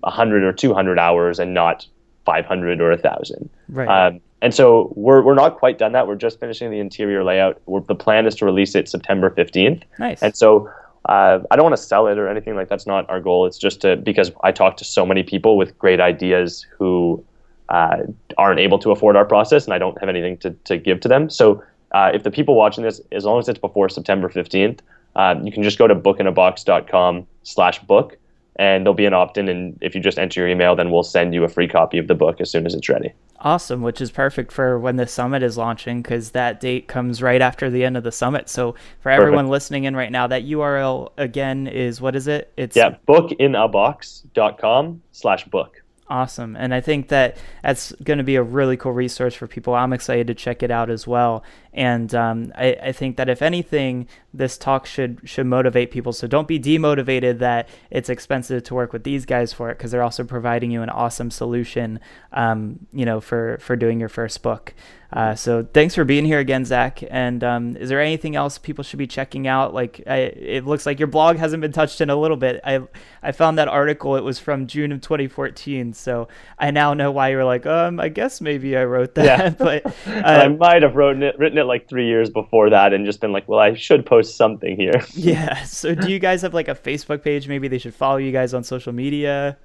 100 0.00 0.44
or 0.44 0.52
200 0.52 0.98
hours 0.98 1.40
and 1.40 1.52
not 1.52 1.86
500 2.24 2.80
or 2.80 2.90
1000 2.90 3.50
right 3.68 3.88
um, 3.88 4.20
and 4.42 4.52
so 4.52 4.92
we're, 4.96 5.22
we're 5.22 5.36
not 5.36 5.56
quite 5.56 5.78
done 5.78 5.92
that. 5.92 6.08
We're 6.08 6.16
just 6.16 6.40
finishing 6.40 6.72
the 6.72 6.80
interior 6.80 7.22
layout. 7.22 7.62
We're, 7.66 7.80
the 7.82 7.94
plan 7.94 8.26
is 8.26 8.34
to 8.36 8.44
release 8.44 8.74
it 8.74 8.88
September 8.88 9.30
15th. 9.30 9.84
Nice. 10.00 10.20
And 10.20 10.36
so 10.36 10.68
uh, 11.06 11.40
I 11.50 11.56
don't 11.56 11.64
want 11.64 11.76
to 11.76 11.82
sell 11.82 12.06
it 12.06 12.18
or 12.18 12.28
anything 12.28 12.54
like 12.54 12.68
that's 12.68 12.86
not 12.86 13.08
our 13.10 13.20
goal. 13.20 13.46
It's 13.46 13.58
just 13.58 13.80
to 13.80 13.96
because 13.96 14.30
I 14.42 14.52
talk 14.52 14.76
to 14.78 14.84
so 14.84 15.04
many 15.04 15.22
people 15.22 15.56
with 15.56 15.76
great 15.78 16.00
ideas 16.00 16.66
who 16.78 17.24
uh, 17.68 17.98
aren't 18.38 18.60
able 18.60 18.78
to 18.80 18.90
afford 18.90 19.16
our 19.16 19.24
process, 19.24 19.64
and 19.64 19.74
I 19.74 19.78
don't 19.78 19.98
have 19.98 20.08
anything 20.08 20.36
to, 20.38 20.50
to 20.50 20.76
give 20.76 21.00
to 21.00 21.08
them. 21.08 21.30
So 21.30 21.62
uh, 21.92 22.10
if 22.14 22.22
the 22.22 22.30
people 22.30 22.54
watching 22.54 22.84
this, 22.84 23.00
as 23.10 23.24
long 23.24 23.38
as 23.38 23.48
it's 23.48 23.58
before 23.58 23.88
September 23.88 24.28
15th, 24.28 24.80
uh, 25.16 25.34
you 25.42 25.52
can 25.52 25.62
just 25.62 25.78
go 25.78 25.86
to 25.86 25.94
bookinabox.com 25.94 27.26
slash 27.42 27.78
book 27.80 28.16
and 28.56 28.84
there'll 28.84 28.94
be 28.94 29.06
an 29.06 29.14
opt-in 29.14 29.48
and 29.48 29.78
if 29.80 29.94
you 29.94 30.00
just 30.00 30.18
enter 30.18 30.40
your 30.40 30.48
email 30.48 30.76
then 30.76 30.90
we'll 30.90 31.02
send 31.02 31.34
you 31.34 31.44
a 31.44 31.48
free 31.48 31.68
copy 31.68 31.98
of 31.98 32.06
the 32.06 32.14
book 32.14 32.40
as 32.40 32.50
soon 32.50 32.66
as 32.66 32.74
it's 32.74 32.88
ready. 32.88 33.12
Awesome 33.40 33.82
which 33.82 34.00
is 34.00 34.10
perfect 34.10 34.52
for 34.52 34.78
when 34.78 34.96
the 34.96 35.06
summit 35.06 35.42
is 35.42 35.56
launching 35.56 36.02
because 36.02 36.30
that 36.30 36.60
date 36.60 36.88
comes 36.88 37.22
right 37.22 37.40
after 37.40 37.70
the 37.70 37.84
end 37.84 37.96
of 37.96 38.04
the 38.04 38.12
summit. 38.12 38.48
So 38.48 38.74
for 39.00 39.10
everyone 39.10 39.44
perfect. 39.44 39.50
listening 39.50 39.84
in 39.84 39.96
right 39.96 40.12
now 40.12 40.26
that 40.28 40.44
url 40.44 41.12
again 41.16 41.66
is 41.66 42.00
what 42.00 42.14
is 42.16 42.28
it? 42.28 42.52
It's 42.56 42.76
yeah 42.76 42.96
bookinabox.com 43.08 45.02
slash 45.12 45.44
book 45.46 45.81
Awesome. 46.12 46.56
And 46.56 46.74
I 46.74 46.82
think 46.82 47.08
that 47.08 47.38
that's 47.62 47.90
going 48.04 48.18
to 48.18 48.22
be 48.22 48.36
a 48.36 48.42
really 48.42 48.76
cool 48.76 48.92
resource 48.92 49.34
for 49.34 49.46
people. 49.46 49.74
I'm 49.74 49.94
excited 49.94 50.26
to 50.26 50.34
check 50.34 50.62
it 50.62 50.70
out 50.70 50.90
as 50.90 51.06
well. 51.06 51.42
And 51.72 52.14
um, 52.14 52.52
I, 52.54 52.76
I, 52.82 52.92
think 52.92 53.16
that 53.16 53.30
if 53.30 53.40
anything, 53.40 54.06
this 54.34 54.58
talk 54.58 54.84
should 54.84 55.22
should 55.24 55.46
motivate 55.46 55.90
people. 55.90 56.12
So 56.12 56.26
don't 56.26 56.46
be 56.46 56.60
demotivated 56.60 57.38
that 57.38 57.66
it's 57.90 58.10
expensive 58.10 58.62
to 58.64 58.74
work 58.74 58.92
with 58.92 59.04
these 59.04 59.24
guys 59.24 59.54
for 59.54 59.70
it 59.70 59.78
because 59.78 59.90
they're 59.90 60.02
also 60.02 60.22
providing 60.22 60.70
you 60.70 60.82
an 60.82 60.90
awesome 60.90 61.30
solution, 61.30 61.98
um, 62.34 62.80
you 62.92 63.06
know, 63.06 63.18
for 63.18 63.56
for 63.62 63.74
doing 63.74 63.98
your 63.98 64.10
first 64.10 64.42
book. 64.42 64.74
Uh, 65.12 65.34
so 65.34 65.66
thanks 65.74 65.94
for 65.94 66.04
being 66.04 66.24
here 66.24 66.38
again, 66.38 66.64
Zach. 66.64 67.02
And 67.10 67.44
um, 67.44 67.76
is 67.76 67.90
there 67.90 68.00
anything 68.00 68.34
else 68.34 68.56
people 68.56 68.82
should 68.82 68.98
be 68.98 69.06
checking 69.06 69.46
out? 69.46 69.74
Like 69.74 70.02
I, 70.06 70.16
it 70.16 70.64
looks 70.64 70.86
like 70.86 70.98
your 70.98 71.08
blog 71.08 71.36
hasn't 71.36 71.60
been 71.60 71.72
touched 71.72 72.00
in 72.00 72.08
a 72.08 72.16
little 72.16 72.36
bit. 72.38 72.60
I 72.64 72.80
I 73.22 73.32
found 73.32 73.58
that 73.58 73.68
article. 73.68 74.16
It 74.16 74.24
was 74.24 74.38
from 74.38 74.66
June 74.66 74.90
of 74.90 75.02
2014. 75.02 75.92
So 75.92 76.28
I 76.58 76.70
now 76.70 76.94
know 76.94 77.10
why 77.10 77.28
you're 77.28 77.44
like, 77.44 77.66
um, 77.66 78.00
I 78.00 78.08
guess 78.08 78.40
maybe 78.40 78.74
I 78.74 78.84
wrote 78.84 79.14
that. 79.16 79.24
Yeah. 79.24 79.48
but 79.58 79.86
uh, 80.06 80.22
I 80.24 80.48
might 80.48 80.82
have 80.82 80.96
written 80.96 81.22
it 81.22 81.38
written 81.38 81.58
it 81.58 81.64
like 81.64 81.88
three 81.88 82.06
years 82.06 82.30
before 82.30 82.70
that, 82.70 82.94
and 82.94 83.04
just 83.04 83.20
been 83.20 83.32
like, 83.32 83.46
well, 83.48 83.60
I 83.60 83.74
should 83.74 84.06
post 84.06 84.36
something 84.36 84.76
here. 84.76 85.04
yeah. 85.12 85.62
So 85.64 85.94
do 85.94 86.10
you 86.10 86.20
guys 86.20 86.40
have 86.40 86.54
like 86.54 86.68
a 86.68 86.74
Facebook 86.74 87.22
page? 87.22 87.48
Maybe 87.48 87.68
they 87.68 87.78
should 87.78 87.94
follow 87.94 88.16
you 88.16 88.32
guys 88.32 88.54
on 88.54 88.64
social 88.64 88.94
media. 88.94 89.58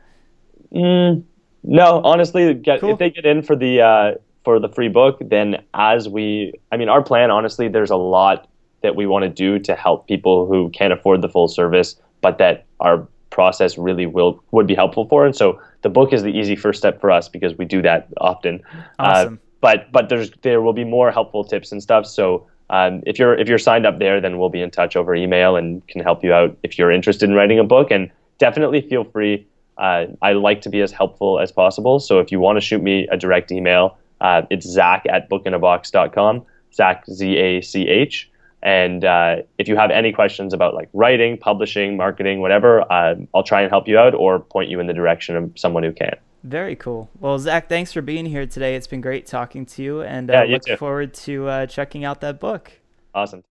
Mm, 0.73 1.23
no, 1.63 2.01
honestly, 2.03 2.53
get, 2.53 2.81
cool. 2.81 2.91
if 2.91 2.99
they 2.99 3.09
get 3.09 3.25
in 3.25 3.41
for 3.41 3.55
the 3.55 3.81
uh, 3.81 4.11
for 4.47 4.61
the 4.61 4.69
free 4.69 4.87
book, 4.87 5.17
then 5.19 5.61
as 5.73 6.07
we, 6.07 6.53
I 6.71 6.77
mean, 6.77 6.87
our 6.87 7.03
plan, 7.03 7.31
honestly, 7.31 7.67
there's 7.67 7.89
a 7.89 7.97
lot 7.97 8.47
that 8.81 8.95
we 8.95 9.05
want 9.05 9.23
to 9.23 9.29
do 9.29 9.59
to 9.59 9.75
help 9.75 10.07
people 10.07 10.47
who 10.47 10.69
can't 10.69 10.93
afford 10.93 11.21
the 11.21 11.27
full 11.27 11.49
service, 11.49 11.99
but 12.21 12.37
that 12.37 12.63
our 12.79 13.05
process 13.29 13.77
really 13.77 14.05
will 14.05 14.41
would 14.51 14.65
be 14.65 14.73
helpful 14.73 15.05
for. 15.09 15.25
And 15.25 15.35
so 15.35 15.59
the 15.81 15.89
book 15.89 16.13
is 16.13 16.23
the 16.23 16.29
easy 16.29 16.55
first 16.55 16.79
step 16.79 17.01
for 17.01 17.11
us 17.11 17.27
because 17.27 17.57
we 17.57 17.65
do 17.65 17.81
that 17.81 18.07
often. 18.21 18.61
Uh, 18.73 18.81
awesome. 18.99 19.33
Uh, 19.33 19.37
but 19.59 19.91
but 19.91 20.07
there's 20.07 20.31
there 20.43 20.61
will 20.61 20.71
be 20.71 20.85
more 20.85 21.11
helpful 21.11 21.43
tips 21.43 21.73
and 21.73 21.83
stuff. 21.83 22.05
So 22.05 22.47
um, 22.69 23.03
if 23.05 23.19
you're 23.19 23.35
if 23.37 23.49
you're 23.49 23.57
signed 23.57 23.85
up 23.85 23.99
there, 23.99 24.21
then 24.21 24.39
we'll 24.39 24.47
be 24.47 24.61
in 24.61 24.71
touch 24.71 24.95
over 24.95 25.13
email 25.13 25.57
and 25.57 25.85
can 25.89 26.01
help 26.01 26.23
you 26.23 26.31
out 26.31 26.57
if 26.63 26.79
you're 26.79 26.93
interested 26.93 27.29
in 27.29 27.35
writing 27.35 27.59
a 27.59 27.65
book. 27.65 27.91
And 27.91 28.09
definitely 28.37 28.79
feel 28.79 29.03
free. 29.03 29.45
Uh, 29.77 30.05
I 30.21 30.31
like 30.31 30.61
to 30.61 30.69
be 30.69 30.79
as 30.79 30.93
helpful 30.93 31.37
as 31.37 31.51
possible. 31.51 31.99
So 31.99 32.19
if 32.19 32.31
you 32.31 32.39
want 32.39 32.55
to 32.55 32.61
shoot 32.61 32.81
me 32.81 33.09
a 33.11 33.17
direct 33.17 33.51
email, 33.51 33.97
uh, 34.21 34.43
it's 34.49 34.67
Zach 34.67 35.05
at 35.09 35.29
bookinabox.com, 35.29 36.45
Zach, 36.73 37.05
Z 37.09 37.37
A 37.37 37.61
C 37.61 37.87
H. 37.87 38.29
And 38.63 39.05
uh, 39.05 39.37
if 39.57 39.67
you 39.67 39.75
have 39.75 39.91
any 39.91 40.11
questions 40.11 40.53
about 40.53 40.73
like 40.73 40.89
writing, 40.93 41.37
publishing, 41.37 41.95
marketing, 41.95 42.41
whatever, 42.41 42.81
uh, 42.91 43.15
I'll 43.33 43.43
try 43.43 43.61
and 43.61 43.69
help 43.69 43.87
you 43.87 43.97
out 43.97 44.15
or 44.15 44.39
point 44.39 44.69
you 44.69 44.79
in 44.79 44.87
the 44.87 44.93
direction 44.93 45.35
of 45.35 45.51
someone 45.55 45.83
who 45.83 45.93
can. 45.93 46.15
Very 46.43 46.75
cool. 46.75 47.09
Well, 47.19 47.37
Zach, 47.39 47.69
thanks 47.69 47.91
for 47.91 48.01
being 48.01 48.25
here 48.25 48.45
today. 48.45 48.75
It's 48.75 48.87
been 48.87 49.01
great 49.01 49.25
talking 49.25 49.65
to 49.67 49.83
you, 49.83 50.01
and 50.01 50.29
yeah, 50.29 50.41
uh, 50.41 50.43
you 50.43 50.53
look 50.53 50.63
too. 50.63 50.77
forward 50.77 51.13
to 51.15 51.47
uh, 51.47 51.65
checking 51.65 52.05
out 52.05 52.21
that 52.21 52.39
book. 52.39 52.71
Awesome. 53.13 53.43